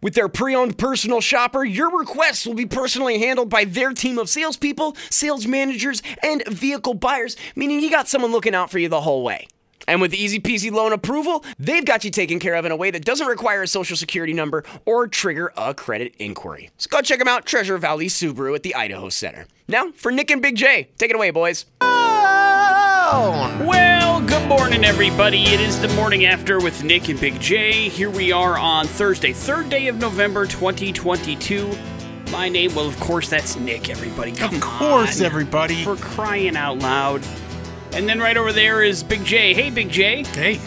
With 0.00 0.14
their 0.14 0.28
pre 0.28 0.54
owned 0.54 0.78
personal 0.78 1.20
shopper, 1.20 1.64
your 1.64 1.96
requests 1.98 2.46
will 2.46 2.54
be 2.54 2.66
personally 2.66 3.18
handled 3.18 3.48
by 3.48 3.64
their 3.64 3.92
team 3.92 4.18
of 4.18 4.28
salespeople, 4.28 4.96
sales 5.10 5.46
managers, 5.46 6.02
and 6.22 6.46
vehicle 6.46 6.94
buyers, 6.94 7.36
meaning 7.56 7.80
you 7.80 7.90
got 7.90 8.08
someone 8.08 8.30
looking 8.30 8.54
out 8.54 8.70
for 8.70 8.78
you 8.78 8.88
the 8.88 9.00
whole 9.00 9.24
way. 9.24 9.48
And 9.88 10.00
with 10.00 10.12
easy 10.12 10.38
peasy 10.38 10.70
loan 10.70 10.92
approval, 10.92 11.44
they've 11.58 11.84
got 11.84 12.04
you 12.04 12.10
taken 12.10 12.38
care 12.38 12.54
of 12.54 12.64
in 12.64 12.72
a 12.72 12.76
way 12.76 12.90
that 12.90 13.04
doesn't 13.04 13.26
require 13.26 13.62
a 13.62 13.66
social 13.66 13.96
security 13.96 14.34
number 14.34 14.62
or 14.84 15.08
trigger 15.08 15.52
a 15.56 15.72
credit 15.72 16.14
inquiry. 16.18 16.70
So 16.76 16.88
go 16.90 17.00
check 17.00 17.18
them 17.18 17.28
out, 17.28 17.46
Treasure 17.46 17.78
Valley 17.78 18.06
Subaru 18.06 18.54
at 18.54 18.62
the 18.62 18.74
Idaho 18.74 19.08
Center. 19.08 19.46
Now, 19.66 19.90
for 19.92 20.12
Nick 20.12 20.30
and 20.30 20.42
Big 20.42 20.56
J, 20.56 20.90
take 20.98 21.10
it 21.10 21.16
away, 21.16 21.30
boys. 21.30 21.64
Well, 23.10 24.20
good 24.20 24.46
morning, 24.50 24.84
everybody. 24.84 25.44
It 25.44 25.60
is 25.60 25.80
the 25.80 25.88
morning 25.94 26.26
after 26.26 26.60
with 26.60 26.84
Nick 26.84 27.08
and 27.08 27.18
Big 27.18 27.40
J. 27.40 27.88
Here 27.88 28.10
we 28.10 28.32
are 28.32 28.58
on 28.58 28.86
Thursday, 28.86 29.32
third 29.32 29.70
day 29.70 29.88
of 29.88 29.96
November 29.96 30.44
2022. 30.44 31.70
My 32.30 32.50
name, 32.50 32.74
well, 32.74 32.86
of 32.86 33.00
course, 33.00 33.30
that's 33.30 33.56
Nick, 33.56 33.88
everybody. 33.88 34.32
Come 34.32 34.54
Of 34.56 34.60
course, 34.60 35.20
on. 35.20 35.26
everybody. 35.26 35.82
For 35.84 35.96
crying 35.96 36.54
out 36.54 36.80
loud. 36.80 37.22
And 37.94 38.06
then 38.06 38.18
right 38.20 38.36
over 38.36 38.52
there 38.52 38.82
is 38.82 39.02
Big 39.02 39.24
J. 39.24 39.54
Hey, 39.54 39.70
Big 39.70 39.88
J. 39.88 40.22
Hey, 40.24 40.60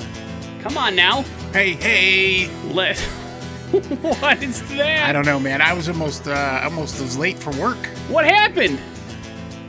Come 0.61 0.77
on 0.79 0.95
now. 0.95 1.21
hey, 1.53 1.73
hey. 1.73 2.49
Let. 2.73 2.97
what 3.69 4.41
is 4.41 4.67
that? 4.77 5.07
I 5.07 5.11
don't 5.11 5.27
know, 5.27 5.39
man. 5.39 5.61
I 5.61 5.73
was 5.73 5.87
almost, 5.87 6.27
uh, 6.27 6.61
almost 6.63 6.99
was 6.99 7.19
late 7.19 7.37
for 7.37 7.51
work. 7.61 7.85
What 8.09 8.25
happened? 8.25 8.79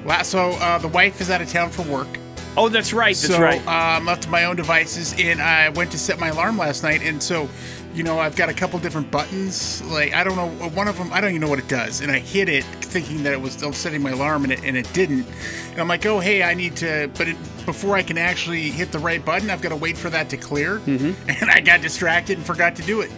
La- 0.07 0.23
So, 0.23 0.53
uh, 0.53 0.79
the 0.79 0.89
wife 0.89 1.21
is 1.21 1.29
out 1.29 1.43
of 1.43 1.51
town 1.51 1.69
for 1.69 1.83
work. 1.83 2.09
Oh, 2.57 2.69
that's 2.69 2.93
right. 2.93 3.17
That's 3.17 3.35
so, 3.35 3.41
right. 3.41 3.61
uh, 3.67 3.71
I'm 3.71 4.05
left 4.05 4.25
to 4.25 4.29
my 4.29 4.45
own 4.45 4.57
devices, 4.57 5.15
and 5.19 5.41
I 5.41 5.71
went 5.71 5.91
to 5.93 5.99
set 5.99 6.19
my 6.19 6.29
alarm 6.29 6.59
last 6.59 6.83
night, 6.83 7.03
and 7.03 7.23
so, 7.23 7.49
you 7.95 8.03
know, 8.03 8.19
I've 8.19 8.37
got 8.37 8.51
a 8.51 8.55
couple 8.55 8.79
different 8.79 9.11
buttons. 9.11 9.83
Like, 9.85 10.13
I 10.13 10.23
don't 10.23 10.37
know, 10.37 10.49
one 10.71 10.87
of 10.87 10.99
them, 10.99 11.11
I 11.15 11.21
don't 11.23 11.31
even 11.31 11.41
know 11.41 11.49
what 11.49 11.59
it 11.59 11.69
does, 11.69 12.03
and 12.03 12.11
I 12.13 12.19
hit 12.19 12.51
it 12.51 12.65
thinking 12.65 13.23
that 13.23 13.33
it 13.33 13.41
was 13.41 13.53
still 13.55 13.73
setting 13.73 14.03
my 14.03 14.11
alarm, 14.11 14.45
and 14.45 14.53
it, 14.53 14.63
and 14.65 14.77
it 14.77 14.93
didn't. 14.93 15.27
And 15.71 15.81
I'm 15.81 15.89
like, 15.89 16.05
oh, 16.05 16.21
hey, 16.21 16.43
I 16.43 16.53
need 16.53 16.77
to, 16.77 17.11
but 17.17 17.27
it, 17.29 17.37
before 17.65 17.97
I 17.97 18.03
can 18.03 18.19
actually 18.19 18.71
hit 18.71 18.93
the 18.93 18.99
right 18.99 19.25
button, 19.25 19.49
I've 19.49 19.63
got 19.63 19.71
to 19.71 19.77
wait 19.77 19.97
for 19.97 20.11
that 20.11 20.29
to 20.31 20.37
clear, 20.37 20.79
Mm-hmm. 20.81 21.31
and 21.43 21.51
I 21.51 21.61
got 21.61 21.81
distracted 21.81 22.37
and 22.37 22.47
forgot 22.47 22.77
to 22.77 22.83
do 22.83 23.01
it. 23.01 23.11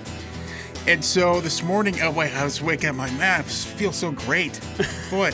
And 0.87 1.05
so 1.05 1.41
this 1.41 1.63
morning, 1.63 2.01
oh 2.03 2.11
wait, 2.11 2.33
I 2.37 2.45
was 2.45 2.63
waking 2.63 2.91
up. 2.91 2.95
My 2.95 3.11
man, 3.13 3.41
I 3.41 3.43
feel 3.43 3.91
so 3.91 4.13
great, 4.13 4.61
boy. 5.11 5.33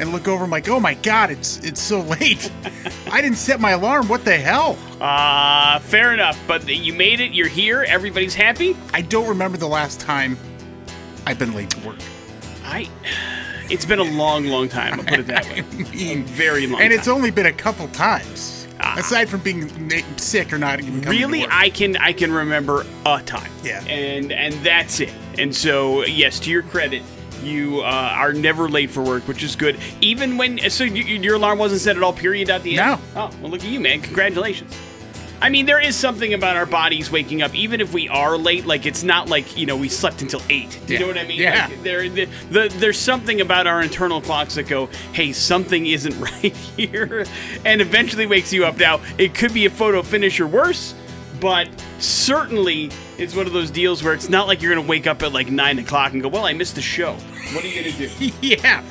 And 0.00 0.12
look 0.12 0.28
over, 0.28 0.44
I'm 0.44 0.50
like, 0.50 0.68
oh 0.68 0.80
my 0.80 0.94
god, 0.94 1.30
it's 1.30 1.58
it's 1.58 1.80
so 1.80 2.00
late. 2.00 2.50
I 3.10 3.20
didn't 3.20 3.36
set 3.36 3.60
my 3.60 3.72
alarm. 3.72 4.08
What 4.08 4.24
the 4.24 4.36
hell? 4.36 4.78
Uh, 4.98 5.78
fair 5.80 6.14
enough. 6.14 6.40
But 6.46 6.66
you 6.66 6.94
made 6.94 7.20
it. 7.20 7.32
You're 7.32 7.48
here. 7.48 7.84
Everybody's 7.86 8.34
happy. 8.34 8.76
I 8.94 9.02
don't 9.02 9.28
remember 9.28 9.58
the 9.58 9.68
last 9.68 10.00
time 10.00 10.38
I've 11.26 11.38
been 11.38 11.54
late 11.54 11.70
to 11.70 11.86
work. 11.86 11.98
I. 12.64 12.88
It's 13.68 13.84
been 13.84 13.98
a 13.98 14.04
long, 14.04 14.46
long 14.46 14.68
time. 14.68 14.94
I'll 14.94 15.06
put 15.06 15.20
it 15.20 15.26
that 15.26 15.44
way. 15.50 15.60
a 15.60 16.22
very 16.22 16.66
long. 16.66 16.80
and 16.80 16.90
time. 16.90 16.98
it's 16.98 17.08
only 17.08 17.30
been 17.30 17.46
a 17.46 17.52
couple 17.52 17.86
times. 17.88 18.66
Ah. 18.80 18.96
Aside 18.98 19.28
from 19.28 19.40
being 19.42 19.68
sick 20.16 20.52
or 20.52 20.58
not 20.58 20.80
even 20.80 21.02
really. 21.02 21.46
I 21.46 21.68
can 21.68 21.96
I 21.98 22.14
can 22.14 22.32
remember 22.32 22.86
a 23.04 23.22
time. 23.22 23.52
Yeah. 23.62 23.84
And 23.84 24.32
and 24.32 24.54
that's 24.64 25.00
it. 25.00 25.12
And 25.38 25.54
so 25.54 26.04
yes, 26.06 26.40
to 26.40 26.50
your 26.50 26.62
credit, 26.62 27.02
you 27.42 27.80
uh, 27.80 27.84
are 27.84 28.32
never 28.32 28.68
late 28.68 28.90
for 28.90 29.02
work, 29.02 29.26
which 29.28 29.42
is 29.42 29.56
good. 29.56 29.78
Even 30.00 30.36
when 30.36 30.58
so 30.70 30.84
you, 30.84 31.02
your 31.02 31.36
alarm 31.36 31.58
wasn't 31.58 31.80
set 31.80 31.96
at 31.96 32.02
all. 32.02 32.12
Period 32.12 32.50
at 32.50 32.62
the 32.62 32.78
end. 32.78 33.00
No. 33.14 33.20
Oh 33.22 33.30
well, 33.40 33.50
look 33.50 33.62
at 33.64 33.68
you, 33.70 33.80
man. 33.80 34.00
Congratulations. 34.00 34.76
I 35.42 35.48
mean, 35.48 35.64
there 35.64 35.80
is 35.80 35.96
something 35.96 36.34
about 36.34 36.56
our 36.56 36.66
bodies 36.66 37.10
waking 37.10 37.40
up, 37.40 37.54
even 37.54 37.80
if 37.80 37.94
we 37.94 38.10
are 38.10 38.36
late. 38.36 38.66
Like 38.66 38.84
it's 38.84 39.02
not 39.02 39.30
like 39.30 39.56
you 39.56 39.64
know 39.64 39.76
we 39.76 39.88
slept 39.88 40.20
until 40.20 40.42
eight. 40.50 40.78
Do 40.86 40.92
you 40.92 40.98
Yeah. 40.98 41.00
know 41.00 41.06
what 41.08 41.18
I 41.18 41.26
mean? 41.26 41.40
Yeah. 41.40 41.66
Like, 41.70 41.82
there, 41.82 42.08
the, 42.10 42.26
the, 42.50 42.74
there's 42.78 42.98
something 42.98 43.40
about 43.40 43.66
our 43.66 43.80
internal 43.80 44.20
clocks 44.20 44.56
that 44.56 44.68
go, 44.68 44.86
hey, 45.14 45.32
something 45.32 45.86
isn't 45.86 46.18
right 46.42 46.54
here, 46.76 47.24
and 47.64 47.80
eventually 47.80 48.26
wakes 48.26 48.52
you 48.52 48.66
up. 48.66 48.76
Now, 48.76 49.00
it 49.16 49.34
could 49.34 49.54
be 49.54 49.64
a 49.64 49.70
photo 49.70 50.02
finish 50.02 50.38
or 50.40 50.46
worse, 50.46 50.94
but 51.40 51.68
certainly 51.98 52.90
it's 53.20 53.34
one 53.36 53.46
of 53.46 53.52
those 53.52 53.70
deals 53.70 54.02
where 54.02 54.14
it's 54.14 54.28
not 54.28 54.46
like 54.46 54.62
you're 54.62 54.74
gonna 54.74 54.86
wake 54.86 55.06
up 55.06 55.22
at 55.22 55.32
like 55.32 55.50
nine 55.50 55.78
o'clock 55.78 56.12
and 56.12 56.22
go, 56.22 56.28
well, 56.28 56.44
I 56.44 56.52
missed 56.54 56.74
the 56.74 56.82
show. 56.82 57.12
What 57.52 57.64
are 57.64 57.68
you 57.68 57.82
gonna 57.82 57.96
do? 57.96 58.30
yeah. 58.40 58.82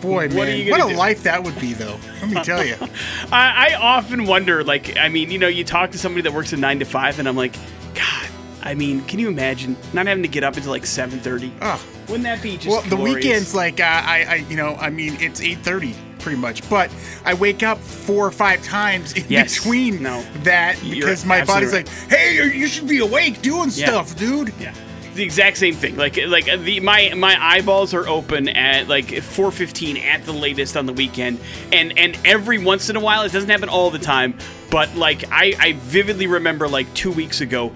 Boy, 0.00 0.28
What 0.28 0.48
are 0.48 0.52
man, 0.52 0.70
what 0.70 0.84
a 0.84 0.88
do? 0.92 0.96
life 0.96 1.22
that 1.22 1.42
would 1.42 1.58
be, 1.58 1.72
though. 1.72 1.98
Let 2.20 2.30
me 2.30 2.42
tell 2.42 2.64
you. 2.64 2.76
I, 3.32 3.70
I 3.70 3.74
often 3.74 4.26
wonder, 4.26 4.62
like, 4.62 4.96
I 4.98 5.08
mean, 5.08 5.30
you 5.30 5.38
know, 5.38 5.48
you 5.48 5.64
talk 5.64 5.90
to 5.92 5.98
somebody 5.98 6.22
that 6.22 6.32
works 6.32 6.52
a 6.52 6.56
nine 6.56 6.78
to 6.80 6.84
five, 6.84 7.18
and 7.18 7.26
I'm 7.26 7.36
like, 7.36 7.54
God, 7.94 8.28
I 8.62 8.74
mean, 8.74 9.02
can 9.06 9.18
you 9.18 9.28
imagine 9.28 9.74
not 9.94 10.06
having 10.06 10.22
to 10.22 10.28
get 10.28 10.44
up 10.44 10.56
until 10.56 10.70
like 10.70 10.86
seven 10.86 11.18
thirty? 11.18 11.52
Oh. 11.62 11.82
Wouldn't 12.08 12.24
that 12.24 12.42
be 12.42 12.56
just 12.56 12.68
Well, 12.68 12.82
the 12.82 12.96
weekends, 12.96 13.54
like 13.54 13.80
uh, 13.80 13.84
I, 13.84 14.24
I, 14.28 14.34
you 14.48 14.56
know, 14.56 14.74
I 14.76 14.90
mean, 14.90 15.16
it's 15.18 15.40
eight 15.40 15.58
thirty 15.58 15.94
pretty 16.26 16.40
much, 16.40 16.68
but 16.68 16.90
I 17.24 17.34
wake 17.34 17.62
up 17.62 17.78
four 17.78 18.26
or 18.26 18.32
five 18.32 18.60
times 18.64 19.12
in 19.12 19.24
Yes. 19.28 19.54
between 19.58 20.02
No. 20.02 20.24
that 20.42 20.74
You're 20.82 20.96
because 21.06 21.24
my 21.24 21.44
body's 21.44 21.72
absolutely 21.72 21.92
like, 22.10 22.10
"Hey, 22.10 22.34
you- 22.34 22.50
you 22.62 22.66
should 22.66 22.88
be 22.88 22.98
awake 22.98 23.40
doing 23.42 23.70
Yeah. 23.72 23.86
stuff, 23.86 24.16
dude." 24.16 24.52
Yeah. 24.60 24.72
The 25.14 25.22
exact 25.22 25.56
same 25.56 25.74
thing. 25.76 25.96
Like 25.96 26.18
like 26.26 26.46
the 26.64 26.80
my 26.80 27.12
my 27.14 27.36
eyeballs 27.40 27.94
are 27.94 28.08
open 28.08 28.48
at 28.48 28.88
like 28.88 29.22
4:15 29.22 29.96
at 29.98 30.26
the 30.26 30.32
latest 30.32 30.76
on 30.76 30.86
the 30.86 30.92
weekend, 30.92 31.38
and 31.72 31.96
and 31.96 32.18
every 32.24 32.58
once 32.58 32.90
in 32.90 32.96
a 32.96 33.00
while 33.00 33.22
it 33.22 33.30
doesn't 33.32 33.48
happen 33.48 33.68
all 33.68 33.90
the 33.92 34.00
time, 34.00 34.34
but 34.68 34.96
like 34.96 35.22
I 35.30 35.54
I 35.60 35.72
vividly 35.80 36.26
remember 36.26 36.66
like 36.68 36.92
two 36.92 37.12
weeks 37.12 37.40
ago 37.40 37.72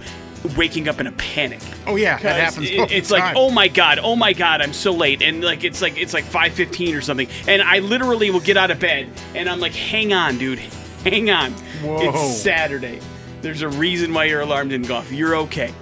waking 0.57 0.87
up 0.87 0.99
in 0.99 1.07
a 1.07 1.11
panic. 1.13 1.59
Oh 1.87 1.95
yeah, 1.95 2.17
that 2.19 2.39
happens. 2.39 2.69
it- 2.69 2.91
it's 2.91 3.11
like, 3.11 3.35
oh 3.35 3.49
my 3.51 3.67
god, 3.67 3.99
oh 4.01 4.15
my 4.15 4.33
god, 4.33 4.61
I'm 4.61 4.73
so 4.73 4.91
late, 4.91 5.21
and 5.21 5.43
like 5.43 5.63
it's 5.63 5.81
like 5.81 5.97
it's 5.97 6.13
like 6.13 6.25
5:15 6.25 6.95
or 6.97 7.01
something, 7.01 7.27
and 7.47 7.61
I 7.61 7.79
literally 7.79 8.31
will 8.31 8.39
get 8.39 8.57
out 8.57 8.71
of 8.71 8.79
bed, 8.79 9.09
and 9.35 9.49
I'm 9.49 9.59
like, 9.59 9.73
hang 9.73 10.13
on, 10.13 10.37
dude, 10.37 10.59
hang 11.03 11.29
on, 11.29 11.51
Whoa. 11.83 12.09
it's 12.09 12.41
Saturday. 12.41 12.99
There's 13.41 13.61
a 13.63 13.69
reason 13.69 14.13
why 14.13 14.25
your 14.25 14.41
alarm 14.41 14.69
didn't 14.69 14.87
go 14.87 14.95
off. 14.95 15.11
You're 15.11 15.35
okay, 15.37 15.73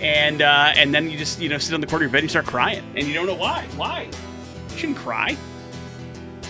and 0.00 0.42
uh, 0.42 0.72
and 0.76 0.94
then 0.94 1.10
you 1.10 1.18
just 1.18 1.40
you 1.40 1.48
know 1.48 1.58
sit 1.58 1.74
on 1.74 1.80
the 1.80 1.86
corner 1.86 2.04
of 2.04 2.10
your 2.10 2.12
bed 2.12 2.18
and 2.18 2.24
you 2.24 2.30
start 2.30 2.46
crying, 2.46 2.84
and 2.96 3.06
you 3.06 3.14
don't 3.14 3.26
know 3.26 3.34
why. 3.34 3.66
Why? 3.76 4.08
You 4.70 4.76
shouldn't 4.78 4.98
cry 4.98 5.36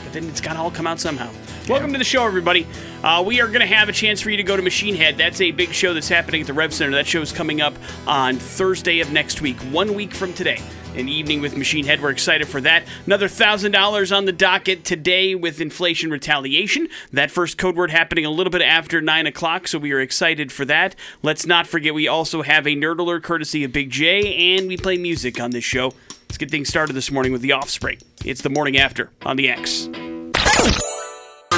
but 0.02 0.12
then 0.12 0.28
it's 0.28 0.40
got 0.40 0.52
to 0.54 0.58
all 0.58 0.70
come 0.70 0.86
out 0.86 1.00
somehow. 1.00 1.30
Welcome 1.66 1.92
to 1.92 1.98
the 1.98 2.04
show, 2.04 2.26
everybody. 2.26 2.66
Uh, 3.02 3.22
we 3.26 3.40
are 3.40 3.46
going 3.46 3.60
to 3.60 3.66
have 3.66 3.88
a 3.88 3.92
chance 3.92 4.20
for 4.20 4.28
you 4.28 4.36
to 4.36 4.42
go 4.42 4.54
to 4.54 4.60
Machine 4.60 4.94
Head. 4.94 5.16
That's 5.16 5.40
a 5.40 5.50
big 5.50 5.72
show 5.72 5.94
that's 5.94 6.10
happening 6.10 6.42
at 6.42 6.46
the 6.46 6.52
Rev 6.52 6.74
Center. 6.74 6.92
That 6.92 7.06
show 7.06 7.22
is 7.22 7.32
coming 7.32 7.62
up 7.62 7.72
on 8.06 8.36
Thursday 8.36 9.00
of 9.00 9.10
next 9.12 9.40
week, 9.40 9.56
one 9.72 9.94
week 9.94 10.12
from 10.12 10.34
today. 10.34 10.60
An 10.94 11.08
evening 11.08 11.40
with 11.40 11.56
Machine 11.56 11.86
Head. 11.86 12.02
We're 12.02 12.10
excited 12.10 12.48
for 12.48 12.60
that. 12.60 12.84
Another 13.06 13.28
$1,000 13.28 14.14
on 14.14 14.26
the 14.26 14.32
docket 14.32 14.84
today 14.84 15.34
with 15.34 15.58
inflation 15.62 16.10
retaliation. 16.10 16.86
That 17.14 17.30
first 17.30 17.56
code 17.56 17.76
word 17.76 17.90
happening 17.90 18.26
a 18.26 18.30
little 18.30 18.50
bit 18.50 18.60
after 18.60 19.00
9 19.00 19.26
o'clock, 19.26 19.66
so 19.66 19.78
we 19.78 19.92
are 19.92 20.00
excited 20.00 20.52
for 20.52 20.66
that. 20.66 20.94
Let's 21.22 21.46
not 21.46 21.66
forget 21.66 21.94
we 21.94 22.08
also 22.08 22.42
have 22.42 22.66
a 22.66 22.76
Nerd 22.76 22.98
Alert 22.98 23.22
courtesy 23.22 23.64
of 23.64 23.72
Big 23.72 23.88
J, 23.88 24.58
and 24.58 24.68
we 24.68 24.76
play 24.76 24.98
music 24.98 25.40
on 25.40 25.50
this 25.50 25.64
show. 25.64 25.94
Let's 26.28 26.36
get 26.36 26.50
things 26.50 26.68
started 26.68 26.92
this 26.92 27.10
morning 27.10 27.32
with 27.32 27.40
The 27.40 27.52
Offspring. 27.52 28.00
It's 28.22 28.42
the 28.42 28.50
morning 28.50 28.76
after 28.76 29.08
on 29.24 29.36
the 29.36 29.48
X. 29.48 29.88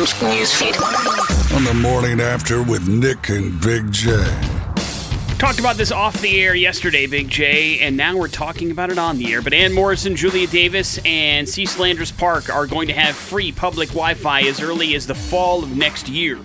On 0.07 1.65
the 1.65 1.75
morning 1.75 2.21
after 2.21 2.63
with 2.63 2.87
Nick 2.87 3.29
and 3.29 3.61
Big 3.61 3.91
J. 3.91 4.13
Talked 5.37 5.59
about 5.59 5.75
this 5.75 5.91
off 5.91 6.21
the 6.21 6.41
air 6.41 6.55
yesterday, 6.55 7.09
Big 7.09 7.29
J, 7.29 7.81
and 7.81 7.97
now 7.97 8.17
we're 8.17 8.29
talking 8.29 8.71
about 8.71 8.91
it 8.91 8.99
on 8.99 9.19
the 9.19 9.33
air. 9.33 9.43
But 9.43 9.53
Ann 9.53 9.73
Morrison, 9.73 10.15
Julia 10.15 10.47
Davis, 10.47 11.01
and 11.05 11.49
Cecil 11.49 11.85
Andrus 11.85 12.13
Park 12.13 12.55
are 12.55 12.69
going 12.69 12.87
to 12.87 12.95
have 12.95 13.17
free 13.17 13.51
public 13.51 13.89
Wi 13.89 14.15
Fi 14.15 14.43
as 14.43 14.61
early 14.61 14.95
as 14.95 15.09
the 15.09 15.15
fall 15.17 15.65
of 15.65 15.77
next 15.77 16.09
year, 16.09 16.39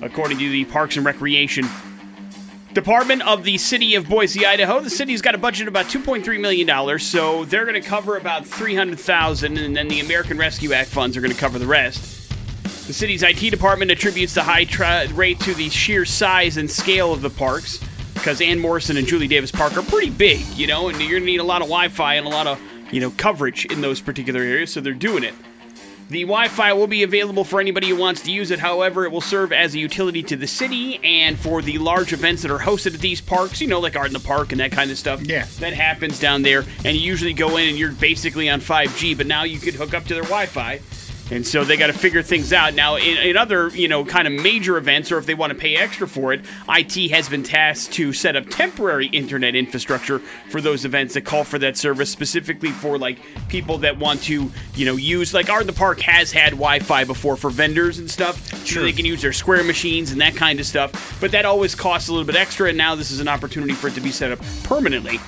according 0.00 0.38
to 0.38 0.48
the 0.48 0.64
Parks 0.64 0.96
and 0.96 1.04
Recreation 1.04 1.66
Department 2.72 3.20
of 3.28 3.44
the 3.44 3.58
City 3.58 3.94
of 3.94 4.08
Boise, 4.08 4.46
Idaho. 4.46 4.80
The 4.80 4.88
city's 4.88 5.20
got 5.20 5.34
a 5.34 5.38
budget 5.38 5.68
of 5.68 5.72
about 5.74 5.86
$2.3 5.86 6.40
million, 6.40 6.98
so 6.98 7.44
they're 7.44 7.66
going 7.66 7.80
to 7.80 7.86
cover 7.86 8.16
about 8.16 8.46
300,000, 8.46 9.58
and 9.58 9.76
then 9.76 9.88
the 9.88 10.00
American 10.00 10.38
Rescue 10.38 10.72
Act 10.72 10.88
funds 10.88 11.14
are 11.14 11.20
going 11.20 11.34
to 11.34 11.38
cover 11.38 11.58
the 11.58 11.66
rest. 11.66 12.21
The 12.86 12.92
city's 12.92 13.22
IT 13.22 13.50
department 13.50 13.90
attributes 13.90 14.34
the 14.34 14.42
high 14.42 14.66
rate 15.14 15.40
to 15.40 15.54
the 15.54 15.68
sheer 15.70 16.04
size 16.04 16.56
and 16.56 16.70
scale 16.70 17.12
of 17.12 17.22
the 17.22 17.30
parks, 17.30 17.82
because 18.14 18.40
Ann 18.40 18.58
Morrison 18.58 18.96
and 18.96 19.06
Julie 19.06 19.28
Davis 19.28 19.50
Park 19.50 19.76
are 19.76 19.82
pretty 19.82 20.10
big, 20.10 20.40
you 20.48 20.66
know, 20.66 20.88
and 20.88 21.00
you're 21.00 21.18
gonna 21.18 21.24
need 21.24 21.40
a 21.40 21.44
lot 21.44 21.62
of 21.62 21.68
Wi-Fi 21.68 22.14
and 22.14 22.26
a 22.26 22.30
lot 22.30 22.46
of 22.46 22.60
you 22.90 23.00
know 23.00 23.10
coverage 23.12 23.64
in 23.66 23.80
those 23.80 24.00
particular 24.00 24.42
areas, 24.42 24.72
so 24.72 24.80
they're 24.80 24.92
doing 24.92 25.24
it. 25.24 25.34
The 26.10 26.24
Wi 26.24 26.48
Fi 26.48 26.74
will 26.74 26.88
be 26.88 27.04
available 27.04 27.44
for 27.44 27.60
anybody 27.60 27.88
who 27.88 27.96
wants 27.96 28.20
to 28.22 28.32
use 28.32 28.50
it. 28.50 28.58
However, 28.58 29.06
it 29.06 29.12
will 29.12 29.22
serve 29.22 29.50
as 29.50 29.74
a 29.74 29.78
utility 29.78 30.22
to 30.24 30.36
the 30.36 30.46
city 30.46 31.00
and 31.02 31.38
for 31.38 31.62
the 31.62 31.78
large 31.78 32.12
events 32.12 32.42
that 32.42 32.50
are 32.50 32.58
hosted 32.58 32.94
at 32.94 33.00
these 33.00 33.22
parks, 33.22 33.62
you 33.62 33.68
know, 33.68 33.80
like 33.80 33.96
Art 33.96 34.08
in 34.08 34.12
the 34.12 34.20
Park 34.20 34.52
and 34.52 34.60
that 34.60 34.72
kind 34.72 34.90
of 34.90 34.98
stuff. 34.98 35.22
Yeah. 35.22 35.46
That 35.60 35.72
happens 35.72 36.20
down 36.20 36.42
there. 36.42 36.64
And 36.84 36.96
you 36.96 37.02
usually 37.02 37.32
go 37.32 37.56
in 37.56 37.68
and 37.68 37.78
you're 37.78 37.92
basically 37.92 38.50
on 38.50 38.60
5G, 38.60 39.16
but 39.16 39.26
now 39.26 39.44
you 39.44 39.58
could 39.58 39.72
hook 39.72 39.94
up 39.94 40.04
to 40.04 40.14
their 40.14 40.24
Wi 40.24 40.44
Fi. 40.44 40.80
And 41.30 41.46
so 41.46 41.64
they 41.64 41.76
got 41.76 41.86
to 41.86 41.92
figure 41.92 42.22
things 42.22 42.52
out. 42.52 42.74
Now, 42.74 42.96
in, 42.96 43.16
in 43.16 43.36
other, 43.36 43.68
you 43.68 43.88
know, 43.88 44.04
kind 44.04 44.26
of 44.26 44.34
major 44.34 44.76
events, 44.76 45.10
or 45.10 45.18
if 45.18 45.26
they 45.26 45.34
want 45.34 45.52
to 45.52 45.58
pay 45.58 45.76
extra 45.76 46.06
for 46.06 46.32
it, 46.32 46.42
IT 46.68 47.10
has 47.10 47.28
been 47.28 47.42
tasked 47.42 47.92
to 47.94 48.12
set 48.12 48.36
up 48.36 48.46
temporary 48.48 49.06
internet 49.06 49.54
infrastructure 49.54 50.18
for 50.50 50.60
those 50.60 50.84
events 50.84 51.14
that 51.14 51.22
call 51.22 51.44
for 51.44 51.58
that 51.58 51.76
service, 51.76 52.10
specifically 52.10 52.70
for 52.70 52.98
like 52.98 53.18
people 53.48 53.78
that 53.78 53.98
want 53.98 54.22
to, 54.24 54.50
you 54.74 54.84
know, 54.84 54.96
use 54.96 55.32
like 55.32 55.48
Art 55.48 55.62
in 55.62 55.66
the 55.66 55.72
Park 55.72 56.00
has 56.00 56.32
had 56.32 56.50
Wi-Fi 56.50 57.04
before 57.04 57.36
for 57.36 57.50
vendors 57.50 57.98
and 57.98 58.10
stuff, 58.10 58.66
so 58.66 58.82
they 58.82 58.92
can 58.92 59.06
use 59.06 59.22
their 59.22 59.32
Square 59.32 59.64
machines 59.64 60.12
and 60.12 60.20
that 60.20 60.34
kind 60.36 60.60
of 60.60 60.66
stuff. 60.66 61.18
But 61.20 61.32
that 61.32 61.44
always 61.44 61.74
costs 61.74 62.08
a 62.08 62.12
little 62.12 62.26
bit 62.26 62.36
extra, 62.36 62.68
and 62.68 62.76
now 62.76 62.94
this 62.94 63.10
is 63.10 63.20
an 63.20 63.28
opportunity 63.28 63.72
for 63.72 63.88
it 63.88 63.94
to 63.94 64.00
be 64.00 64.10
set 64.10 64.32
up 64.32 64.40
permanently. 64.64 65.18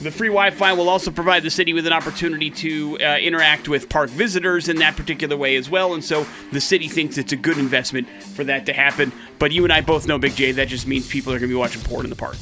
The 0.00 0.12
free 0.12 0.28
Wi 0.28 0.50
Fi 0.50 0.74
will 0.74 0.88
also 0.88 1.10
provide 1.10 1.42
the 1.42 1.50
city 1.50 1.74
with 1.74 1.84
an 1.84 1.92
opportunity 1.92 2.50
to 2.50 2.98
uh, 3.00 3.18
interact 3.18 3.68
with 3.68 3.88
park 3.88 4.10
visitors 4.10 4.68
in 4.68 4.76
that 4.76 4.96
particular 4.96 5.36
way 5.36 5.56
as 5.56 5.68
well. 5.68 5.92
And 5.92 6.04
so 6.04 6.24
the 6.52 6.60
city 6.60 6.86
thinks 6.86 7.18
it's 7.18 7.32
a 7.32 7.36
good 7.36 7.58
investment 7.58 8.08
for 8.08 8.44
that 8.44 8.66
to 8.66 8.72
happen. 8.72 9.12
But 9.40 9.50
you 9.50 9.64
and 9.64 9.72
I 9.72 9.80
both 9.80 10.06
know, 10.06 10.16
Big 10.16 10.36
J, 10.36 10.52
that 10.52 10.68
just 10.68 10.86
means 10.86 11.08
people 11.08 11.32
are 11.32 11.40
going 11.40 11.48
to 11.50 11.54
be 11.54 11.58
watching 11.58 11.82
porn 11.82 12.04
in 12.06 12.10
the 12.10 12.16
park. 12.16 12.36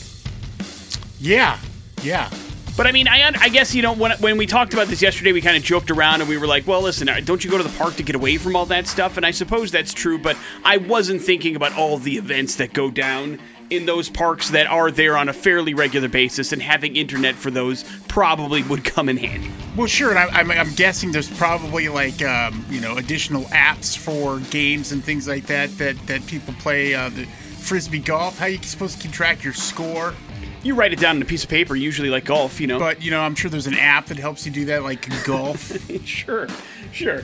Yeah, 1.18 1.58
yeah. 2.02 2.30
But 2.76 2.86
I 2.86 2.92
mean, 2.92 3.08
I, 3.08 3.32
I 3.40 3.48
guess, 3.48 3.74
you 3.74 3.80
know, 3.80 3.94
when, 3.94 4.12
when 4.18 4.36
we 4.36 4.44
talked 4.44 4.74
about 4.74 4.88
this 4.88 5.00
yesterday, 5.00 5.32
we 5.32 5.40
kind 5.40 5.56
of 5.56 5.62
joked 5.62 5.90
around 5.90 6.20
and 6.20 6.28
we 6.28 6.36
were 6.36 6.46
like, 6.46 6.66
well, 6.66 6.82
listen, 6.82 7.08
uh, 7.08 7.20
don't 7.24 7.42
you 7.42 7.50
go 7.50 7.56
to 7.56 7.64
the 7.64 7.74
park 7.78 7.94
to 7.94 8.02
get 8.02 8.14
away 8.14 8.36
from 8.36 8.54
all 8.54 8.66
that 8.66 8.86
stuff? 8.86 9.16
And 9.16 9.24
I 9.24 9.30
suppose 9.30 9.70
that's 9.70 9.94
true, 9.94 10.18
but 10.18 10.36
I 10.62 10.76
wasn't 10.76 11.22
thinking 11.22 11.56
about 11.56 11.72
all 11.72 11.96
the 11.96 12.18
events 12.18 12.56
that 12.56 12.74
go 12.74 12.90
down 12.90 13.40
in 13.70 13.86
those 13.86 14.08
parks 14.08 14.50
that 14.50 14.66
are 14.66 14.90
there 14.90 15.16
on 15.16 15.28
a 15.28 15.32
fairly 15.32 15.74
regular 15.74 16.08
basis, 16.08 16.52
and 16.52 16.62
having 16.62 16.96
internet 16.96 17.34
for 17.34 17.50
those 17.50 17.84
probably 18.08 18.62
would 18.64 18.84
come 18.84 19.08
in 19.08 19.16
handy. 19.16 19.50
Well, 19.76 19.86
sure. 19.86 20.10
And 20.10 20.18
I, 20.18 20.26
I'm, 20.26 20.50
I'm 20.50 20.74
guessing 20.74 21.12
there's 21.12 21.30
probably 21.36 21.88
like 21.88 22.22
um, 22.22 22.64
you 22.70 22.80
know 22.80 22.96
additional 22.96 23.44
apps 23.44 23.96
for 23.96 24.40
games 24.50 24.92
and 24.92 25.02
things 25.02 25.28
like 25.28 25.46
that 25.46 25.70
that 25.78 25.96
that 26.06 26.26
people 26.26 26.54
play. 26.54 26.94
Uh, 26.94 27.08
the 27.10 27.26
frisbee 27.66 27.98
golf. 27.98 28.38
How 28.38 28.46
are 28.46 28.50
you 28.50 28.62
supposed 28.62 28.96
to 28.96 29.02
keep 29.02 29.12
track 29.12 29.42
your 29.42 29.52
score? 29.52 30.14
You 30.62 30.74
write 30.74 30.92
it 30.92 31.00
down 31.00 31.16
on 31.16 31.22
a 31.22 31.24
piece 31.24 31.44
of 31.44 31.50
paper, 31.50 31.76
usually 31.76 32.10
like 32.10 32.24
golf, 32.24 32.60
you 32.60 32.66
know. 32.66 32.78
But 32.78 33.02
you 33.02 33.10
know, 33.10 33.20
I'm 33.20 33.34
sure 33.34 33.50
there's 33.50 33.66
an 33.66 33.74
app 33.74 34.06
that 34.06 34.18
helps 34.18 34.46
you 34.46 34.52
do 34.52 34.64
that, 34.66 34.82
like 34.82 35.08
golf. 35.24 35.76
sure, 36.04 36.48
sure. 36.92 37.20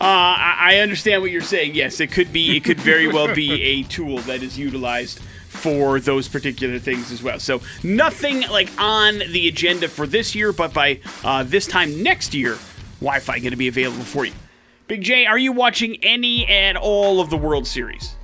Uh, 0.00 0.04
I, 0.04 0.56
I 0.58 0.76
understand 0.78 1.22
what 1.22 1.30
you're 1.30 1.42
saying. 1.42 1.74
Yes, 1.74 2.00
it 2.00 2.10
could 2.10 2.32
be. 2.32 2.56
It 2.56 2.64
could 2.64 2.80
very 2.80 3.08
well 3.08 3.34
be 3.34 3.62
a 3.62 3.82
tool 3.84 4.18
that 4.20 4.42
is 4.42 4.58
utilized 4.58 5.20
for 5.52 6.00
those 6.00 6.28
particular 6.28 6.78
things 6.78 7.12
as 7.12 7.22
well. 7.22 7.38
So 7.38 7.60
nothing 7.82 8.40
like 8.50 8.70
on 8.78 9.18
the 9.18 9.48
agenda 9.48 9.88
for 9.88 10.06
this 10.06 10.34
year, 10.34 10.52
but 10.52 10.72
by 10.72 11.00
uh, 11.22 11.44
this 11.44 11.66
time 11.66 12.02
next 12.02 12.34
year, 12.34 12.58
Wi-Fi 13.00 13.38
going 13.38 13.50
to 13.50 13.56
be 13.56 13.68
available 13.68 14.04
for 14.04 14.24
you. 14.24 14.32
Big 14.88 15.02
J, 15.02 15.26
are 15.26 15.38
you 15.38 15.52
watching 15.52 15.96
any 16.02 16.46
and 16.46 16.76
all 16.76 17.20
of 17.20 17.30
the 17.30 17.36
World 17.36 17.66
Series? 17.66 18.16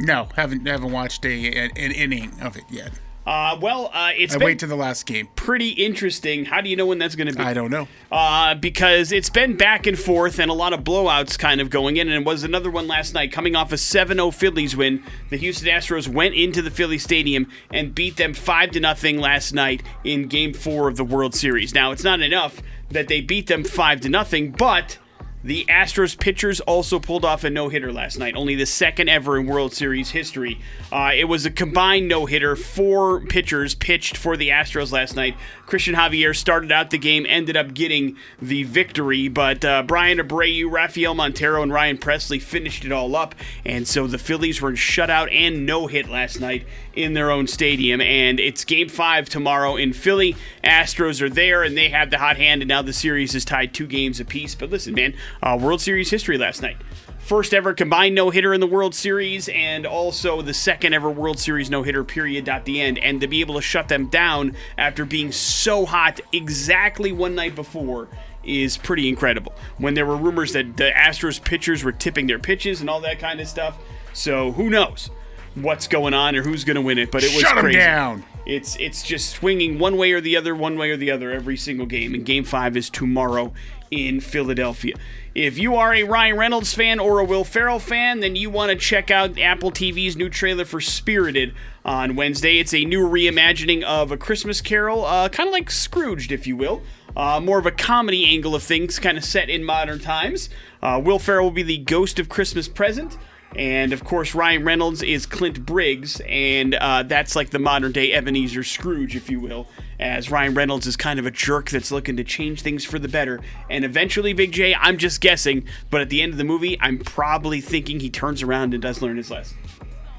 no, 0.00 0.28
haven't 0.34 0.66
haven't 0.66 0.92
watched 0.92 1.24
a 1.24 1.68
an 1.68 1.92
inning 1.92 2.32
of 2.40 2.56
it 2.56 2.64
yet. 2.70 2.92
Uh, 3.26 3.58
well, 3.60 3.90
uh, 3.94 4.10
it's 4.14 4.34
I 4.34 4.38
been 4.38 4.44
wait 4.44 4.58
to 4.58 4.66
the 4.66 4.76
last 4.76 5.06
game. 5.06 5.28
pretty 5.34 5.70
interesting. 5.70 6.44
How 6.44 6.60
do 6.60 6.68
you 6.68 6.76
know 6.76 6.84
when 6.84 6.98
that's 6.98 7.14
going 7.14 7.28
to 7.28 7.32
be? 7.34 7.42
I 7.42 7.54
don't 7.54 7.70
know. 7.70 7.88
uh, 8.12 8.54
because 8.54 9.12
it's 9.12 9.30
been 9.30 9.56
back 9.56 9.86
and 9.86 9.98
forth 9.98 10.38
and 10.38 10.50
a 10.50 10.54
lot 10.54 10.74
of 10.74 10.84
blowouts 10.84 11.38
kind 11.38 11.60
of 11.62 11.70
going 11.70 11.96
in. 11.96 12.08
And 12.08 12.22
it 12.22 12.26
was 12.26 12.44
another 12.44 12.70
one 12.70 12.86
last 12.86 13.14
night, 13.14 13.32
coming 13.32 13.56
off 13.56 13.72
a 13.72 13.78
7 13.78 14.16
0 14.18 14.30
Phillies 14.30 14.76
win. 14.76 15.02
The 15.30 15.38
Houston 15.38 15.68
Astros 15.68 16.06
went 16.06 16.34
into 16.34 16.60
the 16.60 16.70
Philly 16.70 16.98
Stadium 16.98 17.46
and 17.72 17.94
beat 17.94 18.16
them 18.18 18.34
5 18.34 18.72
to 18.72 18.80
nothing 18.80 19.16
last 19.18 19.54
night 19.54 19.82
in 20.04 20.28
game 20.28 20.52
four 20.52 20.86
of 20.88 20.96
the 20.96 21.04
World 21.04 21.34
Series. 21.34 21.74
Now, 21.74 21.92
it's 21.92 22.04
not 22.04 22.20
enough 22.20 22.60
that 22.90 23.08
they 23.08 23.22
beat 23.22 23.46
them 23.46 23.64
5 23.64 24.02
to 24.02 24.08
nothing, 24.10 24.50
but. 24.52 24.98
The 25.44 25.66
Astros 25.68 26.18
pitchers 26.18 26.60
also 26.60 26.98
pulled 26.98 27.22
off 27.22 27.44
a 27.44 27.50
no 27.50 27.68
hitter 27.68 27.92
last 27.92 28.18
night, 28.18 28.34
only 28.34 28.54
the 28.54 28.64
second 28.64 29.10
ever 29.10 29.38
in 29.38 29.46
World 29.46 29.74
Series 29.74 30.12
history. 30.12 30.58
Uh, 30.90 31.10
it 31.14 31.24
was 31.24 31.44
a 31.44 31.50
combined 31.50 32.08
no 32.08 32.24
hitter. 32.24 32.56
Four 32.56 33.20
pitchers 33.20 33.74
pitched 33.74 34.16
for 34.16 34.38
the 34.38 34.48
Astros 34.48 34.90
last 34.90 35.14
night. 35.14 35.36
Cristian 35.66 35.96
Javier 35.96 36.34
started 36.34 36.72
out 36.72 36.88
the 36.88 36.96
game, 36.96 37.26
ended 37.28 37.58
up 37.58 37.74
getting 37.74 38.16
the 38.40 38.62
victory, 38.62 39.28
but 39.28 39.62
uh, 39.66 39.82
Bryan 39.82 40.16
Abreu, 40.16 40.70
Rafael 40.70 41.12
Montero, 41.12 41.62
and 41.62 41.70
Ryan 41.70 41.98
Pressly 41.98 42.40
finished 42.40 42.86
it 42.86 42.92
all 42.92 43.14
up. 43.14 43.34
And 43.66 43.86
so 43.86 44.06
the 44.06 44.16
Phillies 44.16 44.62
were 44.62 44.74
shut 44.76 45.10
out 45.10 45.30
and 45.30 45.66
no 45.66 45.88
hit 45.88 46.08
last 46.08 46.40
night 46.40 46.66
in 46.94 47.12
their 47.12 47.30
own 47.30 47.46
stadium. 47.48 48.00
And 48.00 48.40
it's 48.40 48.64
game 48.64 48.88
five 48.88 49.28
tomorrow 49.28 49.76
in 49.76 49.92
Philly. 49.92 50.36
Astros 50.62 51.20
are 51.20 51.28
there 51.28 51.62
and 51.62 51.76
they 51.76 51.90
have 51.90 52.10
the 52.10 52.18
hot 52.18 52.38
hand, 52.38 52.62
and 52.62 52.68
now 52.68 52.80
the 52.80 52.94
series 52.94 53.34
is 53.34 53.44
tied 53.44 53.74
two 53.74 53.86
games 53.86 54.20
apiece. 54.20 54.54
But 54.54 54.70
listen, 54.70 54.94
man, 54.94 55.14
uh, 55.42 55.58
World 55.60 55.80
Series 55.80 56.10
history 56.10 56.38
last 56.38 56.62
night. 56.62 56.76
First 57.18 57.54
ever 57.54 57.72
combined 57.72 58.14
no 58.14 58.28
hitter 58.28 58.52
in 58.52 58.60
the 58.60 58.66
World 58.66 58.94
Series, 58.94 59.48
and 59.48 59.86
also 59.86 60.42
the 60.42 60.52
second 60.52 60.92
ever 60.92 61.08
World 61.08 61.38
Series 61.38 61.70
no 61.70 61.82
hitter, 61.82 62.04
period, 62.04 62.48
at 62.50 62.66
the 62.66 62.82
end. 62.82 62.98
And 62.98 63.18
to 63.22 63.26
be 63.26 63.40
able 63.40 63.54
to 63.54 63.62
shut 63.62 63.88
them 63.88 64.08
down 64.08 64.54
after 64.76 65.06
being 65.06 65.32
so 65.32 65.86
hot 65.86 66.20
exactly 66.32 67.12
one 67.12 67.34
night 67.34 67.54
before 67.54 68.08
is 68.44 68.76
pretty 68.76 69.08
incredible. 69.08 69.54
When 69.78 69.94
there 69.94 70.04
were 70.04 70.18
rumors 70.18 70.52
that 70.52 70.76
the 70.76 70.90
Astros 70.90 71.42
pitchers 71.42 71.82
were 71.82 71.92
tipping 71.92 72.26
their 72.26 72.38
pitches 72.38 72.82
and 72.82 72.90
all 72.90 73.00
that 73.00 73.18
kind 73.18 73.40
of 73.40 73.48
stuff. 73.48 73.78
So 74.12 74.52
who 74.52 74.68
knows 74.68 75.08
what's 75.54 75.86
going 75.88 76.12
on 76.12 76.36
or 76.36 76.42
who's 76.42 76.62
going 76.62 76.74
to 76.76 76.82
win 76.82 76.98
it? 76.98 77.10
But 77.10 77.24
it 77.24 77.32
was 77.34 77.40
Shut 77.40 77.56
crazy. 77.56 77.78
down. 77.78 78.22
It's 78.44 78.76
it's 78.76 79.02
just 79.02 79.30
swinging 79.30 79.78
one 79.78 79.96
way 79.96 80.12
or 80.12 80.20
the 80.20 80.36
other, 80.36 80.54
one 80.54 80.76
way 80.76 80.90
or 80.90 80.98
the 80.98 81.10
other 81.10 81.32
every 81.32 81.56
single 81.56 81.86
game. 81.86 82.12
And 82.12 82.26
Game 82.26 82.44
Five 82.44 82.76
is 82.76 82.90
tomorrow 82.90 83.54
in 83.94 84.20
Philadelphia. 84.20 84.94
If 85.34 85.58
you 85.58 85.74
are 85.74 85.92
a 85.92 86.04
Ryan 86.04 86.36
Reynolds 86.36 86.74
fan 86.74 87.00
or 87.00 87.18
a 87.18 87.24
Will 87.24 87.42
Ferrell 87.42 87.80
fan, 87.80 88.20
then 88.20 88.36
you 88.36 88.50
want 88.50 88.70
to 88.70 88.76
check 88.76 89.10
out 89.10 89.38
Apple 89.38 89.72
TV's 89.72 90.16
new 90.16 90.28
trailer 90.28 90.64
for 90.64 90.80
Spirited 90.80 91.54
on 91.84 92.14
Wednesday. 92.14 92.58
It's 92.58 92.72
a 92.72 92.84
new 92.84 93.06
reimagining 93.06 93.82
of 93.82 94.12
A 94.12 94.16
Christmas 94.16 94.60
Carol, 94.60 95.04
uh, 95.04 95.28
kind 95.28 95.48
of 95.48 95.52
like 95.52 95.70
Scrooged, 95.70 96.30
if 96.30 96.46
you 96.46 96.56
will. 96.56 96.82
Uh, 97.16 97.40
more 97.40 97.58
of 97.58 97.66
a 97.66 97.70
comedy 97.72 98.24
angle 98.24 98.54
of 98.54 98.62
things, 98.62 98.98
kind 98.98 99.18
of 99.18 99.24
set 99.24 99.48
in 99.48 99.64
modern 99.64 99.98
times. 99.98 100.50
Uh, 100.82 101.00
Will 101.02 101.18
Ferrell 101.18 101.44
will 101.44 101.50
be 101.50 101.62
the 101.62 101.78
ghost 101.78 102.18
of 102.18 102.28
Christmas 102.28 102.68
Present. 102.68 103.16
And 103.56 103.92
of 103.92 104.04
course, 104.04 104.34
Ryan 104.34 104.64
Reynolds 104.64 105.02
is 105.02 105.26
Clint 105.26 105.64
Briggs, 105.64 106.20
and 106.26 106.74
uh, 106.74 107.04
that's 107.04 107.36
like 107.36 107.50
the 107.50 107.58
modern 107.58 107.92
day 107.92 108.12
Ebenezer 108.12 108.64
Scrooge, 108.64 109.14
if 109.14 109.30
you 109.30 109.38
will, 109.38 109.68
as 110.00 110.30
Ryan 110.30 110.54
Reynolds 110.54 110.86
is 110.86 110.96
kind 110.96 111.18
of 111.18 111.26
a 111.26 111.30
jerk 111.30 111.70
that's 111.70 111.92
looking 111.92 112.16
to 112.16 112.24
change 112.24 112.62
things 112.62 112.84
for 112.84 112.98
the 112.98 113.08
better. 113.08 113.40
And 113.70 113.84
eventually, 113.84 114.32
Big 114.32 114.52
J, 114.52 114.74
I'm 114.74 114.98
just 114.98 115.20
guessing, 115.20 115.66
but 115.90 116.00
at 116.00 116.10
the 116.10 116.20
end 116.20 116.32
of 116.32 116.38
the 116.38 116.44
movie, 116.44 116.76
I'm 116.80 116.98
probably 116.98 117.60
thinking 117.60 118.00
he 118.00 118.10
turns 118.10 118.42
around 118.42 118.74
and 118.74 118.82
does 118.82 119.00
learn 119.00 119.16
his 119.16 119.30
lesson. 119.30 119.56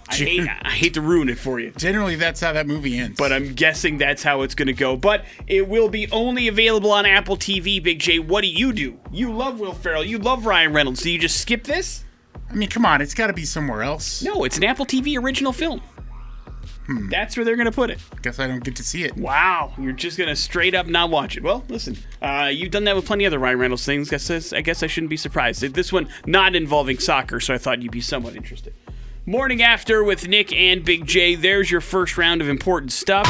I 0.08 0.16
hate, 0.16 0.48
I 0.62 0.70
hate 0.70 0.94
to 0.94 1.02
ruin 1.02 1.30
it 1.30 1.40
for 1.40 1.60
you. 1.60 1.72
Generally, 1.72 2.18
that's 2.18 2.40
how 2.40 2.54
that 2.54 2.68
movie 2.68 2.98
ends. 3.00 3.18
But 3.18 3.34
I'm 3.34 3.54
guessing 3.54 3.98
that's 3.98 4.22
how 4.22 4.44
it's 4.44 4.54
going 4.54 4.68
to 4.68 4.74
go. 4.74 4.96
But 4.96 5.26
it 5.48 5.68
will 5.68 5.90
be 5.90 6.10
only 6.12 6.48
available 6.48 6.92
on 6.92 7.08
Apple 7.08 7.36
TV, 7.36 7.82
Big 7.82 8.00
J. 8.00 8.20
What 8.20 8.42
do 8.42 8.48
you 8.48 8.72
do? 8.72 9.00
You 9.12 9.34
love 9.34 9.60
Will 9.60 9.74
Ferrell. 9.74 10.04
You 10.04 10.20
love 10.20 10.46
Ryan 10.46 10.74
Reynolds. 10.74 11.02
Do 11.02 11.10
you 11.10 11.18
just 11.18 11.42
skip 11.42 11.64
this? 11.64 12.05
I 12.50 12.54
mean, 12.54 12.70
come 12.70 12.86
on, 12.86 13.02
it's 13.02 13.14
got 13.14 13.28
to 13.28 13.34
be 13.34 13.46
somewhere 13.46 13.84
else. 13.84 14.22
No, 14.22 14.44
it's 14.44 14.58
an 14.58 14.64
Apple 14.64 14.86
TV 14.86 15.22
original 15.22 15.52
film. 15.52 15.82
Hmm. 16.86 17.10
That's 17.10 17.36
where 17.36 17.44
they're 17.44 17.56
going 17.56 17.66
to 17.66 17.72
put 17.72 17.90
it. 17.90 18.00
Guess 18.22 18.38
I 18.40 18.46
don't 18.48 18.64
get 18.64 18.76
to 18.76 18.84
see 18.84 19.04
it. 19.04 19.18
Wow, 19.18 19.74
you're 19.80 19.92
just 19.92 20.18
going 20.20 20.30
to 20.30 20.36
straight 20.36 20.76
up 20.76 20.86
not 20.86 21.10
watch 21.10 21.36
it. 21.36 21.42
Well, 21.42 21.64
listen, 21.68 21.98
uh, 22.22 22.52
you've 22.54 22.70
done 22.70 22.84
that 22.84 22.96
with 22.96 23.06
plenty 23.06 23.26
of 23.26 23.32
other 23.32 23.40
Ryan 23.40 23.58
Reynolds 23.60 23.86
things. 23.86 24.10
Guess 24.12 24.28
this- 24.28 24.54
I 24.54 24.62
guess 24.62 24.84
I 24.84 24.88
shouldn't 24.88 25.10
be 25.10 25.18
surprised. 25.18 25.62
This 25.62 25.92
one 25.92 26.08
not 26.28 26.56
involving 26.56 27.00
soccer, 27.00 27.40
so 27.40 27.54
I 27.54 27.58
thought 27.58 27.82
you'd 27.82 27.92
be 27.92 28.02
somewhat 28.02 28.36
interested. 28.36 28.74
Morning 29.26 29.64
after 29.64 30.04
with 30.04 30.28
Nick 30.28 30.54
and 30.54 30.86
Big 30.86 31.08
J. 31.08 31.34
There's 31.34 31.72
your 31.72 31.82
first 31.82 32.16
round 32.20 32.42
of 32.42 32.48
important 32.50 32.92
stuff. 32.92 33.26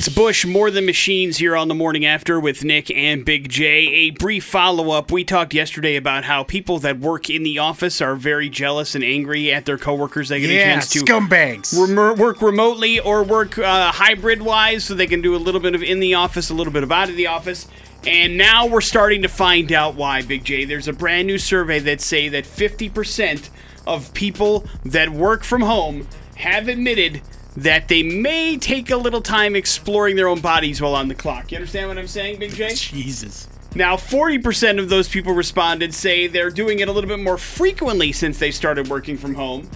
That's 0.00 0.08
Bush 0.08 0.46
More 0.46 0.70
Than 0.70 0.86
Machines 0.86 1.36
here 1.36 1.54
on 1.54 1.68
the 1.68 1.74
morning 1.74 2.06
after 2.06 2.40
with 2.40 2.64
Nick 2.64 2.90
and 2.90 3.22
Big 3.22 3.50
J. 3.50 3.66
A 3.66 4.10
brief 4.12 4.46
follow 4.46 4.92
up. 4.92 5.12
We 5.12 5.24
talked 5.24 5.52
yesterday 5.52 5.94
about 5.96 6.24
how 6.24 6.42
people 6.42 6.78
that 6.78 6.98
work 6.98 7.28
in 7.28 7.42
the 7.42 7.58
office 7.58 8.00
are 8.00 8.16
very 8.16 8.48
jealous 8.48 8.94
and 8.94 9.04
angry 9.04 9.52
at 9.52 9.66
their 9.66 9.76
coworkers. 9.76 10.30
They 10.30 10.40
get 10.40 10.48
a 10.48 10.64
chance 10.64 10.88
to 10.92 11.00
scumbags. 11.00 11.76
rem- 11.76 12.16
work 12.18 12.40
remotely 12.40 12.98
or 12.98 13.22
work 13.22 13.58
uh, 13.58 13.92
hybrid 13.92 14.40
wise 14.40 14.84
so 14.84 14.94
they 14.94 15.06
can 15.06 15.20
do 15.20 15.36
a 15.36 15.36
little 15.36 15.60
bit 15.60 15.74
of 15.74 15.82
in 15.82 16.00
the 16.00 16.14
office, 16.14 16.48
a 16.48 16.54
little 16.54 16.72
bit 16.72 16.82
of 16.82 16.90
out 16.90 17.10
of 17.10 17.16
the 17.16 17.26
office. 17.26 17.68
And 18.06 18.38
now 18.38 18.66
we're 18.66 18.80
starting 18.80 19.20
to 19.20 19.28
find 19.28 19.70
out 19.70 19.96
why, 19.96 20.22
Big 20.22 20.44
J. 20.44 20.64
There's 20.64 20.88
a 20.88 20.94
brand 20.94 21.26
new 21.26 21.36
survey 21.36 21.78
that 21.80 22.00
say 22.00 22.30
that 22.30 22.44
50% 22.44 23.50
of 23.86 24.14
people 24.14 24.64
that 24.82 25.10
work 25.10 25.44
from 25.44 25.60
home 25.60 26.08
have 26.36 26.68
admitted 26.68 27.20
that 27.56 27.88
they 27.88 28.02
may 28.02 28.56
take 28.56 28.90
a 28.90 28.96
little 28.96 29.20
time 29.20 29.56
exploring 29.56 30.16
their 30.16 30.28
own 30.28 30.40
bodies 30.40 30.80
while 30.80 30.94
on 30.94 31.08
the 31.08 31.14
clock. 31.14 31.50
You 31.50 31.56
understand 31.56 31.88
what 31.88 31.98
I'm 31.98 32.06
saying, 32.06 32.38
Big 32.38 32.52
J? 32.52 32.74
Jesus. 32.74 33.48
Now, 33.74 33.96
40% 33.96 34.80
of 34.80 34.88
those 34.88 35.08
people 35.08 35.32
responded 35.32 35.94
say 35.94 36.26
they're 36.26 36.50
doing 36.50 36.80
it 36.80 36.88
a 36.88 36.92
little 36.92 37.08
bit 37.08 37.20
more 37.20 37.38
frequently 37.38 38.10
since 38.12 38.38
they 38.38 38.50
started 38.50 38.88
working 38.88 39.16
from 39.16 39.34
home. 39.34 39.70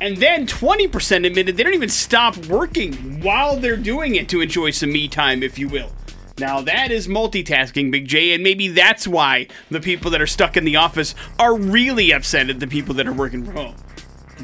And 0.00 0.16
then 0.18 0.46
20% 0.46 1.26
admitted 1.26 1.56
they 1.56 1.62
don't 1.62 1.74
even 1.74 1.88
stop 1.88 2.36
working 2.46 3.20
while 3.22 3.56
they're 3.56 3.76
doing 3.76 4.16
it 4.16 4.28
to 4.28 4.40
enjoy 4.40 4.70
some 4.70 4.92
me 4.92 5.08
time, 5.08 5.42
if 5.42 5.58
you 5.58 5.68
will. 5.68 5.90
Now, 6.38 6.60
that 6.62 6.90
is 6.90 7.06
multitasking, 7.06 7.92
Big 7.92 8.08
J, 8.08 8.34
and 8.34 8.42
maybe 8.42 8.68
that's 8.68 9.06
why 9.06 9.46
the 9.70 9.80
people 9.80 10.10
that 10.10 10.20
are 10.20 10.26
stuck 10.26 10.56
in 10.56 10.64
the 10.64 10.76
office 10.76 11.14
are 11.38 11.56
really 11.56 12.12
upset 12.12 12.50
at 12.50 12.58
the 12.58 12.66
people 12.66 12.94
that 12.96 13.06
are 13.06 13.12
working 13.12 13.44
from 13.44 13.54
home. 13.54 13.76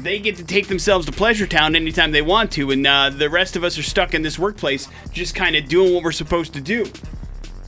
They 0.01 0.19
get 0.19 0.37
to 0.37 0.43
take 0.43 0.67
themselves 0.67 1.05
to 1.05 1.11
Pleasure 1.11 1.45
Town 1.45 1.75
anytime 1.75 2.11
they 2.11 2.21
want 2.21 2.51
to, 2.53 2.71
and 2.71 2.85
uh, 2.85 3.11
the 3.11 3.29
rest 3.29 3.55
of 3.55 3.63
us 3.63 3.77
are 3.77 3.83
stuck 3.83 4.13
in 4.13 4.21
this 4.21 4.39
workplace 4.39 4.87
just 5.11 5.35
kind 5.35 5.55
of 5.55 5.67
doing 5.67 5.93
what 5.93 6.03
we're 6.03 6.11
supposed 6.11 6.53
to 6.53 6.61
do. 6.61 6.85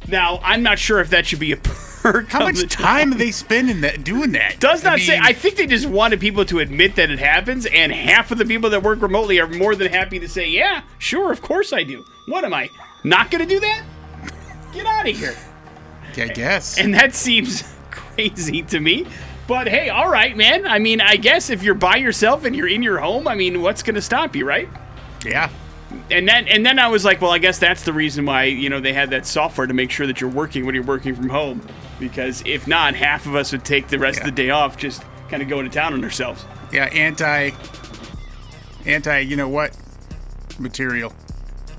Now, 0.08 0.40
I'm 0.44 0.63
not 0.63 0.80
sure 0.80 1.00
if 1.00 1.10
that 1.12 1.25
should 1.25 1.40
be 1.40 1.52
a 1.52 1.58
perk. 2.04 2.30
How 2.30 2.48
of 2.48 2.56
the 2.56 2.63
much 2.63 2.72
time 2.72 3.12
do 3.12 3.18
they 3.18 3.32
spend 3.32 3.70
in 3.70 3.82
that 3.82 4.04
doing 4.04 4.32
that? 4.34 4.60
does 4.60 4.84
not 4.84 4.94
I 4.94 5.00
say. 5.00 5.20
I 5.22 5.34
think 5.34 5.56
they 5.56 5.68
just 5.68 5.86
wanted 5.86 6.20
people 6.20 6.44
to 6.46 6.60
admit 6.60 6.96
that 6.96 7.10
it 7.10 7.20
happens, 7.20 7.66
and 7.68 7.92
half 7.92 8.32
of 8.32 8.38
the 8.38 8.46
people 8.46 8.70
that 8.72 8.84
work 8.84 9.02
remotely 9.02 9.40
are 9.40 9.48
more 9.48 9.75
than 9.75 9.92
happy 9.92 10.20
to 10.20 10.28
say, 10.28 10.50
"Yeah, 10.50 10.82
sure, 10.98 11.32
of 11.32 11.42
course 11.42 11.72
I 11.72 11.84
do." 11.84 12.04
What 12.28 12.44
am 12.44 12.54
I 12.54 12.70
not 13.04 13.32
going 13.32 13.48
to 13.48 13.48
do 13.48 13.60
that? 13.60 13.84
Get 14.74 14.86
out 14.86 15.08
of 15.08 15.16
here! 15.16 15.36
I 16.18 16.28
guess. 16.28 16.78
And 16.78 16.94
that 16.94 17.13
seems 17.16 17.63
crazy 17.92 18.62
to 18.63 18.80
me. 18.80 19.08
But 19.48 19.68
hey, 19.68 19.90
all 19.90 20.10
right, 20.10 20.36
man. 20.38 20.66
I 20.66 20.80
mean, 20.80 21.02
I 21.02 21.18
guess 21.18 21.50
if 21.50 21.64
you're 21.64 21.74
by 21.76 21.98
yourself 21.98 22.46
and 22.46 22.56
you're 22.56 22.68
in 22.68 22.82
your 22.82 23.00
home, 23.00 23.28
I 23.28 23.36
mean, 23.36 23.62
what's 23.62 23.84
going 23.84 23.96
to 23.96 24.02
stop 24.02 24.36
you, 24.36 24.46
right? 24.46 24.70
yeah. 25.26 25.50
And 26.10 26.28
then 26.28 26.48
and 26.48 26.66
then 26.66 26.80
I 26.80 26.88
was 26.88 27.06
like, 27.06 27.22
well, 27.22 27.30
I 27.32 27.38
guess 27.38 27.60
that's 27.60 27.84
the 27.84 27.94
reason 27.94 28.26
why 28.26 28.46
you 28.46 28.68
know 28.70 28.80
they 28.80 28.94
had 28.94 29.12
that 29.12 29.28
software 29.28 29.68
to 29.68 29.74
make 29.76 29.92
sure 29.92 30.08
that 30.08 30.20
you're 30.20 30.30
working 30.30 30.66
when 30.66 30.74
you're 30.74 30.84
working 30.84 31.14
from 31.16 31.30
home, 31.30 31.62
because 32.00 32.42
if 32.48 32.66
not, 32.68 32.96
half 32.96 33.28
of 33.28 33.36
us 33.36 33.52
would 33.52 33.64
take 33.64 33.90
the 33.90 34.00
rest 34.00 34.18
Yeah. 34.20 34.24
of 34.24 34.26
the 34.36 34.44
day 34.44 34.50
off, 34.50 34.76
just 34.76 35.04
kind 35.30 35.44
of 35.44 35.50
going 35.50 35.70
to 35.70 35.72
town 35.72 35.94
on 35.94 36.04
ourselves. 36.04 36.44
Yeah, 36.72 36.86
anti 36.86 37.52
anti, 38.88 39.20
you 39.20 39.36
know 39.36 39.48
what? 39.50 39.78
Material. 40.58 41.14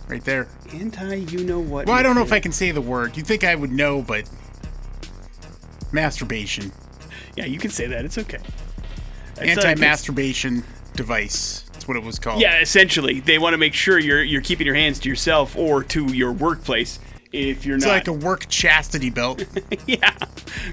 Right 0.06 0.25
there. 0.25 0.47
Anti, 0.73 1.16
you 1.16 1.42
know 1.44 1.59
what? 1.59 1.87
Well, 1.87 1.97
I 1.97 2.02
don't 2.04 2.14
know 2.14 2.23
if 2.23 2.33
I 2.33 2.38
can 2.38 2.52
say 2.52 2.71
the 2.71 2.80
word. 2.80 3.16
You'd 3.16 3.26
think 3.26 3.42
I 3.42 3.54
would 3.56 3.73
know, 3.73 4.00
but 4.00 4.30
masturbation. 5.92 6.71
Yeah, 7.36 7.46
you 7.46 7.58
can 7.58 7.70
say 7.70 7.86
that. 7.86 8.04
It's 8.04 8.18
okay. 8.18 8.38
Uh, 9.38 9.42
Anti-masturbation 9.42 10.64
device. 10.94 11.64
That's 11.72 11.88
what 11.88 11.96
it 11.96 12.02
was 12.02 12.18
called. 12.18 12.40
Yeah, 12.40 12.60
essentially, 12.60 13.20
they 13.20 13.38
want 13.38 13.54
to 13.54 13.58
make 13.58 13.74
sure 13.74 13.98
you're 13.98 14.22
you're 14.22 14.42
keeping 14.42 14.66
your 14.66 14.76
hands 14.76 14.98
to 15.00 15.08
yourself 15.08 15.56
or 15.56 15.82
to 15.84 16.06
your 16.14 16.32
workplace. 16.32 16.98
If 17.32 17.66
you're 17.66 17.76
It's 17.76 17.84
not, 17.84 17.92
like 17.92 18.06
a 18.08 18.12
work 18.12 18.46
chastity 18.48 19.10
belt. 19.10 19.44
yeah, 19.86 20.14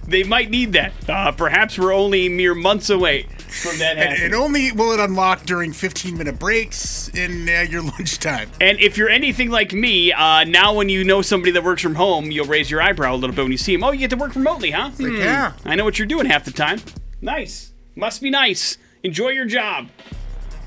they 0.07 0.21
might 0.23 0.51
need 0.51 0.73
that. 0.73 0.93
Uh, 1.09 1.31
perhaps 1.31 1.79
we're 1.79 1.91
only 1.91 2.29
mere 2.29 2.53
months 2.53 2.91
away 2.91 3.25
from 3.51 3.77
that 3.79 3.97
and, 3.97 4.21
and 4.21 4.33
only 4.33 4.71
will 4.71 4.91
it 4.93 4.99
unlock 4.99 5.43
during 5.43 5.73
15 5.73 6.17
minute 6.17 6.39
breaks 6.39 7.09
in 7.09 7.47
uh, 7.49 7.61
your 7.69 7.81
lunchtime. 7.97 8.49
And 8.59 8.79
if 8.79 8.97
you're 8.97 9.09
anything 9.09 9.49
like 9.49 9.73
me, 9.73 10.11
uh, 10.13 10.43
now 10.45 10.73
when 10.73 10.89
you 10.89 11.03
know 11.03 11.21
somebody 11.21 11.51
that 11.51 11.63
works 11.63 11.81
from 11.81 11.95
home, 11.95 12.31
you'll 12.31 12.47
raise 12.47 12.71
your 12.71 12.81
eyebrow 12.81 13.13
a 13.13 13.17
little 13.17 13.35
bit 13.35 13.43
when 13.43 13.51
you 13.51 13.57
see 13.57 13.73
him. 13.73 13.83
Oh, 13.83 13.91
you 13.91 13.99
get 13.99 14.09
to 14.11 14.15
work 14.15 14.35
remotely, 14.35 14.71
huh? 14.71 14.89
Hmm, 14.91 15.15
yeah. 15.17 15.53
I 15.65 15.75
know 15.75 15.83
what 15.83 15.99
you're 15.99 16.07
doing 16.07 16.25
half 16.25 16.45
the 16.45 16.51
time. 16.51 16.79
Nice. 17.21 17.73
Must 17.95 18.21
be 18.21 18.29
nice. 18.29 18.77
Enjoy 19.03 19.29
your 19.29 19.45
job. 19.45 19.89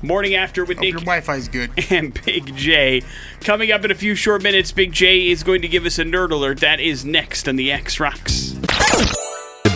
Morning 0.01 0.35
after 0.35 0.65
with 0.65 0.77
Hope 0.77 0.83
Nick 0.83 0.91
your 0.91 1.01
Wi-Fi's 1.01 1.47
good. 1.47 1.71
and 1.91 2.13
Big 2.25 2.55
J. 2.55 3.01
Coming 3.41 3.71
up 3.71 3.83
in 3.83 3.91
a 3.91 3.95
few 3.95 4.13
short 4.13 4.43
minutes, 4.43 4.71
Big 4.71 4.91
J 4.91 5.29
is 5.29 5.41
going 5.41 5.61
to 5.63 5.67
give 5.67 5.85
us 5.85 5.97
a 5.97 6.03
nerd 6.03 6.31
alert. 6.31 6.59
That 6.59 6.79
is 6.79 7.03
next 7.05 7.47
on 7.47 7.55
the 7.55 7.71
X 7.71 7.99
Rocks. 7.99 8.55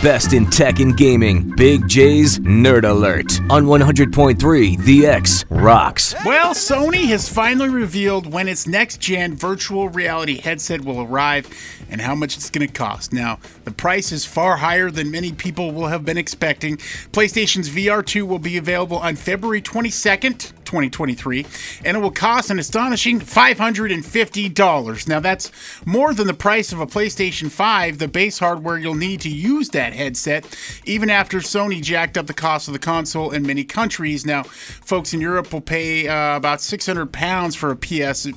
Best 0.02 0.32
in 0.32 0.46
tech 0.46 0.80
and 0.80 0.96
gaming. 0.96 1.52
Big 1.56 1.86
J's 1.86 2.38
Nerd 2.38 2.88
Alert 2.88 3.38
on 3.50 3.66
100.3 3.66 4.82
The 4.82 5.06
X 5.06 5.44
Rocks. 5.50 6.14
Well, 6.24 6.54
Sony 6.54 7.04
has 7.08 7.28
finally 7.28 7.68
revealed 7.68 8.32
when 8.32 8.48
its 8.48 8.66
next 8.66 8.98
gen 8.98 9.36
virtual 9.36 9.90
reality 9.90 10.40
headset 10.40 10.86
will 10.86 11.02
arrive 11.02 11.46
and 11.90 12.00
how 12.00 12.14
much 12.14 12.36
it's 12.36 12.50
going 12.50 12.66
to 12.66 12.72
cost. 12.72 13.12
Now, 13.12 13.38
the 13.64 13.70
price 13.70 14.12
is 14.12 14.24
far 14.24 14.56
higher 14.56 14.90
than 14.90 15.10
many 15.10 15.32
people 15.32 15.72
will 15.72 15.88
have 15.88 16.04
been 16.04 16.18
expecting. 16.18 16.76
PlayStation's 17.12 17.68
VR2 17.68 18.26
will 18.26 18.38
be 18.38 18.56
available 18.56 18.98
on 18.98 19.16
February 19.16 19.62
22nd. 19.62 20.52
2023, 20.70 21.44
and 21.84 21.96
it 21.96 22.00
will 22.00 22.12
cost 22.12 22.48
an 22.48 22.60
astonishing 22.60 23.18
$550. 23.18 25.08
Now, 25.08 25.18
that's 25.18 25.50
more 25.84 26.14
than 26.14 26.28
the 26.28 26.34
price 26.34 26.72
of 26.72 26.78
a 26.78 26.86
PlayStation 26.86 27.50
5, 27.50 27.98
the 27.98 28.06
base 28.06 28.38
hardware 28.38 28.78
you'll 28.78 28.94
need 28.94 29.20
to 29.22 29.28
use 29.28 29.70
that 29.70 29.94
headset, 29.94 30.46
even 30.84 31.10
after 31.10 31.38
Sony 31.38 31.82
jacked 31.82 32.16
up 32.16 32.28
the 32.28 32.34
cost 32.34 32.68
of 32.68 32.72
the 32.72 32.78
console 32.78 33.32
in 33.32 33.44
many 33.44 33.64
countries. 33.64 34.24
Now, 34.24 34.44
folks 34.44 35.12
in 35.12 35.20
Europe 35.20 35.52
will 35.52 35.60
pay 35.60 36.06
uh, 36.06 36.36
about 36.36 36.60
600 36.60 37.12
pounds 37.12 37.56
for 37.56 37.72
a 37.72 37.76
PS 37.76 38.28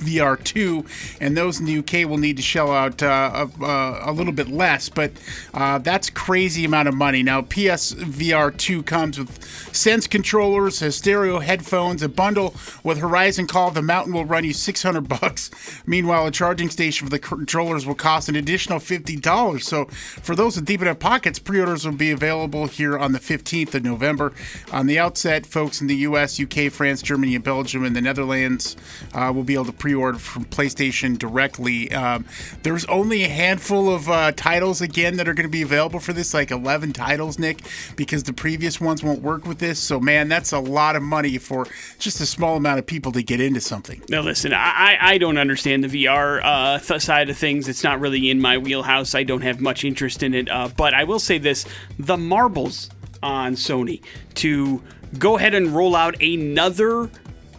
VR2, 0.00 1.18
and 1.20 1.36
those 1.36 1.60
in 1.60 1.66
the 1.66 1.78
UK 1.78 2.08
will 2.08 2.18
need 2.18 2.36
to 2.36 2.42
shell 2.42 2.72
out 2.72 3.02
uh, 3.02 3.46
a, 3.60 3.64
uh, 3.64 4.02
a 4.06 4.12
little 4.12 4.32
bit 4.32 4.48
less, 4.48 4.88
but 4.88 5.12
uh, 5.54 5.78
that's 5.78 6.10
crazy 6.10 6.64
amount 6.64 6.88
of 6.88 6.94
money. 6.94 7.22
Now, 7.22 7.42
PS 7.42 7.94
VR2 7.94 8.84
comes 8.86 9.18
with 9.18 9.42
Sense 9.74 10.06
controllers, 10.06 10.78
stereo 10.94 11.38
headphones, 11.38 12.02
a 12.02 12.08
bundle 12.08 12.54
with 12.84 12.98
Horizon 12.98 13.46
Call 13.46 13.70
the 13.70 13.82
Mountain 13.82 14.12
will 14.12 14.24
run 14.24 14.44
you 14.44 14.52
600 14.52 15.00
bucks. 15.08 15.50
Meanwhile, 15.86 16.26
a 16.26 16.30
charging 16.30 16.68
station 16.70 17.06
for 17.06 17.10
the 17.10 17.18
controllers 17.18 17.86
will 17.86 17.94
cost 17.94 18.28
an 18.28 18.36
additional 18.36 18.78
$50. 18.78 19.62
So, 19.62 19.86
for 19.86 20.36
those 20.36 20.56
with 20.56 20.66
deep 20.66 20.82
enough 20.82 20.98
pockets, 20.98 21.38
pre-orders 21.38 21.84
will 21.84 21.94
be 21.94 22.10
available 22.10 22.66
here 22.66 22.98
on 22.98 23.12
the 23.12 23.18
15th 23.18 23.74
of 23.74 23.84
November. 23.84 24.32
On 24.72 24.86
the 24.86 24.98
outset, 24.98 25.46
folks 25.46 25.80
in 25.80 25.86
the 25.86 25.96
US, 25.96 26.40
UK, 26.40 26.70
France, 26.70 27.02
Germany, 27.02 27.34
and 27.34 27.44
Belgium, 27.44 27.84
and 27.84 27.96
the 27.96 28.00
Netherlands 28.00 28.76
uh, 29.14 29.32
will 29.34 29.44
be 29.44 29.54
able 29.54 29.64
to 29.66 29.72
pre-order 29.82 30.16
from 30.16 30.44
PlayStation 30.44 31.18
directly. 31.18 31.90
Um, 31.90 32.24
there's 32.62 32.84
only 32.84 33.24
a 33.24 33.28
handful 33.28 33.92
of 33.92 34.08
uh, 34.08 34.30
titles 34.30 34.80
again 34.80 35.16
that 35.16 35.26
are 35.26 35.34
going 35.34 35.48
to 35.48 35.50
be 35.50 35.62
available 35.62 35.98
for 35.98 36.12
this, 36.12 36.32
like 36.32 36.52
11 36.52 36.92
titles, 36.92 37.36
Nick, 37.36 37.62
because 37.96 38.22
the 38.22 38.32
previous 38.32 38.80
ones 38.80 39.02
won't 39.02 39.22
work 39.22 39.44
with 39.44 39.58
this. 39.58 39.80
So, 39.80 39.98
man, 39.98 40.28
that's 40.28 40.52
a 40.52 40.60
lot 40.60 40.94
of 40.94 41.02
money 41.02 41.36
for 41.36 41.66
just 41.98 42.20
a 42.20 42.26
small 42.26 42.56
amount 42.56 42.78
of 42.78 42.86
people 42.86 43.10
to 43.10 43.24
get 43.24 43.40
into 43.40 43.60
something. 43.60 44.00
Now, 44.08 44.20
listen, 44.20 44.52
I, 44.54 44.96
I 45.00 45.18
don't 45.18 45.36
understand 45.36 45.82
the 45.82 46.04
VR 46.04 46.40
uh, 46.44 46.78
th- 46.78 47.02
side 47.02 47.28
of 47.28 47.36
things. 47.36 47.66
It's 47.66 47.82
not 47.82 47.98
really 47.98 48.30
in 48.30 48.40
my 48.40 48.58
wheelhouse. 48.58 49.16
I 49.16 49.24
don't 49.24 49.42
have 49.42 49.60
much 49.60 49.84
interest 49.84 50.22
in 50.22 50.32
it. 50.32 50.48
Uh, 50.48 50.68
but 50.76 50.94
I 50.94 51.02
will 51.02 51.18
say 51.18 51.38
this 51.38 51.66
the 51.98 52.16
marbles 52.16 52.88
on 53.20 53.56
Sony 53.56 54.00
to 54.34 54.80
go 55.18 55.36
ahead 55.36 55.54
and 55.54 55.74
roll 55.74 55.96
out 55.96 56.22
another 56.22 57.10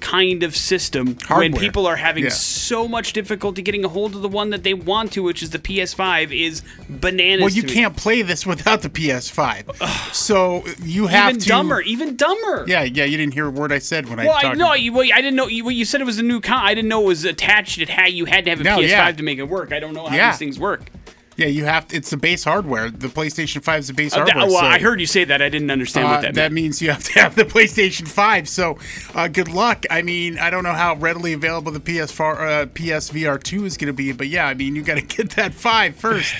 kind 0.04 0.44
of 0.44 0.56
system 0.56 1.18
when 1.30 1.54
people 1.54 1.88
are 1.88 1.96
having 1.96 2.26
Yeah. 2.26 2.30
so 2.32 2.88
much 2.88 3.14
difficulty 3.14 3.62
getting 3.62 3.86
a 3.86 3.90
hold 3.90 4.16
of 4.16 4.22
the 4.22 4.28
one 4.28 4.50
that 4.50 4.64
they 4.64 4.74
want 4.74 5.14
to, 5.14 5.24
which 5.24 5.42
is 5.42 5.52
the 5.52 5.60
PS5, 5.60 6.32
is 6.32 6.62
bananas. 6.90 7.42
Well, 7.42 7.50
you 7.54 7.64
can't 7.64 7.96
play 7.96 8.22
this 8.22 8.46
without 8.46 8.82
the 8.82 8.90
PS5. 8.90 10.14
so, 10.14 10.64
you 10.84 11.08
have 11.08 11.26
to 11.26 11.30
Even 11.32 11.42
to. 11.42 11.48
dumber, 11.48 11.82
even 11.82 12.16
dumber. 12.18 12.66
Yeah, 12.68 12.84
yeah, 12.84 13.06
you 13.06 13.18
didn't 13.18 13.34
hear 13.34 13.48
a 13.48 13.50
word 13.52 13.72
I 13.72 13.80
said 13.80 14.10
when 14.10 14.20
I 14.20 14.26
Well, 14.26 14.36
I, 14.38 14.42
talked. 14.42 14.58
no, 14.58 14.74
you, 14.74 14.92
well, 14.94 15.08
I 15.14 15.22
didn't 15.22 15.36
know. 15.38 15.48
You, 15.48 15.64
well, 15.66 15.72
you 15.72 15.86
said 15.86 16.02
it 16.02 16.06
was 16.06 16.20
a 16.20 16.24
new 16.24 16.42
con. 16.42 16.60
I 16.62 16.74
didn't 16.74 16.90
know 16.90 17.02
it 17.04 17.08
was 17.08 17.24
attached. 17.26 17.78
It 17.80 17.90
had 17.90 18.12
you 18.14 18.26
had 18.26 18.44
to 18.44 18.50
have 18.52 18.60
a 18.60 18.64
No, 18.64 18.78
PS5 18.78 18.90
yeah. 18.90 19.12
to 19.14 19.24
make 19.24 19.40
it 19.40 19.48
work. 19.50 19.72
I 19.72 19.80
don't 19.80 19.94
know 19.94 20.06
how 20.08 20.16
Yeah. 20.16 20.32
these 20.32 20.40
things 20.40 20.60
work. 20.60 20.82
Yeah, 21.36 21.48
you 21.48 21.66
have 21.66 21.88
to, 21.88 21.96
it's 21.98 22.10
the 22.12 22.18
base 22.18 22.44
hardware. 22.44 22.92
The 22.92 23.08
PlayStation 23.08 23.64
5 23.64 23.80
is 23.80 23.88
the 23.88 23.94
base 23.94 24.14
Uh, 24.14 24.24
that- 24.26 24.34
hardware. 24.34 24.52
well, 24.52 24.60
so- 24.62 24.68
I 24.68 24.80
heard 24.80 25.00
you 25.00 25.08
say 25.08 25.24
that. 25.24 25.42
I 25.42 25.50
didn't 25.50 25.72
understand 25.72 26.08
Uh, 26.08 26.12
what 26.12 26.22
that, 26.22 26.34
that 26.36 26.52
means 26.52 26.82
you 26.82 26.92
have 26.92 27.04
to 27.06 27.20
have 27.20 27.36
the 27.36 27.44
PlayStation 27.46 28.08
5. 28.08 28.48
So, 28.48 28.78
uh, 29.16 29.28
good 29.28 29.48
luck. 29.48 29.86
I 29.90 30.02
mean, 30.04 30.38
I 30.38 30.50
don't 30.50 30.64
know 30.64 30.74
how 30.74 30.96
readily 30.96 31.34
available 31.34 31.72
the 31.72 31.80
PS4, 31.80 32.42
uh, 32.42 32.66
PSVR 32.68 33.38
2 33.38 33.66
is 33.66 33.78
going 33.78 33.88
to 33.88 33.94
be, 33.94 34.12
but 34.12 34.28
yeah, 34.28 34.48
I 34.48 34.54
mean, 34.54 34.76
you 34.76 34.84
got 34.84 34.96
to 34.96 35.02
get 35.18 35.32
that 35.32 35.54
5 35.54 35.96
first. 35.96 36.34